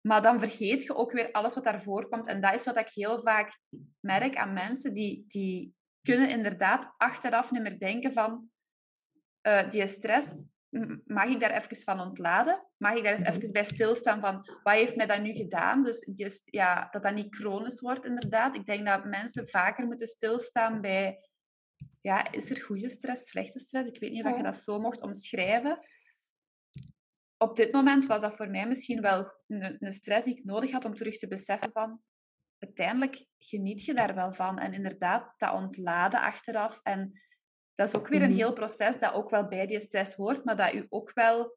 Maar 0.00 0.22
dan 0.22 0.38
vergeet 0.38 0.82
je 0.82 0.94
ook 0.94 1.12
weer 1.12 1.32
alles 1.32 1.54
wat 1.54 1.64
daarvoor 1.64 2.08
komt. 2.08 2.26
En 2.26 2.40
dat 2.40 2.54
is 2.54 2.64
wat 2.64 2.78
ik 2.78 2.88
heel 2.88 3.20
vaak 3.20 3.58
merk 4.00 4.36
aan 4.36 4.52
mensen 4.52 4.94
die, 4.94 5.24
die 5.26 5.74
kunnen 6.02 6.30
inderdaad 6.30 6.94
achteraf 6.96 7.50
niet 7.50 7.62
meer 7.62 7.78
denken 7.78 8.12
van 8.12 8.50
uh, 9.42 9.70
die 9.70 9.86
stress, 9.86 10.34
mag 11.04 11.28
ik 11.28 11.40
daar 11.40 11.50
even 11.50 11.76
van 11.76 12.00
ontladen? 12.00 12.66
Mag 12.76 12.94
ik 12.94 13.04
daar 13.04 13.12
eens 13.12 13.28
even 13.28 13.52
bij 13.52 13.64
stilstaan 13.64 14.20
van 14.20 14.34
wat 14.62 14.74
heeft 14.74 14.96
mij 14.96 15.06
dat 15.06 15.22
nu 15.22 15.32
gedaan? 15.32 15.84
Dus 15.84 16.00
die, 16.00 16.42
ja, 16.44 16.88
dat 16.90 17.02
dat 17.02 17.14
niet 17.14 17.36
chronisch 17.36 17.80
wordt 17.80 18.06
inderdaad. 18.06 18.54
Ik 18.54 18.66
denk 18.66 18.86
dat 18.86 19.04
mensen 19.04 19.48
vaker 19.48 19.86
moeten 19.86 20.06
stilstaan 20.06 20.80
bij 20.80 21.28
ja, 22.00 22.32
is 22.32 22.50
er 22.50 22.62
goede 22.62 22.88
stress, 22.88 23.28
slechte 23.28 23.58
stress? 23.58 23.90
Ik 23.90 24.00
weet 24.00 24.10
niet 24.10 24.24
of 24.24 24.36
je 24.36 24.42
dat 24.42 24.56
zo 24.56 24.80
mocht 24.80 25.00
omschrijven. 25.00 25.78
Op 27.38 27.56
dit 27.56 27.72
moment 27.72 28.06
was 28.06 28.20
dat 28.20 28.36
voor 28.36 28.50
mij 28.50 28.66
misschien 28.66 29.00
wel 29.00 29.32
een, 29.46 29.76
een 29.78 29.92
stress 29.92 30.24
die 30.24 30.36
ik 30.36 30.44
nodig 30.44 30.70
had 30.70 30.84
om 30.84 30.94
terug 30.94 31.16
te 31.16 31.28
beseffen 31.28 31.70
van 31.72 32.00
uiteindelijk 32.58 33.26
geniet 33.38 33.84
je 33.84 33.94
daar 33.94 34.14
wel 34.14 34.32
van. 34.32 34.58
En 34.58 34.72
inderdaad, 34.72 35.34
dat 35.36 35.52
ontladen 35.52 36.20
achteraf. 36.20 36.80
En 36.82 37.20
dat 37.74 37.88
is 37.88 37.94
ook 37.94 38.08
weer 38.08 38.22
een 38.22 38.28
mhm. 38.28 38.38
heel 38.38 38.52
proces 38.52 38.98
dat 38.98 39.12
ook 39.12 39.30
wel 39.30 39.48
bij 39.48 39.66
die 39.66 39.80
stress 39.80 40.14
hoort, 40.14 40.44
maar 40.44 40.56
dat 40.56 40.74
u 40.74 40.86
ook 40.88 41.12
wel 41.14 41.56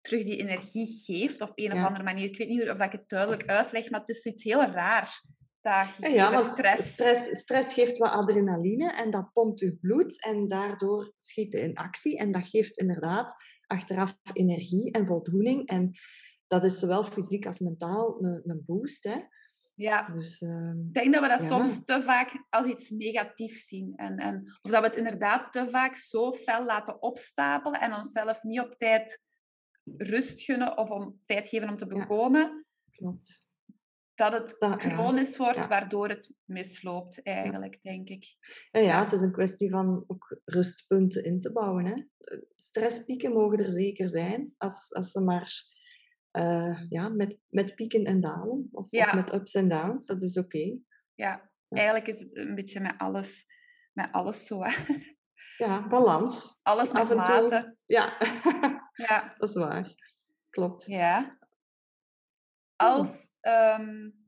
terug 0.00 0.24
die 0.24 0.36
energie 0.36 0.86
geeft 1.04 1.40
op 1.40 1.52
een 1.54 1.72
of 1.72 1.84
andere 1.84 2.04
manier. 2.04 2.24
Ik 2.24 2.36
weet 2.36 2.48
niet 2.48 2.70
of 2.70 2.80
ik 2.80 2.92
het 2.92 3.08
duidelijk 3.08 3.46
uitleg, 3.46 3.90
maar 3.90 4.00
het 4.00 4.08
is 4.08 4.24
iets 4.24 4.44
heel 4.44 4.64
raar. 4.64 5.22
Dat 5.60 6.12
ja, 6.12 6.30
want 6.30 6.52
stress... 6.52 6.92
stress... 6.92 7.38
stress 7.38 7.74
geeft 7.74 7.98
wat 7.98 8.10
adrenaline 8.10 8.92
en 8.92 9.10
dat 9.10 9.32
pompt 9.32 9.60
uw 9.60 9.78
bloed 9.80 10.24
en 10.24 10.48
daardoor 10.48 11.12
schiet 11.18 11.52
je 11.52 11.60
in 11.60 11.74
actie. 11.74 12.18
En 12.18 12.32
dat 12.32 12.48
geeft 12.48 12.78
inderdaad 12.78 13.34
achteraf 13.66 14.18
energie 14.32 14.92
en 14.92 15.06
voldoening. 15.06 15.66
En 15.68 15.90
dat 16.46 16.64
is 16.64 16.78
zowel 16.78 17.04
fysiek 17.04 17.46
als 17.46 17.58
mentaal 17.58 18.24
een, 18.24 18.42
een 18.46 18.62
boost. 18.66 19.04
Hè. 19.04 19.16
Ja, 19.74 20.08
dus, 20.08 20.40
ehm, 20.40 20.78
ik 20.78 20.94
denk 20.94 21.12
dat 21.12 21.22
we 21.22 21.28
dat 21.28 21.42
soms 21.42 21.84
te 21.84 22.02
vaak 22.02 22.44
als 22.50 22.66
iets 22.66 22.90
negatiefs 22.90 23.66
zien. 23.66 23.92
En, 23.96 24.16
en, 24.16 24.58
of 24.62 24.70
dat 24.70 24.80
we 24.80 24.86
het 24.86 24.96
inderdaad 24.96 25.52
te 25.52 25.68
vaak 25.68 25.94
zo 25.94 26.32
fel 26.32 26.64
laten 26.64 27.02
opstapelen 27.02 27.80
en 27.80 27.94
onszelf 27.94 28.42
niet 28.42 28.60
op 28.60 28.74
tijd 28.76 29.22
rust 29.96 30.40
gunnen 30.40 30.78
of 30.78 30.90
om 30.90 31.20
tijd 31.24 31.48
geven 31.48 31.68
om 31.68 31.76
te 31.76 31.86
bekomen. 31.86 32.66
klopt. 32.90 33.52
Dat 34.14 34.32
het 34.32 34.56
chronisch 34.58 35.36
wordt, 35.36 35.66
waardoor 35.66 36.08
het 36.08 36.32
misloopt, 36.44 37.22
eigenlijk, 37.22 37.78
denk 37.82 38.08
ik. 38.08 38.26
Ja, 38.70 38.80
ja, 38.80 39.02
het 39.02 39.12
is 39.12 39.20
een 39.20 39.32
kwestie 39.32 39.70
van 39.70 40.04
ook 40.06 40.40
rustpunten 40.44 41.24
in 41.24 41.40
te 41.40 41.52
bouwen. 41.52 41.86
Hè. 41.86 42.02
Stresspieken 42.54 43.32
mogen 43.32 43.58
er 43.58 43.70
zeker 43.70 44.08
zijn, 44.08 44.54
als, 44.56 44.94
als 44.94 45.10
ze 45.10 45.20
maar 45.20 45.72
uh, 46.38 46.80
ja, 46.88 47.08
met, 47.08 47.38
met 47.48 47.74
pieken 47.74 48.04
en 48.04 48.20
dalen. 48.20 48.68
Of, 48.72 48.90
of 48.90 49.14
met 49.14 49.32
ups 49.32 49.54
en 49.54 49.68
downs. 49.68 50.06
Dat 50.06 50.22
is 50.22 50.38
oké. 50.38 50.78
Ja, 51.14 51.50
eigenlijk 51.68 52.06
is 52.06 52.20
het 52.20 52.36
een 52.36 52.54
beetje 52.54 52.80
met 52.80 52.94
alles, 52.96 53.44
met 53.92 54.08
alles 54.12 54.46
zo. 54.46 54.62
Hè? 54.62 54.72
Ja, 55.56 55.86
balans. 55.86 56.60
Alles 56.62 56.92
met 56.92 57.14
mate. 57.14 57.76
Ja. 57.86 58.16
ja, 59.08 59.34
dat 59.38 59.48
is 59.48 59.54
waar. 59.54 59.94
Klopt. 60.50 60.86
Ja. 60.86 61.38
Als 62.76 63.28
um, 63.40 64.24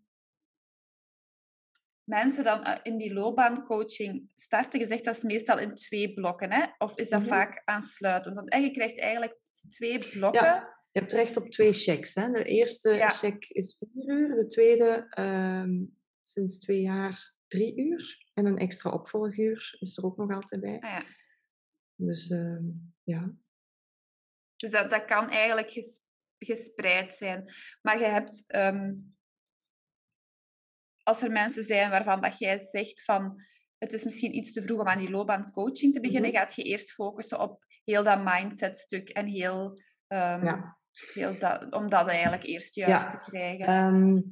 mensen 2.05 2.45
dan 2.45 2.67
uh, 2.67 2.77
in 2.83 2.97
die 2.99 3.13
loopbaancoaching 3.13 4.31
starten, 4.35 4.81
gezegd 4.81 5.05
dat 5.05 5.17
is 5.17 5.23
meestal 5.23 5.59
in 5.59 5.75
twee 5.75 6.15
blokken, 6.15 6.53
hè? 6.53 6.67
Of 6.79 6.99
is 6.99 7.09
dat 7.09 7.21
mm 7.21 7.27
-hmm. 7.27 7.35
vaak 7.35 7.63
aansluitend? 7.65 8.35
Want 8.35 8.55
je 8.55 8.71
krijgt 8.71 8.99
eigenlijk 8.99 9.39
twee 9.69 9.99
blokken. 9.99 10.45
Ja. 10.45 10.75
Je 10.91 11.01
hebt 11.03 11.13
recht 11.13 11.37
op 11.37 11.51
twee 11.51 11.73
checks. 11.73 12.15
Hè? 12.15 12.31
De 12.31 12.45
eerste 12.45 13.05
check 13.09 13.45
is 13.45 13.77
vier 13.79 14.19
uur, 14.19 14.37
de 14.37 14.47
tweede 14.47 15.07
um, 15.19 15.97
sinds 16.23 16.59
twee 16.59 16.81
jaar 16.81 17.35
drie 17.47 17.77
uur. 17.77 18.31
En 18.35 18.47
een 18.47 18.59
extra 18.59 18.91
opvolguur 18.91 19.77
is 19.79 19.97
er 19.97 20.05
ook 20.05 20.17
nog 20.17 20.33
altijd 20.33 20.61
bij. 20.61 20.81
Ah, 20.81 20.91
ja. 20.91 21.05
Dus 21.97 22.31
um, 22.31 22.95
ja. 23.03 23.35
Dus 24.57 24.71
dat, 24.71 24.91
dat 24.91 25.05
kan 25.05 25.31
eigenlijk 25.31 25.69
gespreid 26.39 27.13
zijn. 27.13 27.53
Maar 27.83 27.99
je 27.99 28.07
hebt, 28.07 28.45
um, 28.47 29.17
als 31.03 31.23
er 31.23 31.31
mensen 31.31 31.63
zijn 31.63 31.91
waarvan 31.91 32.21
dat 32.21 32.39
jij 32.39 32.59
zegt 32.59 33.05
van 33.05 33.43
het 33.79 33.93
is 33.93 34.05
misschien 34.05 34.37
iets 34.37 34.53
te 34.53 34.63
vroeg 34.63 34.81
om 34.81 34.89
aan 34.89 34.99
die 34.99 35.11
loopbaancoaching 35.11 35.93
te 35.93 36.01
beginnen, 36.01 36.31
mm 36.31 36.37
-hmm. 36.37 36.45
gaat 36.45 36.55
je 36.55 36.63
eerst 36.63 36.93
focussen 36.93 37.41
op 37.41 37.65
heel 37.85 38.03
dat 38.03 38.25
mindset 38.25 38.77
stuk 38.77 39.09
en 39.09 39.27
heel 39.27 39.67
um, 40.09 40.45
ja. 40.45 40.79
Heel 41.15 41.39
dat, 41.39 41.75
om 41.75 41.89
dat 41.89 42.09
eigenlijk 42.09 42.43
eerst 42.43 42.75
juist 42.75 43.11
te 43.11 43.19
krijgen. 43.19 43.95
Um, 43.95 44.29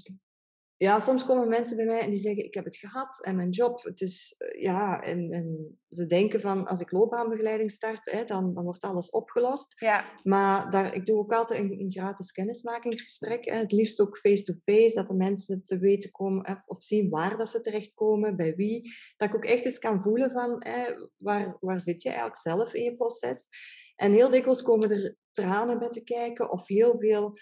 ja, 0.77 0.99
soms 0.99 1.25
komen 1.25 1.49
mensen 1.49 1.77
bij 1.77 1.87
mij 1.87 2.01
en 2.01 2.11
die 2.11 2.19
zeggen: 2.19 2.45
Ik 2.45 2.55
heb 2.55 2.65
het 2.65 2.77
gehad 2.77 3.25
en 3.25 3.37
mijn 3.37 3.51
job. 3.51 3.91
Dus 3.95 4.35
ja, 4.59 5.03
en, 5.03 5.31
en 5.31 5.79
ze 5.89 6.07
denken 6.07 6.41
van: 6.41 6.67
Als 6.67 6.81
ik 6.81 6.93
loopbaanbegeleiding 6.93 7.71
start, 7.71 8.11
hè, 8.11 8.25
dan, 8.25 8.55
dan 8.55 8.65
wordt 8.65 8.83
alles 8.83 9.11
opgelost. 9.11 9.81
Ja. 9.81 10.05
Maar 10.23 10.71
daar, 10.71 10.95
ik 10.95 11.07
doe 11.07 11.19
ook 11.19 11.33
altijd 11.33 11.61
een, 11.61 11.81
een 11.81 11.91
gratis 11.91 12.33
kennismakingsgesprek. 12.33 13.45
Hè, 13.45 13.57
het 13.57 13.73
liefst 13.73 14.01
ook 14.01 14.19
face-to-face, 14.19 14.95
dat 14.95 15.07
de 15.07 15.15
mensen 15.15 15.65
te 15.65 15.79
weten 15.79 16.11
komen 16.11 16.47
of, 16.47 16.67
of, 16.67 16.83
zien 16.83 17.11
waar 17.11 17.37
dat 17.37 17.51
ze 17.51 17.61
terechtkomen, 17.61 18.37
bij 18.37 18.55
wie. 18.55 18.93
Dat 19.17 19.29
ik 19.29 19.35
ook 19.35 19.45
echt 19.45 19.65
eens 19.65 19.79
kan 19.79 20.01
voelen 20.01 20.31
van: 20.31 20.57
hè, 20.59 20.95
waar, 21.17 21.57
waar 21.61 21.81
zit 21.81 22.03
je 22.03 22.09
eigenlijk 22.09 22.39
zelf 22.39 22.75
in 22.75 22.83
je 22.83 22.95
proces? 22.95 23.49
En 23.97 24.13
heel 24.13 24.31
dikwijls 24.31 24.63
komen 24.63 24.91
er 24.91 25.17
tranen 25.33 25.79
bij 25.79 25.91
te 25.91 26.03
kijken 26.03 26.51
of 26.51 26.67
heel 26.67 26.99
veel 26.99 27.37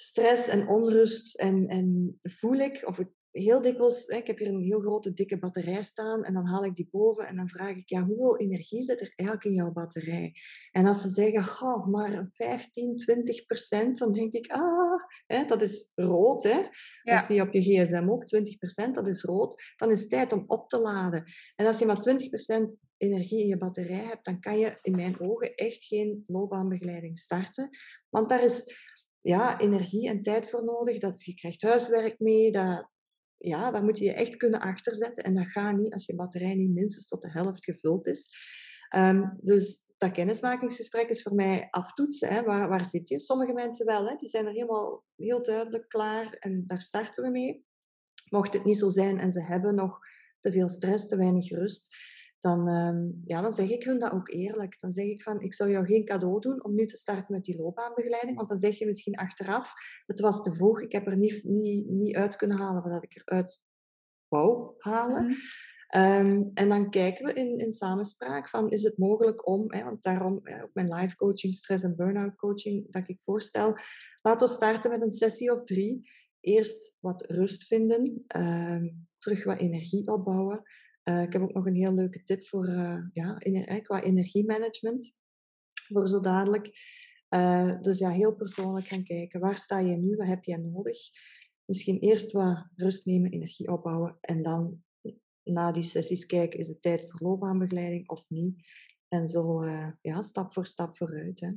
stress 0.00 0.48
en 0.48 0.68
onrust. 0.68 1.34
En, 1.34 1.66
en 1.66 2.18
voel 2.22 2.58
ik, 2.58 2.82
of 2.86 2.98
ik 2.98 3.08
heel 3.30 3.60
dikwijls, 3.60 4.06
ik 4.06 4.26
heb 4.26 4.38
hier 4.38 4.48
een 4.48 4.62
heel 4.62 4.80
grote 4.80 5.12
dikke 5.12 5.38
batterij 5.38 5.82
staan 5.82 6.24
en 6.24 6.34
dan 6.34 6.46
haal 6.46 6.64
ik 6.64 6.76
die 6.76 6.88
boven 6.90 7.26
en 7.26 7.36
dan 7.36 7.48
vraag 7.48 7.76
ik, 7.76 7.88
ja, 7.88 8.04
hoeveel 8.04 8.38
energie 8.38 8.82
zit 8.82 9.00
er 9.00 9.12
eigenlijk 9.14 9.48
in 9.48 9.54
jouw 9.54 9.72
batterij? 9.72 10.34
En 10.70 10.86
als 10.86 11.00
ze 11.00 11.08
zeggen, 11.08 11.44
goh, 11.44 11.86
maar 11.86 12.28
15, 12.32 12.96
20 12.96 13.46
procent, 13.46 13.98
dan 13.98 14.12
denk 14.12 14.32
ik, 14.32 14.52
ah, 14.52 15.02
hè, 15.26 15.44
dat 15.44 15.62
is 15.62 15.92
rood. 15.94 16.42
Hè? 16.42 16.58
Ja. 17.02 17.16
Dat 17.16 17.24
zie 17.24 17.34
je 17.34 17.42
op 17.42 17.52
je 17.52 17.62
gsm 17.62 18.06
ook, 18.10 18.26
20 18.26 18.58
procent, 18.58 18.94
dat 18.94 19.08
is 19.08 19.22
rood. 19.22 19.72
Dan 19.76 19.90
is 19.90 20.00
het 20.00 20.10
tijd 20.10 20.32
om 20.32 20.44
op 20.46 20.68
te 20.68 20.78
laden. 20.78 21.24
En 21.56 21.66
als 21.66 21.78
je 21.78 21.86
maar 21.86 22.00
20 22.00 22.28
procent 22.28 22.78
energie 22.96 23.40
in 23.40 23.46
je 23.46 23.56
batterij 23.56 24.04
hebt, 24.04 24.24
dan 24.24 24.40
kan 24.40 24.58
je 24.58 24.78
in 24.82 24.96
mijn 24.96 25.20
ogen 25.20 25.54
echt 25.54 25.84
geen 25.84 26.24
loopbaanbegeleiding 26.26 27.18
starten. 27.18 27.68
Want 28.08 28.28
daar 28.28 28.44
is 28.44 28.88
ja, 29.20 29.58
energie 29.58 30.08
en 30.08 30.22
tijd 30.22 30.50
voor 30.50 30.64
nodig. 30.64 30.98
Dat, 30.98 31.24
je 31.24 31.34
krijgt 31.34 31.62
huiswerk 31.62 32.18
mee, 32.18 32.52
dat, 32.52 32.88
ja, 33.36 33.70
daar 33.70 33.84
moet 33.84 33.98
je 33.98 34.04
je 34.04 34.14
echt 34.14 34.36
kunnen 34.36 34.60
achterzetten. 34.60 35.24
En 35.24 35.34
dat 35.34 35.50
gaat 35.50 35.76
niet 35.76 35.92
als 35.92 36.06
je 36.06 36.14
batterij 36.14 36.54
niet 36.54 36.74
minstens 36.74 37.08
tot 37.08 37.22
de 37.22 37.30
helft 37.30 37.64
gevuld 37.64 38.06
is. 38.06 38.30
Um, 38.96 39.32
dus 39.36 39.92
dat 39.96 40.12
kennismakingsgesprek 40.12 41.08
is 41.08 41.22
voor 41.22 41.34
mij 41.34 41.68
aftoetsen. 41.70 42.28
Hè. 42.28 42.42
Waar, 42.42 42.68
waar 42.68 42.84
zit 42.84 43.08
je? 43.08 43.20
Sommige 43.20 43.52
mensen 43.52 43.86
wel, 43.86 44.08
hè. 44.08 44.16
die 44.16 44.28
zijn 44.28 44.46
er 44.46 44.52
helemaal 44.52 45.04
heel 45.16 45.42
duidelijk 45.42 45.88
klaar 45.88 46.32
en 46.32 46.64
daar 46.66 46.80
starten 46.80 47.24
we 47.24 47.30
mee. 47.30 47.64
Mocht 48.30 48.52
het 48.52 48.64
niet 48.64 48.78
zo 48.78 48.88
zijn 48.88 49.18
en 49.18 49.32
ze 49.32 49.42
hebben 49.42 49.74
nog 49.74 49.98
te 50.40 50.52
veel 50.52 50.68
stress, 50.68 51.08
te 51.08 51.16
weinig 51.16 51.50
rust, 51.50 51.96
dan, 52.40 52.68
ehm, 52.68 53.10
ja, 53.24 53.40
dan 53.40 53.52
zeg 53.52 53.70
ik 53.70 53.84
hun 53.84 53.98
dat 53.98 54.12
ook 54.12 54.28
eerlijk. 54.28 54.80
Dan 54.80 54.90
zeg 54.90 55.04
ik 55.04 55.22
van, 55.22 55.40
ik 55.40 55.54
zou 55.54 55.70
jou 55.70 55.86
geen 55.86 56.04
cadeau 56.04 56.40
doen 56.40 56.64
om 56.64 56.74
nu 56.74 56.86
te 56.86 56.96
starten 56.96 57.34
met 57.34 57.44
die 57.44 57.56
loopbaanbegeleiding, 57.56 58.36
want 58.36 58.48
dan 58.48 58.58
zeg 58.58 58.78
je 58.78 58.86
misschien 58.86 59.16
achteraf, 59.16 59.72
het 60.06 60.20
was 60.20 60.42
te 60.42 60.52
vroeg, 60.52 60.80
ik 60.80 60.92
heb 60.92 61.06
er 61.06 61.16
niet, 61.16 61.44
niet, 61.44 61.88
niet 61.88 62.16
uit 62.16 62.36
kunnen 62.36 62.56
halen 62.56 62.90
wat 62.90 63.02
ik 63.02 63.22
eruit 63.24 63.64
wou 64.28 64.74
halen. 64.78 65.24
Mhm. 65.24 65.34
Ehm, 65.90 66.42
en 66.54 66.68
dan 66.68 66.90
kijken 66.90 67.26
we 67.26 67.32
in, 67.32 67.58
in 67.58 67.72
samenspraak 67.72 68.48
van, 68.48 68.70
is 68.70 68.82
het 68.82 68.98
mogelijk 68.98 69.46
om, 69.46 69.64
hè, 69.66 69.84
want 69.84 70.02
daarom 70.02 70.40
ja, 70.44 70.62
ook 70.62 70.74
mijn 70.74 70.94
live 70.94 71.16
coaching, 71.16 71.54
stress 71.54 71.84
en 71.84 71.96
burn-out 71.96 72.36
coaching 72.36 72.92
dat 72.92 73.08
ik 73.08 73.20
voorstel, 73.20 73.76
laten 74.22 74.46
we 74.46 74.52
starten 74.52 74.90
met 74.90 75.02
een 75.02 75.12
sessie 75.12 75.52
of 75.52 75.64
drie. 75.64 76.10
Eerst 76.40 76.96
wat 77.00 77.30
rust 77.30 77.66
vinden, 77.66 78.24
ehm, 78.26 78.88
terug 79.18 79.44
wat 79.44 79.58
energie 79.58 80.06
opbouwen. 80.06 80.62
Uh, 81.04 81.22
ik 81.22 81.32
heb 81.32 81.42
ook 81.42 81.52
nog 81.52 81.66
een 81.66 81.74
heel 81.74 81.94
leuke 81.94 82.22
tip 82.22 82.44
voor, 82.44 82.68
uh, 82.68 82.98
ja, 83.12 83.38
qua 83.82 84.02
energiemanagement, 84.02 85.16
voor 85.72 86.08
zo 86.08 86.20
dadelijk. 86.20 86.70
Uh, 87.34 87.80
dus 87.80 87.98
ja, 87.98 88.10
heel 88.10 88.34
persoonlijk 88.34 88.86
gaan 88.86 89.04
kijken, 89.04 89.40
waar 89.40 89.58
sta 89.58 89.78
je 89.78 89.96
nu, 89.96 90.16
wat 90.16 90.26
heb 90.26 90.44
jij 90.44 90.56
nodig? 90.56 90.98
Misschien 91.64 91.98
eerst 91.98 92.32
wat 92.32 92.66
rust 92.76 93.04
nemen, 93.04 93.30
energie 93.30 93.68
opbouwen 93.68 94.18
en 94.20 94.42
dan 94.42 94.82
na 95.42 95.72
die 95.72 95.82
sessies 95.82 96.26
kijken, 96.26 96.58
is 96.58 96.68
het 96.68 96.82
tijd 96.82 97.10
voor 97.10 97.20
loopbaanbegeleiding 97.28 98.08
of 98.08 98.30
niet? 98.30 98.68
En 99.08 99.28
zo 99.28 99.64
ja, 100.00 100.20
stap 100.20 100.52
voor 100.52 100.66
stap 100.66 100.96
vooruit. 100.96 101.40
Hè. 101.40 101.50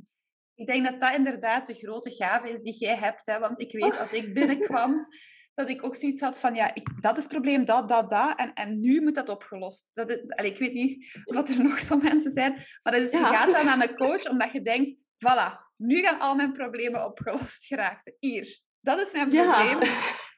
Ik 0.54 0.66
denk 0.66 0.84
dat 0.84 1.00
dat 1.00 1.14
inderdaad 1.14 1.66
de 1.66 1.74
grote 1.74 2.10
gave 2.10 2.50
is 2.50 2.60
die 2.60 2.76
jij 2.78 2.96
hebt. 2.96 3.26
Hè? 3.26 3.38
Want 3.38 3.60
ik 3.60 3.72
weet, 3.72 3.98
als 3.98 4.12
ik 4.12 4.34
binnenkwam, 4.34 4.92
dat 5.54 5.68
ik 5.68 5.84
ook 5.84 5.94
zoiets 5.94 6.20
had 6.20 6.38
van, 6.38 6.54
ja, 6.54 6.74
ik, 6.74 6.88
dat 7.00 7.16
is 7.16 7.22
het 7.22 7.32
probleem, 7.32 7.64
dat, 7.64 7.88
dat, 7.88 8.10
dat. 8.10 8.38
En, 8.38 8.52
en 8.52 8.80
nu 8.80 9.02
moet 9.02 9.14
dat 9.14 9.28
opgelost. 9.28 9.86
Dat 9.92 10.10
is, 10.10 10.18
ik 10.44 10.58
weet 10.58 10.72
niet 10.72 11.20
of 11.24 11.48
er 11.48 11.62
nog 11.68 11.78
zo 11.78 11.96
mensen 11.96 12.32
zijn, 12.32 12.52
maar 12.82 12.92
dat 12.92 13.02
is, 13.02 13.10
je 13.10 13.16
gaat 13.16 13.52
dan 13.52 13.68
aan 13.68 13.82
een 13.82 13.96
coach 14.04 14.28
omdat 14.28 14.52
je 14.52 14.62
denkt, 14.62 14.96
voilà, 14.96 15.72
nu 15.76 16.02
gaan 16.02 16.20
al 16.20 16.34
mijn 16.34 16.52
problemen 16.52 17.04
opgelost 17.04 17.64
geraken. 17.64 18.14
Hier, 18.18 18.60
dat 18.80 19.00
is 19.00 19.12
mijn 19.12 19.28
probleem. 19.28 19.78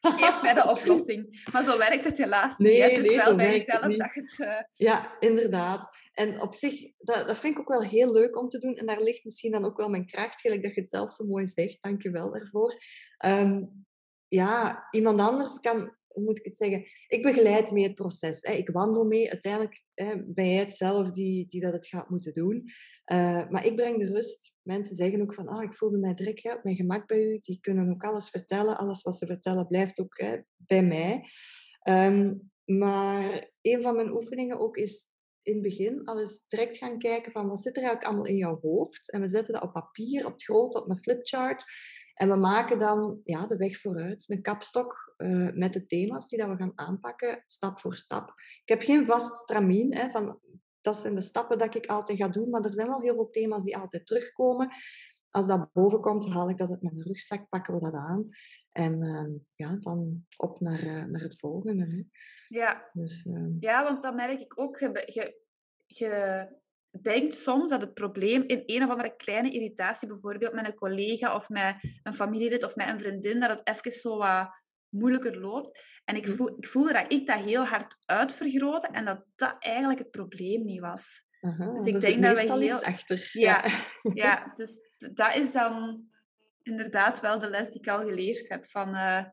Geef 0.00 0.42
mij 0.42 0.54
de 0.54 0.68
oplossing. 0.74 1.48
Maar 1.52 1.64
zo 1.64 1.78
werkt 1.78 2.04
het 2.04 2.18
helaas 2.18 2.58
nee, 2.58 2.82
niet. 2.82 2.96
Het 2.96 3.06
is 3.06 3.24
wel 3.24 3.36
bij 3.36 3.50
jezelf 3.50 3.80
dat 3.80 4.14
je 4.14 4.20
het... 4.20 4.38
Uh... 4.38 4.60
Ja, 4.74 5.16
inderdaad. 5.18 5.88
En 6.12 6.40
op 6.40 6.54
zich, 6.54 6.92
dat, 6.96 7.26
dat 7.26 7.38
vind 7.38 7.54
ik 7.54 7.60
ook 7.60 7.68
wel 7.68 7.82
heel 7.82 8.12
leuk 8.12 8.38
om 8.38 8.48
te 8.48 8.58
doen. 8.58 8.74
En 8.74 8.86
daar 8.86 9.02
ligt 9.02 9.24
misschien 9.24 9.52
dan 9.52 9.64
ook 9.64 9.76
wel 9.76 9.88
mijn 9.88 10.06
kracht, 10.06 10.40
gelijk 10.40 10.62
dat 10.62 10.74
je 10.74 10.80
het 10.80 10.90
zelf 10.90 11.12
zo 11.12 11.24
mooi 11.24 11.46
zegt. 11.46 11.78
Dank 11.80 12.02
je 12.02 12.10
wel 12.10 12.30
daarvoor. 12.30 12.74
Um, 13.24 13.86
ja, 14.28 14.86
iemand 14.90 15.20
anders 15.20 15.60
kan, 15.60 15.96
hoe 16.06 16.24
moet 16.24 16.38
ik 16.38 16.44
het 16.44 16.56
zeggen? 16.56 16.84
Ik 17.08 17.22
begeleid 17.22 17.70
mee 17.70 17.84
het 17.84 17.94
proces. 17.94 18.42
Hè. 18.42 18.52
Ik 18.52 18.68
wandel 18.68 19.04
mee. 19.04 19.30
Uiteindelijk 19.30 19.82
hè, 19.94 20.24
ben 20.26 20.48
jij 20.48 20.58
het 20.58 20.72
zelf 20.72 21.10
die, 21.10 21.46
die 21.46 21.60
dat 21.60 21.72
het 21.72 21.86
gaat 21.86 22.10
moeten 22.10 22.32
doen. 22.32 22.56
Uh, 23.12 23.48
maar 23.48 23.66
ik 23.66 23.76
breng 23.76 23.98
de 23.98 24.12
rust. 24.12 24.54
Mensen 24.62 24.96
zeggen 24.96 25.22
ook 25.22 25.34
van, 25.34 25.48
ah, 25.48 25.62
ik 25.62 25.74
voelde 25.74 25.98
mij 25.98 26.14
direct 26.14 26.64
mijn 26.64 26.76
gemak 26.76 27.06
bij 27.06 27.22
u. 27.22 27.38
Die 27.42 27.60
kunnen 27.60 27.90
ook 27.90 28.04
alles 28.04 28.28
vertellen. 28.28 28.76
Alles 28.78 29.02
wat 29.02 29.18
ze 29.18 29.26
vertellen 29.26 29.66
blijft 29.66 29.98
ook 29.98 30.20
hè, 30.20 30.38
bij 30.56 30.82
mij. 30.82 31.24
Um, 31.88 32.50
maar 32.64 33.50
een 33.62 33.82
van 33.82 33.96
mijn 33.96 34.12
oefeningen 34.12 34.58
ook 34.58 34.76
is 34.76 35.14
in 35.42 35.52
het 35.52 35.62
begin 35.62 36.04
al 36.04 36.20
eens 36.20 36.44
direct 36.48 36.76
gaan 36.76 36.98
kijken 36.98 37.32
van 37.32 37.48
wat 37.48 37.60
zit 37.60 37.76
er 37.76 37.82
eigenlijk 37.82 38.08
allemaal 38.08 38.30
in 38.30 38.36
jouw 38.36 38.58
hoofd. 38.60 39.10
En 39.10 39.20
we 39.20 39.26
zetten 39.26 39.54
dat 39.54 39.62
op 39.62 39.72
papier, 39.72 40.26
op 40.26 40.32
het 40.32 40.44
groot, 40.44 40.74
op 40.74 40.90
een 40.90 40.96
flipchart. 40.96 41.64
En 42.16 42.28
we 42.28 42.36
maken 42.36 42.78
dan 42.78 43.20
ja, 43.24 43.46
de 43.46 43.56
weg 43.56 43.80
vooruit, 43.80 44.24
een 44.26 44.42
kapstok 44.42 45.14
uh, 45.16 45.52
met 45.52 45.72
de 45.72 45.86
thema's 45.86 46.28
die 46.28 46.38
dat 46.38 46.48
we 46.48 46.56
gaan 46.56 46.72
aanpakken, 46.74 47.42
stap 47.46 47.78
voor 47.78 47.94
stap. 47.94 48.28
Ik 48.62 48.68
heb 48.68 48.82
geen 48.82 49.06
vast 49.06 49.36
stramien, 49.36 49.94
hè, 49.94 50.10
van 50.10 50.40
dat 50.80 50.96
zijn 50.96 51.14
de 51.14 51.20
stappen 51.20 51.58
dat 51.58 51.74
ik 51.74 51.86
altijd 51.86 52.18
ga 52.18 52.28
doen, 52.28 52.50
maar 52.50 52.64
er 52.64 52.72
zijn 52.72 52.88
wel 52.88 53.00
heel 53.00 53.14
veel 53.14 53.30
thema's 53.30 53.62
die 53.62 53.76
altijd 53.76 54.06
terugkomen. 54.06 54.72
Als 55.30 55.46
dat 55.46 55.72
boven 55.72 56.00
komt, 56.00 56.28
haal 56.28 56.50
ik 56.50 56.58
dat 56.58 56.70
uit 56.70 56.82
mijn 56.82 57.02
rugzak, 57.02 57.48
pakken 57.48 57.74
we 57.74 57.80
dat 57.80 57.94
aan. 57.94 58.24
En 58.72 59.02
uh, 59.02 59.40
ja, 59.52 59.76
dan 59.76 60.26
op 60.36 60.60
naar, 60.60 60.82
uh, 60.82 61.04
naar 61.04 61.20
het 61.20 61.38
volgende. 61.38 61.84
Hè. 61.84 62.04
Ja. 62.46 62.90
Dus, 62.92 63.24
uh... 63.24 63.56
ja, 63.60 63.84
want 63.84 64.02
dan 64.02 64.14
merk 64.14 64.40
ik 64.40 64.60
ook, 64.60 64.78
je, 64.78 65.02
je, 65.06 65.42
je 65.86 66.48
denkt 67.02 67.36
soms 67.36 67.70
dat 67.70 67.80
het 67.80 67.94
probleem 67.94 68.44
in 68.46 68.62
een 68.66 68.82
of 68.82 68.90
andere 68.90 69.16
kleine 69.16 69.50
irritatie, 69.50 70.08
bijvoorbeeld 70.08 70.52
met 70.52 70.66
een 70.66 70.74
collega 70.74 71.34
of 71.34 71.48
met 71.48 71.76
een 72.02 72.14
familielid 72.14 72.64
of 72.64 72.76
met 72.76 72.88
een 72.88 72.98
vriendin, 72.98 73.40
dat 73.40 73.50
het 73.50 73.68
even 73.68 73.92
zo 73.92 74.18
wat 74.18 74.48
moeilijker 74.88 75.40
loopt. 75.40 76.00
En 76.04 76.16
ik, 76.16 76.26
mhm. 76.26 76.36
voel, 76.36 76.56
ik 76.58 76.66
voelde 76.66 76.92
dat 76.92 77.12
ik 77.12 77.26
dat 77.26 77.40
heel 77.40 77.64
hard 77.64 77.96
uitvergrootte 78.04 78.88
en 78.92 79.04
dat 79.04 79.24
dat 79.36 79.56
eigenlijk 79.58 79.98
het 79.98 80.10
probleem 80.10 80.64
niet 80.64 80.80
was. 80.80 81.24
dus 81.40 81.84
ik 81.84 82.00
denk 82.00 82.22
dat 82.22 82.40
we 82.40 82.58
heel... 82.58 82.82
achter. 82.82 83.30
Ja, 83.32 83.64
ja. 84.14 84.44
dus 84.54 84.78
dat 84.98 85.34
is 85.34 85.52
dan 85.52 86.04
inderdaad 86.62 87.20
wel 87.20 87.38
de 87.38 87.48
les 87.48 87.68
die 87.68 87.80
ik 87.80 87.88
al 87.88 87.98
geleerd 87.98 88.48
heb. 88.48 88.66
Van, 88.66 88.88
uh, 88.88 89.24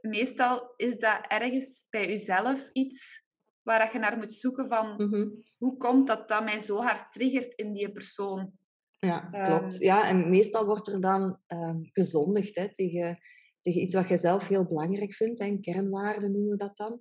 meestal 0.00 0.74
is 0.76 0.96
dat 0.98 1.24
ergens 1.28 1.86
bij 1.90 2.08
jezelf 2.08 2.68
iets 2.72 3.24
waar 3.66 3.92
je 3.92 3.98
naar 3.98 4.16
moet 4.16 4.32
zoeken 4.32 4.68
van 4.68 4.94
mhm. 4.96 5.28
hoe 5.58 5.76
komt 5.76 6.06
dat 6.06 6.28
dat 6.28 6.44
mij 6.44 6.60
zo 6.60 6.76
hard 6.76 7.12
triggert 7.12 7.54
in 7.54 7.72
die 7.72 7.92
persoon. 7.92 8.52
Ja, 8.98 9.18
klopt. 9.20 9.72
Ehm, 9.72 9.84
ja, 9.84 10.08
en 10.08 10.30
meestal 10.30 10.64
wordt 10.64 10.88
er 10.88 11.00
dan 11.00 11.40
um, 11.46 11.88
gezondigd 11.92 12.56
hè, 12.56 12.74
tegen, 12.74 13.18
tegen 13.60 13.80
iets 13.80 13.94
wat 13.94 14.08
je 14.08 14.16
zelf 14.16 14.48
heel 14.48 14.66
belangrijk 14.66 15.14
vindt. 15.14 15.38
Hè, 15.38 15.58
kernwaarden 15.60 16.32
noemen 16.32 16.50
we 16.50 16.56
dat 16.56 16.76
dan. 16.76 16.98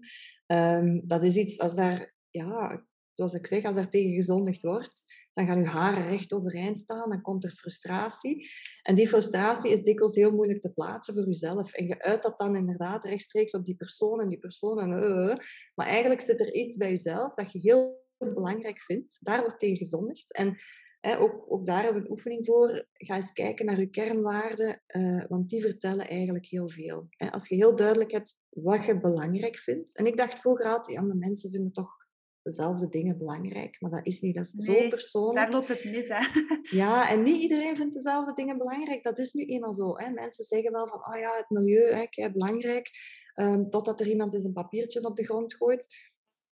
Um, 0.57 1.01
dat 1.07 1.23
is 1.23 1.35
iets, 1.35 1.59
als 1.59 1.75
daar, 1.75 2.13
ja, 2.29 2.85
zoals 3.15 3.33
ik 3.33 3.47
zeg, 3.47 3.63
als 3.63 3.75
daar 3.75 3.89
tegen 3.89 4.13
gezondigd 4.13 4.61
wordt, 4.61 5.05
dan 5.33 5.45
gaan 5.45 5.59
je 5.59 5.65
haren 5.65 6.09
recht 6.09 6.33
overeind 6.33 6.79
staan, 6.79 7.09
dan 7.09 7.21
komt 7.21 7.43
er 7.43 7.51
frustratie. 7.51 8.49
En 8.81 8.95
die 8.95 9.07
frustratie 9.07 9.71
is 9.71 9.83
dikwijls 9.83 10.15
heel 10.15 10.31
moeilijk 10.31 10.61
te 10.61 10.73
plaatsen 10.73 11.13
voor 11.13 11.25
jezelf. 11.25 11.73
En 11.73 11.87
je 11.87 12.01
uit 12.01 12.23
dat 12.23 12.37
dan 12.37 12.55
inderdaad 12.55 13.05
rechtstreeks 13.05 13.53
op 13.53 13.65
die 13.65 13.75
persoon 13.75 14.21
en 14.21 14.29
die 14.29 14.39
persoon. 14.39 14.79
En, 14.79 14.89
uh, 14.89 15.35
maar 15.75 15.87
eigenlijk 15.87 16.21
zit 16.21 16.39
er 16.39 16.53
iets 16.53 16.77
bij 16.77 16.89
jezelf 16.89 17.33
dat 17.33 17.51
je 17.51 17.59
heel 17.59 18.03
belangrijk 18.17 18.81
vindt. 18.81 19.17
Daar 19.21 19.39
wordt 19.39 19.59
tegen 19.59 19.77
gezondigd. 19.77 20.33
En 20.33 20.57
ook, 21.17 21.45
ook, 21.47 21.65
daar 21.65 21.83
hebben 21.83 22.01
we 22.01 22.07
een 22.07 22.13
oefening 22.13 22.45
voor. 22.45 22.87
Ga 22.93 23.15
eens 23.15 23.31
kijken 23.31 23.65
naar 23.65 23.79
je 23.79 23.89
kernwaarden, 23.89 24.83
want 25.27 25.49
die 25.49 25.61
vertellen 25.61 26.07
eigenlijk 26.07 26.45
heel 26.45 26.67
veel. 26.67 27.07
als 27.29 27.47
je 27.47 27.55
heel 27.55 27.75
duidelijk 27.75 28.11
hebt 28.11 28.37
wat 28.49 28.85
je 28.85 28.99
belangrijk 28.99 29.57
vindt. 29.57 29.97
En 29.97 30.05
ik 30.05 30.17
dacht 30.17 30.39
vroeger 30.39 30.65
altijd, 30.65 30.97
ja, 30.97 31.01
mensen 31.01 31.51
vinden 31.51 31.71
toch 31.71 32.04
dezelfde 32.45 32.89
dingen 32.89 33.17
belangrijk. 33.17 33.75
Maar 33.79 33.91
dat 33.91 34.05
is 34.05 34.21
niet, 34.21 34.35
dat 34.35 34.45
is 34.45 34.65
zo 34.65 34.87
persoonlijk. 34.89 35.35
Daar 35.35 35.51
loopt 35.51 35.69
het 35.69 35.83
mis, 35.83 36.07
hè? 36.07 36.19
Ja, 36.81 37.09
en 37.09 37.23
niet 37.23 37.41
iedereen 37.41 37.75
vindt 37.75 37.93
dezelfde 37.93 38.33
dingen 38.33 38.57
belangrijk. 38.57 39.03
Dat 39.03 39.19
is 39.19 39.33
nu 39.33 39.45
eenmaal 39.45 39.73
zo. 39.73 39.97
Hè? 39.97 40.09
Mensen 40.09 40.45
zeggen 40.45 40.71
wel 40.71 40.87
van, 40.87 41.13
oh 41.13 41.19
ja, 41.19 41.35
het 41.37 41.49
milieu, 41.49 42.07
hè, 42.09 42.31
belangrijk. 42.31 42.89
Um, 43.35 43.69
totdat 43.69 43.99
er 43.99 44.07
iemand 44.07 44.33
eens 44.33 44.43
een 44.43 44.53
papiertje 44.53 45.03
op 45.03 45.15
de 45.15 45.23
grond 45.23 45.55
gooit 45.55 45.87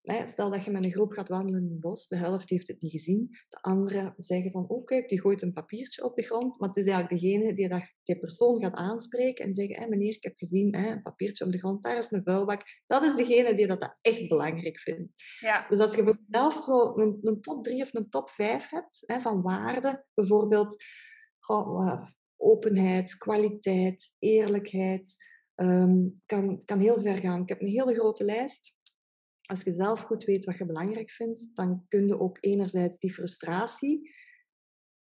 stel 0.05 0.51
dat 0.51 0.65
je 0.65 0.71
met 0.71 0.85
een 0.85 0.91
groep 0.91 1.13
gaat 1.13 1.29
wandelen 1.29 1.63
in 1.63 1.71
het 1.71 1.81
bos, 1.81 2.09
de 2.09 2.17
helft 2.17 2.51
heeft 2.51 2.69
het 2.69 2.81
niet 2.81 2.91
gezien. 2.91 3.29
De 3.49 3.61
anderen 3.61 4.15
zeggen 4.19 4.51
van, 4.51 4.69
oké, 4.69 4.85
kijk, 4.85 5.09
die 5.09 5.21
gooit 5.21 5.43
een 5.43 5.53
papiertje 5.53 6.05
op 6.05 6.17
de 6.17 6.23
grond. 6.23 6.59
Maar 6.59 6.69
het 6.69 6.77
is 6.79 6.87
eigenlijk 6.87 7.23
degene 7.23 7.53
die 7.53 7.69
dat, 7.69 7.83
die 8.03 8.19
persoon 8.19 8.61
gaat 8.61 8.75
aanspreken 8.75 9.45
en 9.45 9.55
zeggen, 9.55 9.89
meneer, 9.89 10.15
ik 10.15 10.23
heb 10.23 10.37
gezien, 10.37 10.75
een 10.75 11.03
papiertje 11.03 11.45
op 11.45 11.53
de 11.53 11.59
grond, 11.59 11.83
daar 11.83 11.97
is 11.97 12.11
een 12.11 12.23
vuilbak. 12.25 12.63
Dat 12.87 13.03
is 13.03 13.15
degene 13.15 13.55
die 13.55 13.67
dat, 13.67 13.81
dat 13.81 13.99
echt 14.01 14.29
belangrijk 14.29 14.79
vindt. 14.79 15.13
Ja. 15.41 15.67
Dus 15.69 15.79
als 15.79 15.95
je 15.95 16.03
voor 16.03 16.19
jezelf 16.27 16.65
zo 16.65 16.97
een, 16.97 17.19
een 17.23 17.41
top 17.41 17.65
3 17.65 17.83
of 17.83 17.95
een 17.95 18.11
top 18.11 18.31
5 18.31 18.71
hebt 18.71 19.03
hè, 19.07 19.21
van 19.21 19.43
waarden, 19.43 20.07
bijvoorbeeld 20.15 20.85
openheid, 22.37 23.17
kwaliteit, 23.17 24.15
eerlijkheid, 24.19 25.17
um, 25.55 26.11
het, 26.15 26.27
kan, 26.27 26.49
het 26.49 26.65
kan 26.65 26.79
heel 26.79 27.01
ver 27.01 27.17
gaan. 27.17 27.43
Ik 27.43 27.49
heb 27.49 27.61
een 27.61 27.67
hele 27.67 27.95
grote 27.95 28.25
lijst 28.25 28.81
als 29.43 29.63
je 29.63 29.73
zelf 29.73 30.01
goed 30.01 30.25
weet 30.25 30.45
wat 30.45 30.59
je 30.59 30.67
belangrijk 30.67 31.11
vindt, 31.11 31.57
dan 31.57 31.85
kun 31.89 32.07
je 32.07 32.21
ook 32.21 32.37
enerzijds 32.41 32.99
die 32.99 33.13
frustratie 33.13 34.11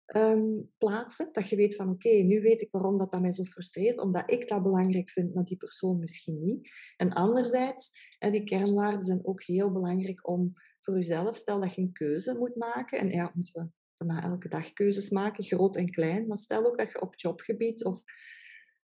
ehm, 0.05 0.61
plaatsen. 0.77 1.29
Dat 1.31 1.49
je 1.49 1.55
weet 1.55 1.75
van 1.75 1.89
oké, 1.89 2.09
nu 2.09 2.41
weet 2.41 2.61
ik 2.61 2.71
waarom 2.71 2.97
dat, 2.97 3.21
mij 3.21 3.31
zo 3.31 3.43
frustreert, 3.43 3.99
omdat 3.99 4.31
ik 4.31 4.47
dat 4.47 4.63
belangrijk 4.63 5.09
vind, 5.09 5.33
maar 5.33 5.43
die 5.43 5.57
persoon 5.57 5.99
misschien 5.99 6.39
niet. 6.39 6.69
En 6.97 7.13
anderzijds, 7.13 7.91
en 8.19 8.31
die 8.31 8.43
kernwaarden 8.43 9.01
zijn 9.01 9.25
ook 9.25 9.43
heel 9.43 9.71
belangrijk 9.71 10.27
om 10.27 10.53
voor 10.79 10.95
jezelf, 10.95 11.35
stel 11.35 11.59
dat 11.59 11.75
je 11.75 11.81
een 11.81 11.91
keuze 11.91 12.37
moet 12.37 12.55
maken, 12.55 12.99
en 12.99 13.09
ja, 13.09 13.31
moeten 13.33 13.73
we 13.97 14.05
na 14.05 14.23
elke 14.23 14.49
dag 14.49 14.73
keuzes 14.73 15.09
maken, 15.09 15.43
groot 15.43 15.75
en 15.75 15.89
klein, 15.89 16.27
maar 16.27 16.37
stel 16.37 16.65
ook 16.65 16.77
dat 16.77 16.91
je 16.91 17.01
op 17.01 17.19
jobgebied 17.19 17.83
of 17.83 18.03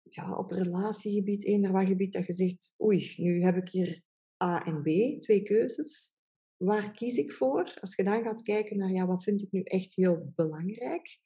ja, 0.02 0.38
op 0.38 0.52
relatiegebied, 0.52 1.44
eender 1.44 1.72
wat 1.72 1.88
gebied, 1.88 2.14
dat 2.14 2.26
je 2.26 2.34
zegt, 2.34 2.74
oei, 2.82 3.14
nu 3.18 3.44
heb 3.44 3.56
ik 3.56 3.70
hier 3.70 4.02
A 4.44 4.66
en 4.66 4.82
B, 4.82 5.22
twee 5.22 5.44
keuzes. 5.44 6.18
Waar 6.58 6.92
kies 6.92 7.18
ik 7.18 7.32
voor? 7.32 7.74
Als 7.80 7.96
je 7.96 8.04
dan 8.04 8.24
gaat 8.24 8.42
kijken 8.42 8.78
naar 8.78 8.92
ja, 8.92 9.06
wat 9.06 9.24
vind 9.24 9.42
ik 9.42 9.52
nu 9.52 9.62
echt 9.62 9.96
heel 9.96 10.32
belangrijk, 10.36 11.20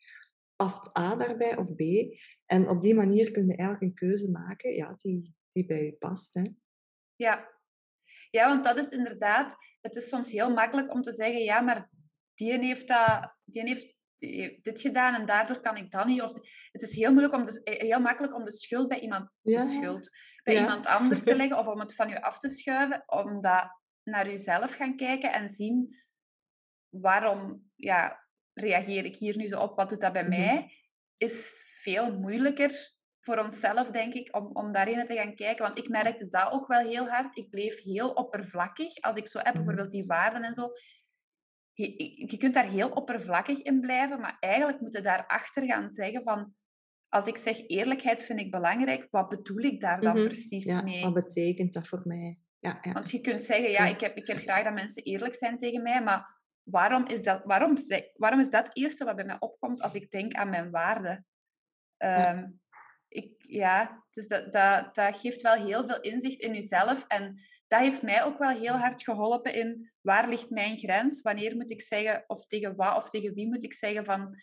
past 0.55 0.97
A 0.97 1.15
daarbij 1.15 1.57
of 1.57 1.75
B? 1.75 1.81
En 2.45 2.69
op 2.69 2.81
die 2.81 2.95
manier 2.95 3.31
kun 3.31 3.47
je 3.47 3.55
eigenlijk 3.55 3.81
een 3.81 4.07
keuze 4.07 4.31
maken 4.31 4.73
ja, 4.73 4.93
die, 4.93 5.35
die 5.49 5.65
bij 5.65 5.83
je 5.85 5.93
past. 5.93 6.33
Hè? 6.33 6.43
Ja. 7.15 7.55
Ja, 8.29 8.47
want 8.47 8.63
dat 8.63 8.77
is 8.77 8.87
inderdaad... 8.87 9.55
Het 9.81 9.95
is 9.95 10.09
soms 10.09 10.31
heel 10.31 10.53
makkelijk 10.53 10.93
om 10.93 11.01
te 11.01 11.13
zeggen, 11.13 11.43
ja, 11.43 11.61
maar 11.61 11.89
die 12.33 12.59
heeft, 12.59 12.87
dat, 12.87 13.35
die 13.43 13.61
heeft 13.61 13.96
dit 14.61 14.81
gedaan 14.81 15.13
en 15.13 15.25
daardoor 15.25 15.59
kan 15.59 15.77
ik 15.77 15.91
dat 15.91 16.05
niet. 16.05 16.21
Of, 16.21 16.33
het 16.71 16.81
is 16.81 16.95
heel, 16.95 17.11
moeilijk 17.11 17.33
om 17.33 17.45
de, 17.45 17.61
heel 17.63 17.99
makkelijk 17.99 18.35
om 18.35 18.43
de 18.43 18.51
schuld 18.51 18.87
bij 18.87 18.99
iemand, 18.99 19.29
de 19.41 19.61
schuld, 19.61 20.09
bij 20.43 20.57
iemand 20.57 20.85
anders 20.85 21.23
te 21.23 21.35
leggen 21.41 21.57
of 21.57 21.67
om 21.67 21.79
het 21.79 21.95
van 21.95 22.09
je 22.09 22.21
af 22.21 22.37
te 22.37 22.49
schuiven, 22.49 23.03
om 23.05 23.41
dat 23.41 23.69
naar 24.03 24.29
jezelf 24.29 24.75
gaan 24.75 24.95
kijken 24.95 25.33
en 25.33 25.49
zien 25.49 25.95
waarom 26.89 27.71
ja, 27.75 28.27
reageer 28.53 29.05
ik 29.05 29.15
hier 29.15 29.37
nu 29.37 29.47
zo 29.47 29.59
op, 29.59 29.75
wat 29.75 29.89
doet 29.89 30.01
dat 30.01 30.13
bij 30.13 30.27
mhm. 30.27 30.39
mij, 30.39 30.71
is 31.17 31.53
veel 31.81 32.17
moeilijker 32.17 32.95
voor 33.19 33.37
onszelf, 33.37 33.87
denk 33.87 34.13
ik, 34.13 34.35
om, 34.35 34.49
om 34.53 34.71
daarin 34.71 35.05
te 35.05 35.15
gaan 35.15 35.35
kijken. 35.35 35.63
Want 35.63 35.77
ik 35.77 35.89
merkte 35.89 36.29
dat 36.29 36.51
ook 36.51 36.67
wel 36.67 36.87
heel 36.87 37.07
hard. 37.07 37.37
Ik 37.37 37.49
bleef 37.49 37.81
heel 37.81 38.09
oppervlakkig. 38.09 39.01
Als 39.01 39.17
ik 39.17 39.27
zo 39.27 39.37
heb, 39.37 39.47
mhm. 39.47 39.55
bijvoorbeeld 39.55 39.91
die 39.91 40.05
waarden 40.05 40.43
en 40.43 40.53
zo. 40.53 40.69
Je, 41.77 42.25
je 42.27 42.37
kunt 42.37 42.53
daar 42.53 42.69
heel 42.69 42.89
oppervlakkig 42.89 43.61
in 43.61 43.79
blijven, 43.79 44.19
maar 44.19 44.37
eigenlijk 44.39 44.79
moet 44.79 44.93
je 44.93 45.01
daarachter 45.01 45.65
gaan 45.65 45.89
zeggen 45.89 46.23
van... 46.23 46.55
Als 47.09 47.25
ik 47.25 47.37
zeg 47.37 47.67
eerlijkheid 47.67 48.23
vind 48.23 48.39
ik 48.39 48.51
belangrijk, 48.51 49.07
wat 49.11 49.29
bedoel 49.29 49.63
ik 49.63 49.79
daar 49.79 50.01
dan 50.01 50.17
mhm. 50.17 50.25
precies 50.25 50.65
ja, 50.65 50.81
mee? 50.81 51.03
Wat 51.03 51.13
betekent 51.13 51.73
dat 51.73 51.87
voor 51.87 52.01
mij? 52.03 52.39
Ja, 52.59 52.79
ja. 52.81 52.91
Want 52.91 53.11
je 53.11 53.21
kunt 53.21 53.41
zeggen, 53.41 53.69
ja, 53.69 53.85
ik 53.85 53.99
heb, 53.99 54.15
ik 54.15 54.27
heb 54.27 54.37
graag 54.37 54.63
dat 54.63 54.73
mensen 54.73 55.03
eerlijk 55.03 55.33
zijn 55.33 55.57
tegen 55.57 55.81
mij, 55.81 56.03
maar 56.03 56.41
waarom 56.63 57.05
is, 57.05 57.23
dat, 57.23 57.41
waarom, 57.43 57.75
waarom 58.15 58.39
is 58.39 58.49
dat 58.49 58.67
het 58.67 58.77
eerste 58.77 59.05
wat 59.05 59.15
bij 59.15 59.25
mij 59.25 59.39
opkomt 59.39 59.81
als 59.81 59.93
ik 59.93 60.11
denk 60.11 60.33
aan 60.33 60.49
mijn 60.49 60.71
waarden? 60.71 61.25
Ehm, 61.97 62.49
ik, 63.07 63.33
ja, 63.37 64.05
dus 64.11 64.27
dat, 64.27 64.53
dat, 64.53 64.95
dat 64.95 65.19
geeft 65.19 65.41
wel 65.41 65.65
heel 65.65 65.87
veel 65.87 66.01
inzicht 66.01 66.39
in 66.39 66.53
jezelf. 66.53 67.05
En 67.07 67.39
dat 67.67 67.79
heeft 67.79 68.01
mij 68.01 68.23
ook 68.23 68.37
wel 68.37 68.49
heel 68.49 68.73
hard 68.73 69.03
geholpen 69.03 69.53
in 69.53 69.91
waar 70.01 70.29
ligt 70.29 70.49
mijn 70.49 70.77
grens? 70.77 71.21
Wanneer 71.21 71.55
moet 71.55 71.71
ik 71.71 71.81
zeggen, 71.81 72.23
of 72.27 72.45
tegen 72.45 72.75
wat 72.75 72.95
of 72.95 73.09
tegen 73.09 73.33
wie 73.33 73.47
moet 73.47 73.63
ik 73.63 73.73
zeggen 73.73 74.05
van 74.05 74.35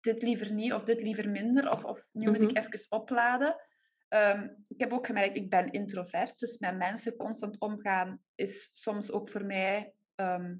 dit 0.00 0.22
liever 0.22 0.52
niet 0.52 0.72
of 0.72 0.84
dit 0.84 1.02
liever 1.02 1.30
minder? 1.30 1.70
Of, 1.70 1.84
of 1.84 2.08
nu 2.12 2.30
moet 2.30 2.42
ik 2.42 2.50
mhm. 2.50 2.56
even 2.56 2.90
opladen. 2.90 3.56
Ehm, 4.08 4.48
ik 4.68 4.80
heb 4.80 4.92
ook 4.92 5.06
gemerkt, 5.06 5.36
ik 5.36 5.50
ben 5.50 5.70
introvert, 5.70 6.38
dus 6.38 6.58
met 6.58 6.76
mensen 6.76 7.16
constant 7.16 7.60
omgaan 7.60 8.22
is 8.34 8.70
soms 8.72 9.12
ook 9.12 9.30
voor 9.30 9.44
mij, 9.44 9.94
ehm, 10.14 10.54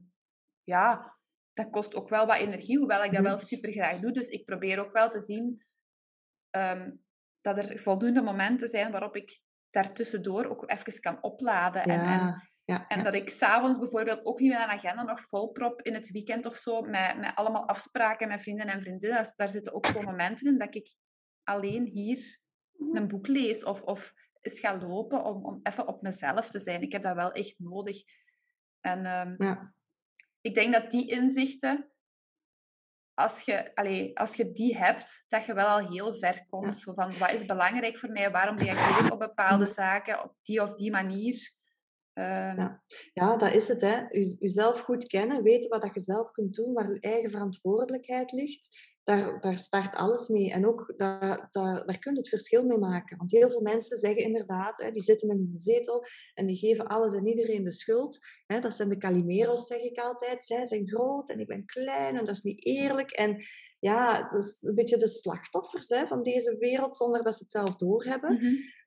ja, 0.65 1.17
dat 1.53 1.71
kost 1.71 1.95
ook 1.95 2.09
wel 2.09 2.27
wat 2.27 2.39
energie, 2.39 2.79
hoewel 2.79 3.05
ik 3.05 3.13
dat 3.13 3.23
wel 3.23 3.39
super 3.39 3.73
graag 3.73 4.01
doe. 4.01 4.13
Dus 4.13 4.29
ik 4.29 4.45
probeer 4.45 4.85
ook 4.85 4.93
wel 4.93 5.09
te 5.09 5.21
zien 5.21 5.63
Ehm, 6.53 6.91
dat 7.41 7.57
er 7.57 7.79
voldoende 7.79 8.23
momenten 8.23 8.69
zijn 8.69 8.91
waarop 8.91 9.17
ik 9.17 9.41
daartussendoor 9.73 10.47
ook 10.47 10.71
even 10.71 11.01
kan 11.01 11.23
opladen. 11.23 11.83
en, 11.83 12.01
en, 12.01 12.51
ja, 12.65 12.87
en 12.87 13.05
dat 13.05 13.15
ik 13.15 13.31
s'avonds 13.31 13.79
bijvoorbeeld 13.79 14.25
ook 14.25 14.41
niet 14.41 14.51
mijn 14.51 14.69
agenda 14.69 15.03
nog 15.03 15.21
volprop 15.21 15.83
in 15.83 15.95
het 15.95 16.11
weekend 16.11 16.47
of 16.47 16.57
zo, 16.57 16.83
met, 16.83 17.19
met 17.19 17.35
allemaal 17.35 17.69
afspraken 17.69 18.29
met 18.29 18.43
vrienden 18.43 18.67
en 18.67 18.81
vriendinnen. 18.81 19.33
daar 19.37 19.49
zitten 19.49 19.75
ook 19.75 19.87
gewoon 19.87 20.05
momenten 20.05 20.47
in 20.47 20.59
dat 20.59 20.75
ik 20.75 20.95
alleen 21.45 21.85
hier 21.85 22.39
mhm. 22.73 22.97
een 22.97 23.09
boek 23.09 23.27
lees 23.27 23.65
of, 23.65 23.83
of 23.83 24.13
eens 24.41 24.61
ga 24.61 24.79
lopen 24.79 25.25
om, 25.25 25.45
om 25.45 25.61
even 25.63 25.87
op 25.87 26.03
mezelf 26.03 26.51
te 26.51 26.61
zijn. 26.61 26.83
Ik 26.83 26.93
heb 26.93 27.03
dat 27.03 27.15
wel 27.15 27.33
echt 27.33 27.55
nodig. 27.59 28.03
En 28.81 29.07
um, 29.07 29.37
ik 30.41 30.55
denk 30.55 30.73
dat 30.73 30.91
die 30.91 31.11
inzichten 31.11 31.92
als 33.23 33.41
je, 33.41 33.75
allez, 33.75 34.15
als 34.15 34.37
je 34.37 34.53
die 34.53 34.77
hebt, 34.77 35.25
dat 35.29 35.47
je 35.47 35.55
wel 35.55 35.67
al 35.67 35.89
heel 35.89 36.15
ver 36.15 36.47
komt. 36.47 36.77
Zo 36.77 36.93
van, 36.93 37.19
wat 37.19 37.33
is 37.33 37.45
belangrijk 37.45 37.99
voor 37.99 38.11
mij? 38.11 38.31
Waarom 38.31 38.57
reageer 38.57 39.05
ik 39.05 39.13
op 39.13 39.19
bepaalde 39.19 39.69
zaken 39.69 40.23
op 40.23 40.35
die 40.43 40.63
of 40.63 40.75
die 40.75 40.91
manier? 40.91 41.55
Ehm, 42.13 42.57
ja. 42.57 42.83
ja, 43.13 43.37
dat 43.37 43.53
is 43.55 43.69
het. 43.69 43.81
Hè. 43.81 44.01
U, 44.11 44.37
uzelf 44.41 44.81
goed 44.81 45.07
kennen, 45.07 45.43
weten 45.43 45.71
wat 45.71 45.83
dat 45.83 45.95
je 45.95 46.01
zelf 46.01 46.31
kunt 46.31 46.55
doen, 46.55 46.73
waar 46.73 46.93
je 46.93 47.01
eigen 47.01 47.31
verantwoordelijkheid 47.31 48.33
ligt 48.33 48.92
daar, 49.05 49.41
daar 49.41 49.59
start 49.59 49.95
alles 49.95 50.29
mee. 50.29 50.51
En 50.51 50.67
ook 50.67 50.95
daar, 50.97 51.47
daar, 51.51 51.87
daar 51.87 51.99
kun 51.99 52.13
je 52.13 52.19
het 52.19 52.29
verschil 52.29 52.65
mee 52.65 52.79
maken. 52.79 53.17
Want 53.17 53.31
heel 53.31 53.51
veel 53.51 53.61
mensen 53.61 53.99
zeggen 53.99 54.23
inderdaad, 54.23 54.83
hè, 54.83 54.91
die 54.91 55.03
zitten 55.03 55.29
in 55.29 55.37
een 55.53 55.61
zetel 55.61 56.05
en 56.35 56.47
die 56.47 56.57
geven 56.57 56.87
alles 56.87 57.15
en 57.15 57.27
iedereen 57.27 57.65
de 57.65 57.73
schuld. 57.73 58.19
Hè, 58.47 58.61
dat 58.61 58.75
zijn 58.75 58.89
de 58.89 58.99
Calimero's, 58.99 59.67
zeg 59.67 59.81
ik 59.81 59.99
altijd. 59.99 60.45
Zij 60.45 60.67
zijn 60.67 60.89
groot 60.89 61.31
en 61.31 61.41
ik 61.41 61.47
ben 61.47 61.65
klein 61.65 62.17
en 62.17 62.25
dat 62.25 62.37
is 62.37 62.43
niet 62.43 62.65
eerlijk. 62.65 63.11
En 63.11 63.45
ja, 63.79 64.31
dat 64.31 64.45
is 64.45 64.57
een 64.61 64.75
beetje 64.75 64.97
de 64.97 65.09
slachtoffers 65.09 65.89
hè, 65.89 66.07
van 66.07 66.23
deze 66.23 66.57
wereld, 66.59 66.97
zonder 66.97 67.23
dat 67.23 67.35
ze 67.35 67.43
het 67.43 67.53
zelf 67.53 67.77
doorhebben. 67.77 68.33
Mm 68.33 68.81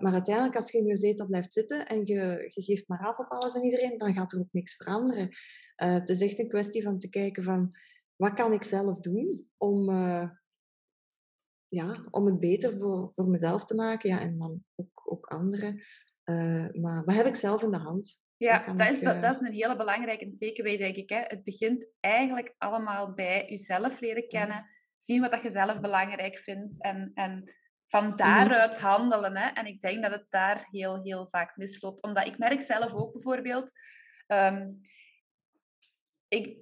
maar 0.00 0.12
uiteindelijk, 0.12 0.56
als 0.56 0.70
je 0.70 0.78
in 0.78 0.86
je 0.86 0.96
zetel 0.96 1.26
blijft 1.26 1.52
zitten 1.52 1.86
en 1.86 2.06
je, 2.06 2.44
je 2.54 2.62
geeft 2.62 2.88
maar 2.88 2.98
af 2.98 3.18
op 3.18 3.26
alles 3.28 3.54
en 3.54 3.62
iedereen, 3.62 3.98
dan 3.98 4.14
gaat 4.14 4.32
er 4.32 4.38
ook 4.38 4.52
niks 4.52 4.76
veranderen. 4.76 5.28
Uh, 5.28 5.92
het 5.92 6.08
is 6.08 6.20
echt 6.20 6.38
een 6.38 6.48
kwestie 6.48 6.82
van 6.82 6.98
te 6.98 7.08
kijken 7.08 7.42
van 7.42 7.70
wat 8.20 8.32
kan 8.32 8.52
ik 8.52 8.62
zelf 8.62 9.00
doen 9.00 9.50
om, 9.56 9.90
uh, 9.90 10.30
ja, 11.68 12.04
om 12.10 12.26
het 12.26 12.40
beter 12.40 12.76
voor, 12.76 13.12
voor 13.12 13.28
mezelf 13.28 13.64
te 13.64 13.74
maken 13.74 14.10
ja, 14.10 14.20
en 14.20 14.38
dan 14.38 14.64
ook, 14.76 15.02
ook 15.04 15.26
anderen. 15.26 15.82
Uh, 16.24 16.68
maar 16.72 17.04
wat 17.04 17.14
heb 17.14 17.26
ik 17.26 17.34
zelf 17.34 17.62
in 17.62 17.70
de 17.70 17.76
hand? 17.78 18.22
Ja, 18.36 18.72
dat 18.74 18.90
is, 18.90 18.96
ik, 18.96 19.02
uh... 19.02 19.22
dat 19.22 19.40
is 19.40 19.46
een 19.46 19.52
hele 19.52 19.76
belangrijke 19.76 20.34
takeaway, 20.34 20.76
denk 20.76 20.96
ik. 20.96 21.08
Hè. 21.08 21.20
Het 21.22 21.44
begint 21.44 21.86
eigenlijk 22.00 22.54
allemaal 22.58 23.14
bij 23.14 23.44
jezelf 23.48 24.00
leren 24.00 24.28
kennen, 24.28 24.66
zien 24.98 25.20
wat 25.20 25.30
dat 25.30 25.42
je 25.42 25.50
zelf 25.50 25.80
belangrijk 25.80 26.36
vindt 26.36 26.82
en, 26.82 27.10
en 27.14 27.54
van 27.86 28.06
mhm. 28.06 28.16
daaruit 28.16 28.78
handelen. 28.78 29.36
Hè. 29.36 29.48
En 29.48 29.66
ik 29.66 29.80
denk 29.80 30.02
dat 30.02 30.12
het 30.12 30.26
daar 30.28 30.66
heel, 30.70 31.02
heel 31.02 31.28
vaak 31.30 31.56
misloopt. 31.56 32.02
Omdat 32.02 32.26
ik 32.26 32.38
merk 32.38 32.62
zelf 32.62 32.92
ook 32.92 33.12
bijvoorbeeld... 33.12 33.72
Um, 34.26 34.80
ik, 36.30 36.58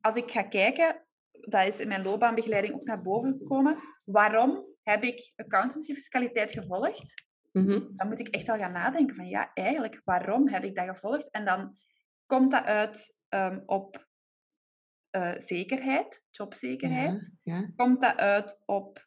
als 0.00 0.14
ik 0.14 0.30
ga 0.30 0.42
kijken, 0.42 1.04
dat 1.40 1.66
is 1.66 1.80
in 1.80 1.88
mijn 1.88 2.02
loopbaanbegeleiding 2.02 2.74
ook 2.74 2.86
naar 2.86 3.02
boven 3.02 3.32
gekomen. 3.32 3.78
Waarom 4.04 4.66
heb 4.82 5.02
ik 5.02 5.32
accountancy 5.36 5.94
fiscaliteit 5.94 6.52
gevolgd? 6.52 7.26
Mhm. 7.52 7.96
Dan 7.96 8.08
moet 8.08 8.20
ik 8.20 8.28
echt 8.28 8.48
al 8.48 8.58
gaan 8.58 8.72
nadenken 8.72 9.14
van 9.14 9.26
ja, 9.28 9.50
eigenlijk, 9.54 10.00
waarom 10.04 10.48
heb 10.48 10.64
ik 10.64 10.74
dat 10.74 10.88
gevolgd? 10.88 11.30
En 11.30 11.44
dan 11.44 11.76
komt 12.26 12.50
dat 12.50 12.64
uit 12.64 13.14
um, 13.28 13.62
op 13.66 14.06
uh, 15.16 15.34
zekerheid, 15.38 16.24
jobzekerheid. 16.30 17.32
Ja, 17.42 17.72
Komt 17.76 18.00
dat 18.00 18.16
uit 18.16 18.62
op 18.64 19.06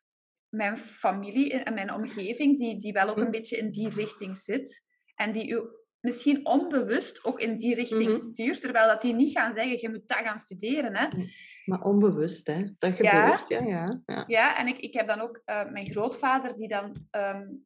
mijn 0.49 0.77
familie 0.77 1.53
en 1.53 1.73
mijn 1.73 1.93
omgeving, 1.93 2.57
die, 2.57 2.79
die 2.79 2.93
wel 2.93 3.09
ook 3.09 3.17
een 3.17 3.21
mhm. 3.21 3.31
beetje 3.31 3.57
in 3.57 3.71
die 3.71 3.89
richting 3.89 4.37
zit. 4.37 4.85
En 5.15 5.31
die 5.31 5.51
u 5.51 5.61
misschien 6.01 6.45
onbewust 6.45 7.23
ook 7.23 7.39
in 7.39 7.57
die 7.57 7.75
richting 7.75 8.03
mhm. 8.03 8.15
stuurt, 8.15 8.61
terwijl 8.61 8.87
dat 8.87 9.01
die 9.01 9.13
niet 9.13 9.31
gaan 9.31 9.53
zeggen, 9.53 9.79
je 9.81 9.89
moet 9.89 10.07
dat 10.07 10.17
gaan 10.17 10.39
studeren. 10.39 10.95
Hè. 10.95 11.07
Maar 11.65 11.81
onbewust, 11.81 12.47
hè? 12.47 12.63
Dat 12.77 12.93
gebeurt, 12.93 13.47
ja. 13.49 13.59
Ja, 13.59 14.01
ja. 14.05 14.23
ja 14.27 14.57
en 14.57 14.67
ik, 14.67 14.77
ik 14.77 14.93
heb 14.93 15.07
dan 15.07 15.21
ook 15.21 15.41
uh, 15.45 15.71
mijn 15.71 15.91
grootvader, 15.91 16.55
die 16.55 16.67
dan 16.67 16.95
um, 17.11 17.65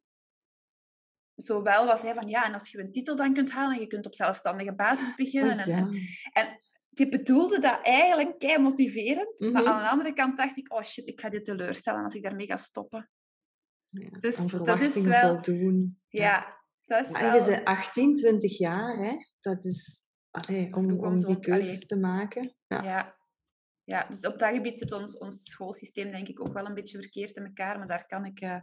zo 1.36 1.62
wel 1.62 1.86
was, 1.86 2.02
hè, 2.02 2.14
van 2.14 2.28
ja, 2.28 2.46
en 2.46 2.52
als 2.52 2.70
je 2.70 2.80
een 2.80 2.92
titel 2.92 3.16
dan 3.16 3.34
kunt 3.34 3.52
halen, 3.52 3.80
je 3.80 3.86
kunt 3.86 4.06
op 4.06 4.14
zelfstandige 4.14 4.74
basis 4.74 5.14
beginnen. 5.14 5.58
Oh, 5.58 5.68
en, 5.68 6.08
en, 6.32 6.60
die 6.88 7.08
bedoelde 7.08 7.60
dat 7.60 7.78
eigenlijk 7.82 8.38
kei 8.38 8.58
motiverend. 8.58 9.40
Maar 9.40 9.62
mhm. 9.62 9.72
aan 9.72 9.82
de 9.82 9.88
andere 9.88 10.12
kant 10.12 10.36
dacht 10.36 10.56
ik, 10.56 10.72
oh 10.72 10.82
shit, 10.82 11.06
ik 11.06 11.20
ga 11.20 11.28
dit 11.28 11.44
teleurstellen 11.44 12.04
als 12.04 12.14
ik 12.14 12.22
daarmee 12.22 12.46
ga 12.46 12.56
stoppen. 12.56 13.10
Ja, 13.88 14.18
dus 14.20 14.36
dat 14.36 14.80
is 14.80 15.04
wel... 15.04 15.42
voldoen. 15.42 15.98
Ja, 16.08 16.55
dat 16.86 17.06
is 17.06 17.12
maar 17.12 17.32
wel... 17.32 17.50
je 17.50 17.64
18, 17.64 18.14
20 18.14 18.58
jaar, 18.58 18.96
hè? 18.96 19.12
Dat 19.40 19.64
is 19.64 20.04
allee, 20.30 20.74
om, 20.74 21.04
om 21.04 21.24
die 21.24 21.40
keuzes 21.40 21.86
te 21.86 21.96
maken. 21.96 22.56
Ja. 22.66 22.82
ja. 22.82 23.16
Ja. 23.84 24.06
dus 24.08 24.26
op 24.26 24.38
dat 24.38 24.54
gebied 24.54 24.78
zit 24.78 24.92
ons, 24.92 25.18
ons 25.18 25.50
schoolsysteem 25.50 26.10
denk 26.10 26.28
ik 26.28 26.40
ook 26.40 26.52
wel 26.52 26.66
een 26.66 26.74
beetje 26.74 27.00
verkeerd 27.00 27.36
in 27.36 27.44
elkaar. 27.44 27.78
Maar 27.78 27.88
daar 27.88 28.06
kan 28.06 28.24
ik... 28.24 28.40
Uh, 28.40 28.58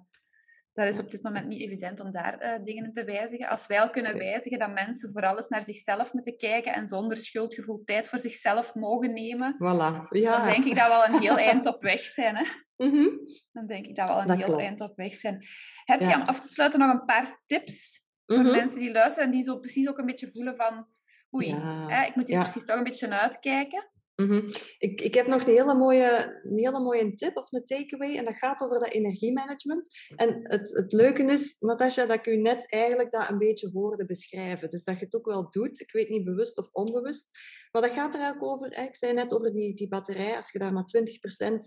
dat 0.73 0.87
is 0.87 0.99
op 0.99 1.11
dit 1.11 1.23
moment 1.23 1.47
niet 1.47 1.61
evident 1.61 1.99
om 1.99 2.11
daar 2.11 2.43
uh, 2.43 2.65
dingen 2.65 2.91
te 2.91 3.03
wijzigen. 3.03 3.47
Als 3.47 3.67
wij 3.67 3.81
al 3.81 3.89
kunnen 3.89 4.17
wijzigen 4.17 4.59
dat 4.59 4.73
mensen 4.73 5.11
vooral 5.11 5.35
eens 5.35 5.47
naar 5.47 5.61
zichzelf 5.61 6.13
moeten 6.13 6.37
kijken 6.37 6.73
en 6.73 6.87
zonder 6.87 7.17
schuldgevoel 7.17 7.81
tijd 7.85 8.07
voor 8.07 8.19
zichzelf 8.19 8.75
mogen 8.75 9.13
nemen, 9.13 9.53
voilà. 9.53 10.07
ja. 10.09 10.37
dan 10.37 10.45
denk 10.45 10.65
ik 10.65 10.75
dat 10.75 10.87
we 10.87 10.93
al 10.93 11.05
een 11.05 11.21
heel 11.21 11.37
eind 11.37 11.65
op 11.65 11.81
weg 11.81 11.99
zijn. 11.99 12.35
Hè? 12.35 12.43
Mhm. 12.75 13.07
Dan 13.51 13.67
denk 13.67 13.85
ik 13.85 13.95
dat 13.95 14.07
we 14.07 14.15
al 14.15 14.21
een 14.21 14.37
heel 14.37 14.59
eind 14.59 14.81
op 14.81 14.95
weg 14.95 15.13
zijn. 15.13 15.45
Heb 15.85 16.01
je 16.01 16.15
om 16.15 16.21
af 16.21 16.39
te 16.39 16.47
sluiten 16.47 16.79
nog 16.79 16.93
een 16.93 17.05
paar 17.05 17.41
tips 17.45 18.03
voor 18.25 18.37
mhm. 18.37 18.51
mensen 18.51 18.79
die 18.79 18.91
luisteren 18.91 19.25
en 19.25 19.35
die 19.35 19.43
zo 19.43 19.59
precies 19.59 19.87
ook 19.89 19.97
een 19.97 20.05
beetje 20.05 20.31
voelen 20.31 20.55
van 20.55 20.87
oei, 21.35 21.53
hè, 21.87 22.05
ik 22.05 22.15
moet 22.15 22.27
hier 22.27 22.39
precies 22.39 22.65
toch 22.65 22.77
een 22.77 22.83
beetje 22.83 23.09
uitkijken. 23.09 23.91
Mm 24.15 24.45
ik, 24.77 25.01
ik 25.01 25.13
heb 25.13 25.27
nog 25.27 25.41
een 25.41 25.53
hele, 25.53 25.75
mooie, 25.75 26.41
een 26.43 26.57
hele 26.57 26.79
mooie 26.79 27.13
tip 27.13 27.37
of 27.37 27.51
een 27.51 27.65
takeaway 27.65 28.17
en 28.17 28.25
dat 28.25 28.35
gaat 28.35 28.61
over 28.61 28.79
dat 28.79 28.91
energiemanagement. 28.91 29.89
En 30.15 30.39
het, 30.43 30.71
het 30.71 30.93
leuke 30.93 31.23
is, 31.23 31.55
Natasja, 31.59 32.05
dat 32.05 32.17
ik 32.17 32.25
u 32.25 32.35
net 32.35 32.71
eigenlijk 32.71 33.11
dat 33.11 33.29
een 33.29 33.37
beetje 33.37 33.69
hoorde 33.73 34.05
beschrijven. 34.05 34.69
Dus 34.69 34.83
dat 34.83 34.99
je 34.99 35.05
het 35.05 35.15
ook 35.15 35.25
wel 35.25 35.49
doet. 35.49 35.79
Ik 35.79 35.91
weet 35.91 36.09
niet 36.09 36.23
bewust 36.23 36.57
of 36.57 36.69
onbewust. 36.71 37.37
Maar 37.71 37.81
dat 37.81 37.91
gaat 37.91 38.15
er 38.15 38.35
ook 38.35 38.43
over, 38.43 38.77
ik 38.77 38.95
zei 38.95 39.13
net 39.13 39.33
over 39.33 39.51
die, 39.51 39.73
die 39.73 39.87
batterij. 39.87 40.35
Als 40.35 40.51
je 40.51 40.59
daar 40.59 40.73
maar 40.73 40.85
20% 40.85 41.57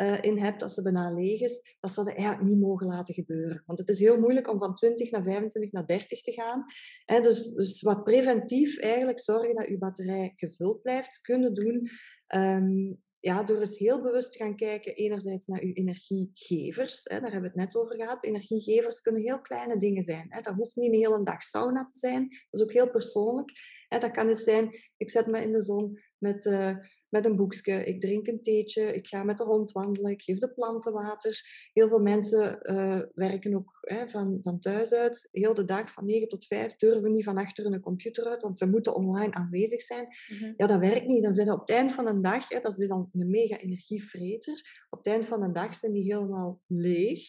uh, 0.00 0.22
in 0.22 0.38
hebt 0.38 0.62
als 0.62 0.74
ze 0.74 0.82
bijna 0.82 1.10
leeg 1.10 1.40
is, 1.40 1.76
dat 1.80 1.92
zou 1.92 2.08
je 2.08 2.14
eigenlijk 2.14 2.48
niet 2.48 2.60
mogen 2.60 2.86
laten 2.86 3.14
gebeuren. 3.14 3.62
Want 3.66 3.78
het 3.78 3.88
is 3.88 3.98
heel 3.98 4.18
moeilijk 4.20 4.48
om 4.48 4.58
van 4.58 4.74
20 4.74 5.10
naar 5.10 5.22
25 5.22 5.72
naar 5.72 5.86
30 5.86 6.20
te 6.20 6.32
gaan. 6.32 6.64
Hè, 7.04 7.20
dus, 7.20 7.52
dus 7.52 7.82
wat 7.82 8.04
preventief 8.04 8.78
eigenlijk 8.78 9.20
zorgen 9.20 9.54
dat 9.54 9.68
je 9.68 9.78
batterij 9.78 10.32
gevuld 10.36 10.82
blijft, 10.82 11.20
kunnen 11.20 11.54
doen. 11.54 11.88
Um, 12.34 13.00
ja, 13.22 13.42
door 13.42 13.60
eens 13.60 13.78
heel 13.78 14.00
bewust 14.00 14.32
te 14.32 14.38
gaan 14.38 14.56
kijken, 14.56 14.94
enerzijds 14.94 15.46
naar 15.46 15.62
uw 15.62 15.72
energiegevers. 15.72 17.00
Hè, 17.02 17.20
daar 17.20 17.32
hebben 17.32 17.52
we 17.52 17.60
het 17.60 17.66
net 17.66 17.76
over 17.76 17.94
gehad. 17.96 18.24
Energiegevers 18.24 19.00
kunnen 19.00 19.22
heel 19.22 19.40
kleine 19.40 19.78
dingen 19.78 20.02
zijn. 20.02 20.26
Hè. 20.28 20.40
Dat 20.40 20.54
hoeft 20.54 20.76
niet 20.76 20.92
een 20.92 20.98
hele 20.98 21.22
dag 21.22 21.42
sauna 21.42 21.84
te 21.84 21.98
zijn. 21.98 22.28
Dat 22.28 22.60
is 22.60 22.62
ook 22.62 22.72
heel 22.72 22.90
persoonlijk. 22.90 23.50
Hè. 23.88 23.98
Dat 23.98 24.10
kan 24.10 24.28
eens 24.28 24.42
zijn, 24.42 24.76
ik 24.96 25.10
zet 25.10 25.26
me 25.26 25.40
in 25.40 25.52
de 25.52 25.62
zon 25.62 26.00
met, 26.18 26.44
uh, 26.44 26.76
met 27.12 27.24
een 27.24 27.36
boekje, 27.36 27.84
ik 27.84 28.00
drink 28.00 28.26
een 28.26 28.42
theetje, 28.42 28.94
ik 28.94 29.06
ga 29.08 29.22
met 29.22 29.38
de 29.38 29.44
hond 29.44 29.72
wandelen, 29.72 30.10
ik 30.10 30.22
geef 30.22 30.38
de 30.38 30.52
planten 30.52 30.92
water. 30.92 31.40
Heel 31.72 31.88
veel 31.88 31.98
mensen 31.98 32.58
uh, 32.62 33.00
werken 33.14 33.54
ook 33.54 33.78
hè, 33.80 34.08
van, 34.08 34.38
van 34.42 34.60
thuis 34.60 34.92
uit. 34.92 35.28
Heel 35.32 35.54
de 35.54 35.64
dag, 35.64 35.90
van 35.90 36.06
9 36.06 36.28
tot 36.28 36.46
5, 36.46 36.76
durven 36.76 37.12
niet 37.12 37.24
van 37.24 37.38
achter 37.38 37.64
hun 37.64 37.80
computer 37.80 38.24
uit, 38.24 38.42
want 38.42 38.58
ze 38.58 38.66
moeten 38.66 38.94
online 38.94 39.34
aanwezig 39.34 39.82
zijn. 39.82 40.06
Mm-hmm. 40.28 40.54
Ja, 40.56 40.66
dat 40.66 40.80
werkt 40.80 41.06
niet. 41.06 41.22
Dan 41.22 41.32
zijn 41.32 41.46
ze 41.46 41.52
op 41.52 41.60
het 41.60 41.70
eind 41.70 41.92
van 41.92 42.06
een 42.06 42.22
dag, 42.22 42.48
hè, 42.48 42.60
dat 42.60 42.78
is 42.78 42.88
dan 42.88 43.10
een 43.12 43.30
mega 43.30 43.56
energievreter, 43.56 44.86
op 44.90 44.98
het 44.98 45.06
eind 45.06 45.26
van 45.26 45.42
een 45.42 45.52
dag 45.52 45.74
zijn 45.74 45.92
die 45.92 46.14
helemaal 46.14 46.60
leeg. 46.66 47.22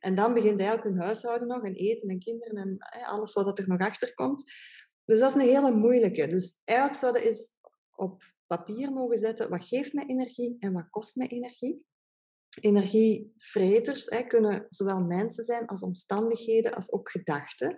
En 0.00 0.14
dan 0.14 0.34
begint 0.34 0.58
eigenlijk 0.58 0.88
hun 0.88 1.04
huishouden 1.04 1.48
nog 1.48 1.64
en 1.64 1.74
eten 1.74 2.08
en 2.08 2.18
kinderen 2.18 2.56
en 2.56 2.76
hè, 2.78 3.04
alles 3.04 3.32
wat 3.32 3.58
er 3.58 3.68
nog 3.68 3.80
achter 3.80 4.14
komt. 4.14 4.52
Dus 5.04 5.18
dat 5.18 5.28
is 5.28 5.42
een 5.42 5.48
hele 5.48 5.74
moeilijke. 5.74 6.26
Dus 6.26 6.60
eigenlijk 6.64 6.98
zouden 6.98 7.22
eens 7.22 7.56
op 7.94 8.22
papier 8.48 8.92
mogen 8.92 9.18
zetten 9.18 9.50
wat 9.50 9.66
geeft 9.66 9.92
mij 9.92 10.06
energie 10.06 10.56
en 10.58 10.72
wat 10.72 10.90
kost 10.90 11.16
mij 11.16 11.26
energie. 11.26 11.86
Energievreters 12.60 14.06
hè, 14.06 14.22
kunnen 14.22 14.66
zowel 14.68 15.04
mensen 15.04 15.44
zijn 15.44 15.66
als 15.66 15.82
omstandigheden, 15.82 16.74
als 16.74 16.92
ook 16.92 17.10
gedachten. 17.10 17.76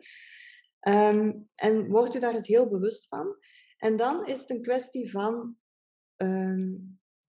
Ehm, 0.80 1.32
en 1.54 1.88
word 1.88 2.12
je 2.12 2.20
daar 2.20 2.34
eens 2.34 2.46
heel 2.46 2.68
bewust 2.68 3.08
van. 3.08 3.36
En 3.76 3.96
dan 3.96 4.26
is 4.26 4.40
het 4.40 4.50
een 4.50 4.62
kwestie 4.62 5.10
van 5.10 5.56
ehm, 6.16 6.72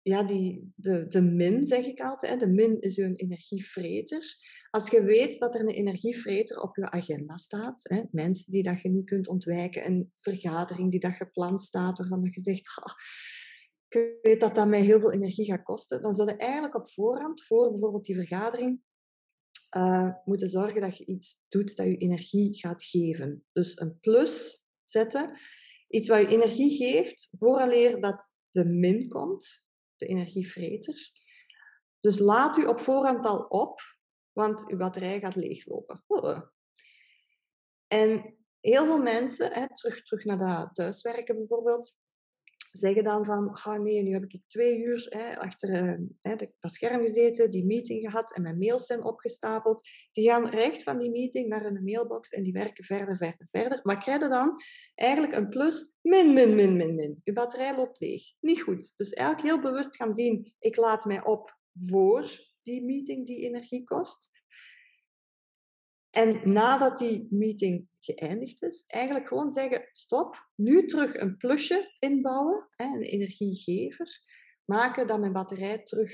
ja, 0.02 0.24
die, 0.24 0.72
de, 0.76 1.08
de 1.08 1.22
min, 1.22 1.68
zeg 1.68 1.86
ik 1.86 2.00
altijd. 2.00 2.40
De 2.40 2.48
min 2.48 2.80
is 2.80 2.98
een 2.98 3.16
energievreter. 3.16 4.36
Als 4.72 4.90
je 4.90 5.04
weet 5.04 5.40
dat 5.40 5.56
er 5.56 5.62
een 5.62 5.68
energievreter 5.68 6.62
op 6.62 6.76
je 6.76 6.92
agenda 6.92 7.38
staat, 7.38 7.82
hè, 7.84 8.02
mensen 8.12 8.52
die 8.52 8.64
dat 8.64 8.82
je 8.82 8.90
niet 8.90 9.06
kunt 9.06 9.28
ontwijken, 9.28 9.86
een 9.86 10.12
vergadering 10.14 10.92
die 10.92 11.00
dat 11.00 11.14
gepland 11.14 11.62
staat, 11.62 11.98
waarvan 11.98 12.24
je 12.24 12.40
zegt, 12.40 12.82
ik 13.88 14.20
weet 14.22 14.40
dat 14.40 14.56
dat 14.56 14.68
mij 14.68 14.82
heel 14.82 15.00
veel 15.00 15.12
energie 15.12 15.46
gaat 15.46 15.64
kosten, 15.64 16.02
dan 16.02 16.14
zou 16.14 16.30
je 16.30 16.38
eigenlijk 16.38 16.76
op 16.76 16.90
voorhand, 16.90 17.44
voor 17.44 17.72
bijvoorbeeld 17.72 18.06
die 18.06 18.16
vergadering, 18.16 18.82
uh, 19.78 20.10
moeten 20.26 20.50
zorgen 20.50 20.82
dat 20.82 20.98
je 20.98 21.06
iets 21.06 21.46
doet 21.50 21.76
dat 21.76 21.86
je 21.86 21.98
energie 21.98 22.60
gaat 22.60 22.84
geven. 22.84 23.46
Dus 23.52 23.80
een 23.80 24.00
plus 24.00 24.66
zetten, 24.84 25.38
iets 25.88 26.08
wat 26.08 26.20
je 26.20 26.28
energie 26.28 26.76
geeft, 26.76 27.28
vooraleer 27.32 28.02
dat 28.02 28.32
de 28.50 28.66
min 28.66 29.08
komt, 29.08 29.64
de 29.96 30.06
energievreter. 30.06 31.12
Dus 32.00 32.20
laat 32.20 32.58
u 32.58 32.66
op 32.66 32.80
voorhand 32.80 33.26
al 33.26 33.40
op, 33.40 33.80
want 34.34 34.70
uw 34.70 34.78
batterij 34.78 35.20
gaat 35.20 35.36
leeglopen. 35.36 36.04
En 37.88 38.38
heel 38.60 38.86
veel 38.86 39.02
mensen, 39.02 39.52
hè, 39.54 39.76
terug, 39.76 40.04
terug 40.04 40.26
naar 40.26 40.38
dat 40.38 40.76
thuiswerken 40.76 41.36
bijvoorbeeld, 41.36 42.00
zeggen 42.72 43.04
dan 43.04 43.26
van, 43.26 43.50
oh 43.50 43.78
nee, 43.78 44.02
nu 44.02 44.14
heb 44.14 44.24
ik 44.24 44.42
twee 44.48 44.80
uur 44.80 45.06
hè, 45.10 45.40
achter 45.40 46.00
uh, 46.22 46.38
dat 46.60 46.74
scherm 46.74 47.02
gezeten, 47.02 47.50
die 47.50 47.66
meeting 47.66 48.10
gehad 48.10 48.36
en 48.36 48.42
mijn 48.42 48.58
mails 48.58 48.86
zijn 48.86 49.04
opgestapeld. 49.04 49.88
Die 50.12 50.30
gaan 50.30 50.50
recht 50.50 50.84
van 50.84 50.98
die 50.98 51.12
meeting 51.12 51.48
naar 51.48 51.66
een 51.66 51.84
mailbox 51.84 52.30
en 52.30 52.44
die 52.44 52.54
werken 52.54 52.84
verder, 52.84 53.18
verder, 53.18 53.48
verder. 53.52 53.80
Maar 53.84 54.00
krijgen 54.00 54.30
dan 54.30 54.62
eigenlijk 54.96 55.36
een 55.36 55.50
plus 55.50 55.96
min, 56.02 56.34
min, 56.34 56.56
min, 56.56 56.78
min, 56.78 56.96
min. 56.96 57.22
Je 57.24 57.34
batterij 57.34 57.76
loopt 57.76 58.00
leeg. 58.00 58.24
Niet 58.40 58.62
goed. 58.62 58.94
Dus 58.96 59.14
eigenlijk 59.14 59.48
heel 59.48 59.62
bewust 59.62 59.96
gaan 59.96 60.16
zien, 60.16 60.56
ik 60.60 60.76
laat 60.76 61.06
mij 61.06 61.24
op 61.24 61.60
voor 61.74 62.50
die 62.64 62.84
meeting 62.86 63.26
die 63.26 63.40
energie 63.40 63.84
kost. 63.84 64.32
En 66.10 66.54
nadat 66.54 66.98
die 66.98 67.28
meeting 67.30 67.88
geëindigd 68.00 68.62
is, 68.62 68.84
eigenlijk 68.88 69.28
gewoon 69.28 69.52
zeggen: 69.52 69.90
stop, 69.92 70.50
nu 70.56 70.86
terug 70.86 71.16
een 71.16 71.38
plusje 71.38 71.96
inbouwen, 72.00 72.70
een 72.76 73.02
energiegever, 73.02 74.20
maken 74.66 75.08
dat 75.08 75.20
mijn 75.20 75.34
batterij 75.34 75.84
terug 75.84 76.12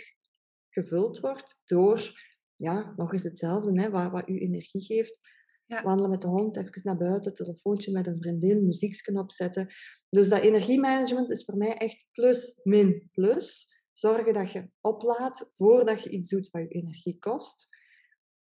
gevuld 0.69 1.19
wordt 1.19 1.61
door, 1.65 2.25
ja, 2.55 2.93
nog 2.95 3.11
eens 3.11 3.23
hetzelfde, 3.23 3.81
hè, 3.81 3.89
wat, 3.89 4.11
wat 4.11 4.29
u 4.29 4.39
energie 4.39 4.81
geeft. 4.81 5.35
Ja. 5.65 5.83
Wandelen 5.83 6.09
met 6.09 6.21
de 6.21 6.27
hond, 6.27 6.57
even 6.57 6.81
naar 6.83 6.97
buiten, 6.97 7.33
telefoontje 7.33 7.91
met 7.91 8.07
een 8.07 8.17
vriendin, 8.17 8.65
muzieksknop 8.65 9.31
zetten. 9.31 9.67
Dus 10.09 10.29
dat 10.29 10.41
energiemanagement 10.41 11.29
is 11.29 11.45
voor 11.45 11.57
mij 11.57 11.73
echt 11.73 12.05
plus, 12.11 12.59
min, 12.63 13.09
plus. 13.11 13.75
Zorgen 13.97 14.33
dat 14.33 14.51
je 14.51 14.69
oplaadt 14.81 15.45
voordat 15.49 16.03
je 16.03 16.09
iets 16.09 16.29
doet 16.29 16.49
wat 16.49 16.61
je 16.61 16.67
energie 16.67 17.19
kost. 17.19 17.67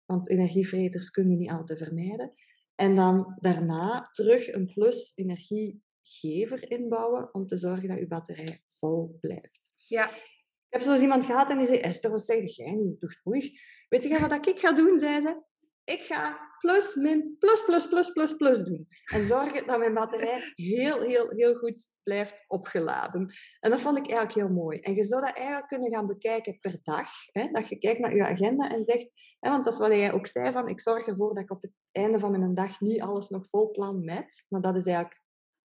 Want 0.05 0.29
energievreters 0.29 1.11
kun 1.11 1.31
je 1.31 1.37
niet 1.37 1.51
altijd 1.51 1.79
vermijden. 1.79 2.33
En 2.75 2.95
dan 2.95 3.37
daarna 3.41 4.09
terug 4.13 4.53
een 4.53 4.67
plus 4.67 5.13
energiegever 5.15 6.71
inbouwen 6.71 7.35
om 7.35 7.47
te 7.47 7.57
zorgen 7.57 7.89
dat 7.89 7.99
je 7.99 8.07
batterij 8.07 8.61
vol 8.65 9.19
blijft. 9.21 9.73
Ja. 9.77 10.11
Ik 10.11 10.79
heb 10.79 10.83
zo 10.83 10.93
eens 10.93 11.01
iemand 11.01 11.25
gehad 11.25 11.51
en 11.51 11.59
die 11.59 11.67
zei, 11.67 11.79
Esther, 11.79 12.11
wat 12.11 12.25
zeg 12.25 12.57
jij 12.57 12.73
nu? 12.73 12.99
Oei. 13.29 13.61
Weet 13.89 14.03
je 14.03 14.19
wat 14.19 14.47
ik 14.47 14.59
ga 14.59 14.73
doen, 14.73 14.99
zei 14.99 15.21
ze? 15.21 15.43
Ik 15.85 16.01
ga 16.01 16.39
plus, 16.59 16.95
min, 16.95 17.37
plus, 17.39 17.65
plus, 17.65 17.89
plus, 17.89 18.13
plus, 18.13 18.37
plus 18.37 18.63
doen. 18.63 18.87
En 19.13 19.25
zorgen 19.25 19.67
dat 19.67 19.79
mijn 19.79 19.95
batterij 19.95 20.53
heel, 20.55 21.01
heel, 21.01 21.31
heel 21.31 21.55
goed 21.55 21.91
blijft 22.03 22.45
opgeladen. 22.47 23.35
En 23.61 23.71
dat 23.71 23.81
vond 23.81 23.99
ik 23.99 24.07
eigenlijk 24.07 24.35
heel 24.35 24.49
mooi. 24.49 24.79
En 24.79 24.95
je 24.95 25.05
zou 25.05 25.23
dat 25.23 25.37
eigenlijk 25.37 25.69
kunnen 25.69 25.91
gaan 25.91 26.07
bekijken 26.07 26.59
per 26.61 26.79
dag. 26.83 27.09
Hè? 27.33 27.47
Dat 27.51 27.69
je 27.69 27.79
kijkt 27.79 28.01
naar 28.01 28.15
je 28.15 28.27
agenda 28.27 28.71
en 28.71 28.85
zegt... 28.85 29.09
Hè, 29.41 29.51
want 29.51 29.65
dat 29.65 29.73
is 29.73 29.79
wat 29.79 29.89
jij 29.89 30.13
ook 30.13 30.27
zei, 30.27 30.53
van 30.53 30.69
ik 30.69 30.81
zorg 30.81 31.07
ervoor 31.07 31.35
dat 31.35 31.43
ik 31.43 31.51
op 31.51 31.63
het 31.63 31.73
einde 31.93 32.19
van 32.19 32.31
mijn 32.31 32.55
dag 32.55 32.81
niet 32.81 33.01
alles 33.01 33.29
nog 33.29 33.49
vol 33.49 33.71
plan 33.71 34.05
met. 34.05 34.45
Maar 34.49 34.61
dat 34.61 34.77
is 34.77 34.87
eigenlijk 34.87 35.23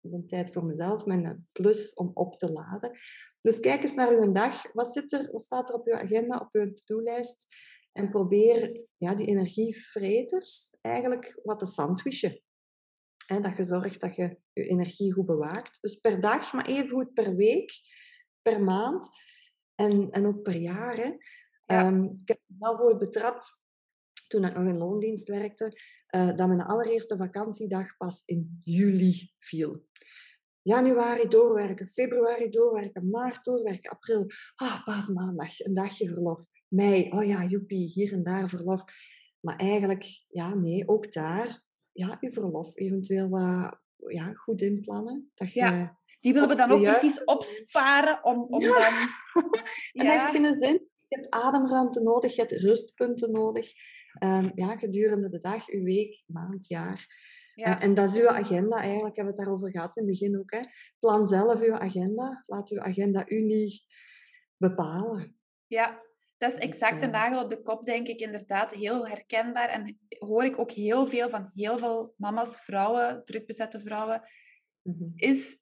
een 0.02 0.28
tijd 0.28 0.52
voor 0.52 0.66
mezelf, 0.66 1.06
mijn 1.06 1.48
plus 1.52 1.94
om 1.94 2.12
op 2.14 2.38
te 2.38 2.52
laden. 2.52 2.98
Dus 3.40 3.60
kijk 3.60 3.82
eens 3.82 3.96
naar 3.96 4.10
uw 4.10 4.32
dag. 4.32 4.72
Wat, 4.74 4.92
zit 4.92 5.14
er, 5.14 5.32
wat 5.32 5.42
staat 5.42 5.70
er 5.70 5.76
op 5.76 5.88
uw 5.88 5.96
agenda, 5.96 6.38
op 6.38 6.50
uw 6.52 6.74
to-do-lijst? 6.74 7.46
En 7.92 8.10
probeer 8.10 8.86
ja, 8.96 9.16
die 9.16 9.26
energievreters 9.26 10.78
eigenlijk 10.82 11.40
wat 11.44 11.60
te 11.60 11.66
sandwichen. 11.66 12.42
He, 13.26 13.40
dat 13.40 13.58
je 13.58 13.64
zorgt 13.64 14.00
dat 14.00 14.16
je 14.16 14.38
je 14.54 14.64
energie 14.64 15.14
goed 15.14 15.26
bewaakt. 15.26 15.78
Dus 15.82 15.96
per 15.96 16.22
dag, 16.22 16.54
maar 16.54 16.66
even 16.66 16.90
goed 16.90 17.14
per 17.14 17.36
week, 17.36 17.72
per 18.42 18.64
maand 18.64 19.10
en, 19.76 20.10
en 20.10 20.26
ook 20.26 20.42
per 20.42 20.56
jaar. 20.56 20.96
Hè. 20.96 21.12
Ehm, 21.66 22.04
ik 22.04 22.28
heb 22.28 22.40
wel 22.46 22.78
voor 22.78 22.98
betrapt, 22.98 23.60
toen 24.28 24.46
ik 24.46 24.56
nog 24.56 24.68
in 24.68 24.78
loondienst 24.78 25.28
werkte, 25.28 25.80
uh, 26.16 26.36
dat 26.36 26.48
mijn 26.48 26.62
allereerste 26.62 27.18
vakantiedag 27.18 27.98
pas 27.98 28.24
in 28.26 28.62
juli 28.64 29.32
viel. 29.38 29.86
Januari 30.62 31.28
doorwerken, 31.28 31.88
februari 31.88 32.50
doorwerken, 32.50 33.10
maart 33.10 33.44
doorwerken, 33.44 33.92
april. 33.92 34.26
Ah, 34.56 34.84
pas 34.84 35.10
maandag, 35.10 35.60
een 35.60 35.74
dagje 35.74 36.08
verlof 36.08 36.48
mei, 36.72 37.10
oh 37.10 37.26
ja, 37.26 37.44
joepie, 37.44 37.92
hier 37.94 38.14
en 38.14 38.24
daar 38.24 38.50
verlof. 38.50 38.84
Maar 39.40 39.56
eigenlijk, 39.56 40.24
ja, 40.28 40.56
nee, 40.56 40.88
ook 40.88 41.14
daar, 41.14 41.62
ja, 41.92 42.18
je 42.20 42.30
verlof 42.30 42.78
eventueel 42.78 43.30
wat 43.30 43.80
ja, 44.08 44.34
goed 44.34 44.62
inplannen. 44.62 45.32
Dat 45.36 45.54
je 45.54 45.60
ja, 45.60 46.00
die 46.20 46.34
willen 46.34 46.50
we 46.50 46.56
dan 46.56 46.72
ook 46.72 46.82
precies 46.82 47.24
opsparen 47.24 48.24
om, 48.24 48.48
om 48.50 48.60
dan... 48.60 48.74
en 49.94 50.06
dat 50.06 50.08
heeft 50.08 50.30
geen 50.30 50.56
zin. 50.56 50.90
Je 51.08 51.16
hebt 51.18 51.30
ademruimte 51.30 52.02
nodig, 52.02 52.36
je 52.36 52.42
hebt 52.42 52.52
rustpunten 52.52 53.32
nodig. 53.32 53.72
Um, 54.24 54.52
ja, 54.56 54.78
gedurende 54.78 55.30
de 55.30 55.40
dag, 55.40 55.70
uw 55.70 55.84
week, 55.84 56.24
maand, 56.26 56.68
jaar. 56.68 57.08
Ja. 57.56 57.78
Uh, 57.78 57.84
en 57.84 57.94
dat 57.94 58.10
is 58.10 58.20
uw 58.20 58.30
agenda. 58.30 58.78
Eigenlijk 58.78 59.16
hebben 59.16 59.34
we 59.34 59.40
het 59.40 59.48
daarover 59.48 59.72
gehad 59.72 59.98
in 59.98 60.04
het 60.04 60.12
begin 60.12 60.40
ook. 60.40 60.52
Hè. 60.52 60.60
Plan 61.00 61.28
zelf 61.28 61.62
uw 61.62 61.74
agenda. 61.74 62.44
Laat 62.46 62.70
uw 62.70 62.80
agenda 62.80 63.30
u 63.30 63.42
niet 63.42 63.84
bepalen. 64.58 65.38
Ja, 65.68 66.02
dat 66.42 66.54
is 66.54 66.60
exact 66.60 67.02
een 67.02 67.12
nagel 67.12 67.44
op 67.44 67.50
de 67.50 67.62
kop, 67.62 67.86
denk 67.86 68.08
ik, 68.08 68.20
inderdaad. 68.20 68.74
Heel 68.74 69.08
herkenbaar. 69.08 69.70
En 69.70 70.00
hoor 70.10 70.44
ik 70.44 70.60
ook 70.60 70.72
heel 70.72 71.08
veel 71.08 71.30
van 71.30 71.52
heel 71.54 71.78
veel 71.78 72.14
mama's, 72.18 72.60
vrouwen, 72.60 73.24
drukbezette 73.26 73.80
vrouwen, 73.80 74.22
mhm. 74.82 75.10
is 75.16 75.60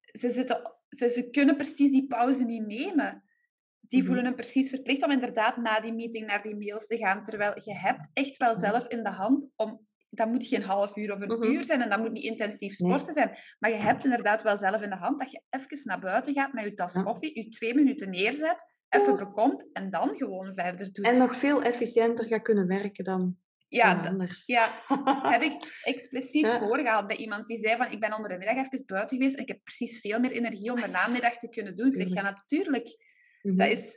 ze, 0.00 0.30
zitten, 0.30 0.76
ze, 0.88 1.10
ze 1.10 1.30
kunnen 1.30 1.56
precies 1.56 1.90
die 1.90 2.06
pauze 2.06 2.44
niet 2.44 2.66
nemen. 2.66 3.24
Die 3.80 3.98
mhm. 3.98 4.06
voelen 4.06 4.24
hem 4.24 4.34
precies 4.34 4.70
verplicht 4.70 5.04
om 5.04 5.10
inderdaad 5.10 5.56
na 5.56 5.80
die 5.80 5.94
meeting 5.94 6.26
naar 6.26 6.42
die 6.42 6.56
mails 6.56 6.86
te 6.86 6.96
gaan. 6.96 7.24
Terwijl 7.24 7.52
je 7.54 7.74
hebt 7.74 8.08
echt 8.12 8.36
wel 8.36 8.52
mhm. 8.52 8.60
zelf 8.60 8.86
in 8.86 9.02
de 9.02 9.10
hand 9.10 9.48
om... 9.56 9.88
Dat 10.12 10.28
moet 10.28 10.46
geen 10.46 10.62
half 10.62 10.96
uur 10.96 11.14
of 11.14 11.20
een 11.20 11.52
uur 11.52 11.64
zijn 11.64 11.82
en 11.82 11.90
dat 11.90 11.98
moet 11.98 12.12
niet 12.12 12.24
intensief 12.24 12.74
sporten 12.74 13.12
zijn. 13.12 13.36
Maar 13.58 13.70
je 13.70 13.76
hebt 13.76 14.04
inderdaad 14.04 14.42
wel 14.42 14.56
zelf 14.56 14.82
in 14.82 14.90
de 14.90 14.96
hand 14.96 15.18
dat 15.18 15.30
je 15.30 15.42
even 15.50 15.80
naar 15.84 16.00
buiten 16.00 16.34
gaat 16.34 16.52
met 16.52 16.64
je 16.64 16.74
tas 16.74 17.02
koffie, 17.02 17.42
je 17.42 17.48
twee 17.48 17.74
minuten 17.74 18.10
neerzet 18.10 18.64
even 18.90 19.16
bekomt 19.16 19.64
en 19.72 19.90
dan 19.90 20.14
gewoon 20.16 20.54
verder 20.54 20.92
doet. 20.92 21.06
En 21.06 21.18
nog 21.18 21.36
veel 21.36 21.62
efficiënter 21.62 22.24
gaat 22.24 22.42
kunnen 22.42 22.66
werken 22.66 23.04
dan 23.04 23.36
ja, 23.68 24.02
anders. 24.06 24.46
Ja, 24.46 24.68
heb 25.34 25.42
ik 25.42 25.80
expliciet 25.82 26.46
ja. 26.46 26.58
voorgehad 26.58 27.06
bij 27.06 27.16
iemand 27.16 27.46
die 27.46 27.58
zei 27.58 27.76
van 27.76 27.90
ik 27.92 28.00
ben 28.00 28.14
onder 28.14 28.30
de 28.30 28.36
middag 28.36 28.56
even 28.56 28.86
buiten 28.86 29.16
geweest 29.16 29.36
en 29.36 29.42
ik 29.42 29.48
heb 29.48 29.60
precies 29.64 30.00
veel 30.00 30.20
meer 30.20 30.32
energie 30.32 30.72
om 30.72 30.80
de 30.80 30.88
namiddag 30.88 31.36
te 31.36 31.48
kunnen 31.48 31.76
doen. 31.76 31.88
Ik 31.88 31.96
zeg 31.96 32.08
ja, 32.08 32.22
natuurlijk. 32.22 32.84
Dat 33.42 33.54
Mhm. 33.54 33.70
is, 33.70 33.96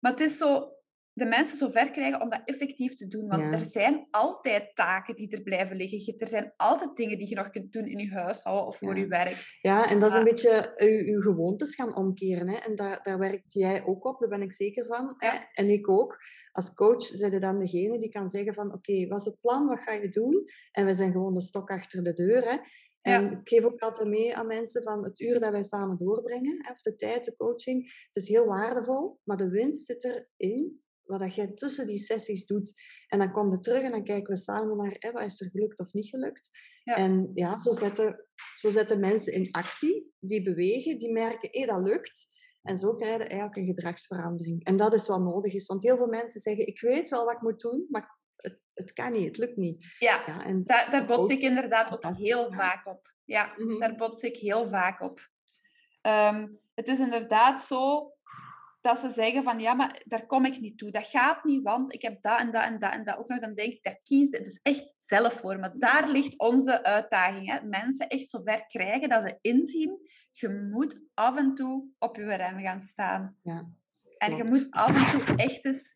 maar 0.00 0.10
het 0.10 0.20
is 0.20 0.38
zo 0.38 0.72
de 1.14 1.24
mensen 1.24 1.58
zo 1.58 1.68
ver 1.68 1.90
krijgen 1.90 2.20
om 2.20 2.28
dat 2.30 2.42
effectief 2.44 2.94
te 2.94 3.06
doen. 3.06 3.28
Want 3.28 3.42
Ja. 3.42 3.52
er 3.52 3.60
zijn 3.60 4.06
altijd 4.10 4.74
taken 4.74 5.14
die 5.14 5.30
er 5.30 5.42
blijven 5.42 5.76
liggen. 5.76 6.14
Er 6.18 6.28
zijn 6.28 6.52
altijd 6.56 6.96
dingen 6.96 7.18
die 7.18 7.28
je 7.28 7.34
nog 7.34 7.50
kunt 7.50 7.72
doen 7.72 7.86
in 7.86 7.98
je 7.98 8.10
huishouden 8.10 8.66
of 8.66 8.78
voor 8.78 8.94
Ja. 8.94 9.00
je 9.00 9.06
werk. 9.06 9.58
Ja, 9.60 9.88
en 9.90 9.98
dat 9.98 10.10
is 10.10 10.16
een 10.16 10.24
beetje 10.24 10.74
je, 10.76 11.06
je 11.06 11.20
gewoontes 11.22 11.74
gaan 11.74 11.96
omkeren. 11.96 12.48
Hè? 12.48 12.56
En 12.56 12.76
daar, 12.76 13.02
daar 13.02 13.18
werkt 13.18 13.52
jij 13.52 13.84
ook 13.86 14.04
op, 14.04 14.20
daar 14.20 14.28
ben 14.28 14.42
ik 14.42 14.52
zeker 14.52 14.86
van. 14.86 15.14
Hè? 15.16 15.26
Ja. 15.26 15.48
En 15.52 15.68
ik 15.68 15.88
ook. 15.88 16.16
Als 16.52 16.74
coach 16.74 17.02
zijn 17.02 17.30
je 17.32 17.38
dan 17.40 17.58
degene 17.58 17.98
die 17.98 18.08
kan 18.10 18.28
zeggen 18.28 18.54
van 18.54 18.72
oké, 18.72 19.06
wat 19.06 19.18
is 19.18 19.24
het 19.24 19.40
plan, 19.40 19.66
wat 19.66 19.78
ga 19.80 19.92
je 19.92 20.08
doen? 20.08 20.44
En 20.72 20.86
we 20.86 20.94
zijn 20.94 21.12
gewoon 21.12 21.34
de 21.34 21.42
stok 21.42 21.70
achter 21.70 22.02
de 22.04 22.12
deur. 22.12 22.42
Hè? 22.50 22.56
En 23.00 23.30
ik 23.30 23.48
geef 23.48 23.64
ook 23.64 23.80
altijd 23.80 24.08
mee 24.08 24.36
aan 24.36 24.46
mensen 24.46 24.82
van 24.82 25.04
het 25.04 25.20
uur 25.20 25.40
dat 25.40 25.50
wij 25.50 25.62
samen 25.62 25.96
doorbrengen, 25.96 26.68
of 26.70 26.80
de 26.82 26.96
tijd, 26.96 27.24
de 27.24 27.36
coaching, 27.36 27.82
het 28.12 28.22
is 28.22 28.28
heel 28.28 28.46
waardevol, 28.46 29.20
maar 29.24 29.36
de 29.36 29.48
winst 29.48 29.84
zit 29.86 30.24
erin 30.36 30.82
wat 31.04 31.20
dat 31.20 31.34
jij 31.34 31.46
tussen 31.54 31.86
die 31.86 31.98
sessies 31.98 32.46
doet. 32.46 32.72
En 33.08 33.18
dan 33.18 33.32
komen 33.32 33.50
we 33.50 33.58
terug 33.58 33.82
en 33.82 33.90
dan 33.90 34.04
kijken 34.04 34.32
we 34.34 34.40
samen 34.40 34.76
naar 34.76 34.96
hè, 34.98 35.12
wat 35.12 35.22
is 35.22 35.40
er 35.40 35.50
gelukt 35.50 35.78
of 35.80 35.92
niet 35.92 36.08
gelukt. 36.08 36.50
Ja. 36.84 36.96
En 36.96 37.30
ja, 37.34 37.56
zo 37.56 37.72
zetten, 37.72 38.24
zo 38.56 38.70
zetten 38.70 39.00
mensen 39.00 39.32
in 39.32 39.48
actie, 39.50 40.12
die 40.18 40.42
bewegen, 40.42 40.98
die 40.98 41.12
merken, 41.12 41.48
hé, 41.52 41.66
dat 41.66 41.82
lukt. 41.82 42.32
En 42.62 42.76
zo 42.76 42.94
krijg 42.94 43.16
je 43.16 43.24
eigenlijk 43.24 43.56
een 43.56 43.66
gedragsverandering. 43.66 44.64
En 44.64 44.76
dat 44.76 44.94
is 44.94 45.06
wat 45.06 45.20
nodig 45.20 45.54
is. 45.54 45.66
Want 45.66 45.82
heel 45.82 45.96
veel 45.96 46.06
mensen 46.08 46.40
zeggen, 46.40 46.66
ik 46.66 46.80
weet 46.80 47.08
wel 47.08 47.24
wat 47.24 47.34
ik 47.34 47.40
moet 47.40 47.60
doen, 47.60 47.86
maar 47.90 48.18
het, 48.36 48.58
het 48.74 48.92
kan 48.92 49.12
niet, 49.12 49.24
het 49.24 49.36
lukt 49.38 49.56
niet. 49.56 49.94
Ja, 49.98 50.22
Ja, 50.26 50.44
en 50.44 50.64
daar, 50.64 50.90
daar 50.90 51.06
bots 51.06 51.28
ik 51.28 51.40
inderdaad 51.40 51.92
ook 51.92 52.16
heel 52.16 52.52
vaak 52.52 52.86
op. 52.86 53.12
Ja, 53.24 53.54
Mhm. 53.56 53.78
daar 53.80 53.94
bots 53.94 54.22
ik 54.22 54.36
heel 54.36 54.68
vaak 54.68 55.00
op. 55.00 55.28
Ehm, 56.00 56.48
het 56.74 56.88
is 56.88 56.98
inderdaad 56.98 57.62
zo 57.62 58.12
dat 58.84 58.98
ze 58.98 59.10
zeggen 59.10 59.42
van 59.44 59.60
ja, 59.60 59.74
maar 59.74 60.02
daar 60.04 60.26
kom 60.26 60.44
ik 60.44 60.60
niet 60.60 60.78
toe. 60.78 60.90
Dat 60.90 61.06
gaat 61.06 61.44
niet, 61.44 61.62
want 61.62 61.94
ik 61.94 62.02
heb 62.02 62.22
dat 62.22 62.38
en 62.38 62.52
dat 62.52 62.64
en 62.64 62.78
dat 62.78 62.92
en 62.92 63.04
dat 63.04 63.16
ook 63.16 63.28
nog. 63.28 63.40
Dan 63.40 63.54
denk 63.54 63.72
ik, 63.72 63.82
daar 63.82 64.00
kies 64.02 64.28
je 64.30 64.40
dus 64.40 64.58
echt 64.62 64.92
zelf 64.98 65.32
voor. 65.32 65.58
Maar 65.58 65.78
daar 65.78 66.08
ligt 66.08 66.38
onze 66.38 66.82
uitdaging. 66.82 67.50
Hè? 67.50 67.66
Mensen 67.66 68.08
echt 68.08 68.28
zover 68.28 68.66
krijgen 68.66 69.08
dat 69.08 69.22
ze 69.22 69.38
inzien, 69.40 69.98
je 70.30 70.68
moet 70.72 71.00
af 71.14 71.36
en 71.36 71.54
toe 71.54 71.88
op 71.98 72.16
je 72.16 72.34
rem 72.34 72.60
gaan 72.60 72.80
staan. 72.80 73.36
Ja, 73.42 73.70
En 74.18 74.36
je 74.36 74.44
moet 74.44 74.66
af 74.70 75.12
en 75.12 75.18
toe 75.18 75.36
echt 75.36 75.64
eens 75.64 75.94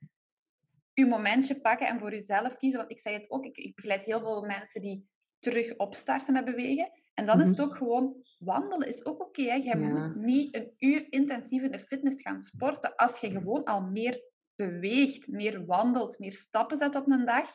je 0.93 1.07
momentje 1.07 1.61
pakken 1.61 1.89
en 1.89 1.99
voor 1.99 2.11
jezelf 2.11 2.57
kiezen. 2.57 2.79
Want 2.79 2.91
ik 2.91 3.01
zeg 3.01 3.13
het 3.13 3.31
ook, 3.31 3.45
ik, 3.45 3.57
ik 3.57 3.75
begeleid 3.75 4.05
heel 4.05 4.21
veel 4.21 4.43
mensen 4.43 4.81
die 4.81 5.09
terug 5.39 5.77
opstarten 5.77 6.33
met 6.33 6.45
bewegen. 6.45 6.91
En 7.19 7.25
dan 7.27 7.41
is 7.41 7.49
het 7.49 7.61
ook 7.61 7.77
gewoon, 7.77 8.17
wandelen 8.39 8.89
is 8.89 9.05
ook 9.05 9.23
oké. 9.23 9.43
Mhm. 9.43 9.79
Ja. 9.79 10.07
moet 10.07 10.17
niet 10.17 10.57
een 10.57 10.73
uur 10.79 11.07
intensief 11.13 11.63
in 11.63 11.71
de 11.71 11.79
fitness 11.79 12.23
gaan 12.23 12.39
sporten. 12.39 12.95
Als 12.97 13.21
je 13.21 13.31
gewoon 13.31 13.65
al 13.65 13.81
meer 13.81 14.23
beweegt, 14.57 15.29
meer 15.29 15.65
wandelt, 15.67 16.19
meer 16.19 16.33
stappen 16.33 16.79
zet 16.79 16.97
op 16.97 17.11
een 17.11 17.25
dag, 17.25 17.49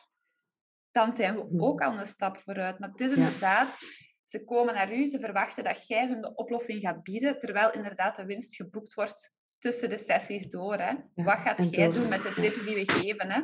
dan 0.90 1.16
zijn 1.16 1.34
we 1.34 1.44
Mhm. 1.44 1.62
ook 1.62 1.80
al 1.80 1.98
een 1.98 2.06
stap 2.06 2.38
vooruit. 2.38 2.78
Maar 2.78 2.88
het 2.88 3.00
is 3.00 3.12
inderdaad, 3.12 3.76
ze 4.24 4.44
komen 4.44 4.74
naar 4.74 4.92
u, 4.92 5.06
ze 5.06 5.20
verwachten 5.20 5.64
dat 5.64 5.86
jij 5.86 6.08
hun 6.08 6.20
de 6.20 6.34
oplossing 6.34 6.80
gaat 6.80 7.02
bieden, 7.02 7.38
terwijl 7.38 7.72
inderdaad 7.72 8.16
de 8.16 8.24
winst 8.24 8.54
geboekt 8.56 8.94
wordt 8.94 9.32
tussen 9.58 9.88
de 9.88 9.98
sessies 9.98 10.46
door. 10.48 10.76
Hè? 10.78 10.94
Wat 11.14 11.38
gaat 11.38 11.74
jij 11.74 11.88
doen 11.92 12.08
met 12.08 12.22
de 12.22 12.34
tips 12.34 12.64
die 12.64 12.74
we 12.74 12.92
geven? 12.92 13.30
Hè? 13.30 13.40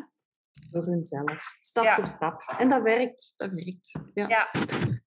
Door 0.71 0.85
hunzelf. 0.85 1.57
Stap 1.61 1.85
Ja. 1.85 1.95
voor 1.95 2.07
stap. 2.07 2.55
En 2.59 2.69
dat 2.69 2.83
werkt. 2.83 3.33
Dat 3.37 3.51
werkt. 3.51 3.91
Ja. 4.15 4.29
Ja, 4.29 4.51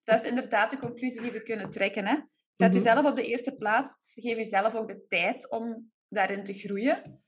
dat 0.03 0.21
is 0.21 0.29
inderdaad 0.29 0.69
de 0.69 0.77
conclusie 0.77 1.21
die 1.21 1.31
we 1.31 1.43
kunnen 1.43 1.69
trekken. 1.69 2.05
Hè? 2.05 2.15
Zet 2.53 2.67
Mhm. 2.67 2.77
jezelf 2.77 3.05
op 3.05 3.15
de 3.15 3.25
eerste 3.27 3.55
plaats. 3.55 4.13
Geef 4.21 4.35
jezelf 4.35 4.75
ook 4.75 4.87
de 4.87 5.05
tijd 5.07 5.49
om 5.49 5.91
daarin 6.09 6.43
te 6.43 6.53
groeien. 6.53 7.23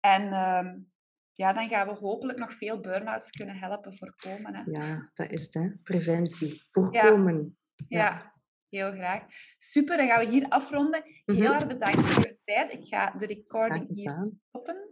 En 0.00 0.22
ehm, 0.32 0.78
ja, 1.32 1.52
dan 1.52 1.68
gaan 1.68 1.86
we 1.88 1.92
hopelijk 1.94 2.38
nog 2.38 2.52
veel 2.52 2.80
burn-outs 2.80 3.30
kunnen 3.30 3.54
helpen 3.58 3.94
voorkomen. 3.96 4.54
Hè? 4.54 4.62
Ja, 4.66 5.10
dat 5.14 5.30
is 5.30 5.42
het. 5.44 5.54
Hè. 5.54 5.70
Preventie. 5.82 6.62
Voorkomen. 6.70 7.58
Ja, 7.88 8.34
heel 8.68 8.92
graag. 8.92 9.22
Super, 9.56 9.96
dan 9.96 10.06
gaan 10.08 10.24
we 10.24 10.30
hier 10.30 10.48
afronden. 10.48 11.02
Heel 11.24 11.36
Mhm. 11.42 11.52
erg 11.52 11.66
bedankt 11.66 12.04
voor 12.04 12.22
je 12.22 12.38
tijd. 12.44 12.72
Ik 12.72 12.84
ga 12.86 13.10
de 13.10 13.26
recording 13.26 13.88
hier 13.94 14.16
stoppen. 14.48 14.88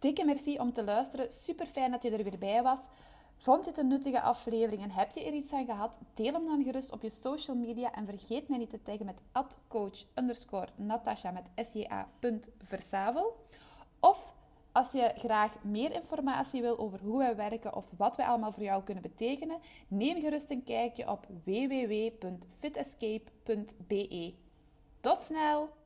Dikke 0.00 0.24
merci 0.24 0.58
om 0.58 0.72
te 0.72 0.84
luisteren. 0.84 1.32
Super 1.32 1.66
fijn 1.66 1.90
dat 1.90 2.02
je 2.02 2.10
er 2.10 2.24
weer 2.24 2.38
bij 2.38 2.62
was. 2.62 2.78
Vond 3.36 3.64
je 3.64 3.70
het 3.70 3.78
een 3.78 3.88
nuttige 3.88 4.20
aflevering 4.20 4.82
en 4.82 4.90
heb 4.90 5.14
je 5.14 5.24
er 5.24 5.32
iets 5.32 5.52
aan 5.52 5.64
gehad? 5.64 5.98
Deel 6.14 6.32
hem 6.32 6.46
dan 6.46 6.64
gerust 6.64 6.92
op 6.92 7.02
je 7.02 7.10
social 7.10 7.56
media 7.56 7.92
en 7.92 8.06
vergeet 8.06 8.48
mij 8.48 8.58
niet 8.58 8.70
te 8.70 8.82
taggen 8.82 9.06
met 9.06 9.20
coach 9.68 10.04
Natasha 10.76 11.30
met 11.30 11.44
sja.versavel. 11.70 13.36
Of 14.00 14.34
als 14.72 14.92
je 14.92 15.12
graag 15.16 15.62
meer 15.62 15.92
informatie 15.92 16.60
wil 16.60 16.78
over 16.78 17.00
hoe 17.00 17.18
wij 17.18 17.36
werken 17.36 17.76
of 17.76 17.86
wat 17.96 18.16
wij 18.16 18.26
allemaal 18.26 18.52
voor 18.52 18.62
jou 18.62 18.82
kunnen 18.82 19.02
betekenen, 19.02 19.58
neem 19.88 20.20
gerust 20.20 20.50
een 20.50 20.64
kijkje 20.64 21.10
op 21.10 21.26
www.fitescape.be. 21.44 24.34
Tot 25.00 25.20
snel! 25.20 25.79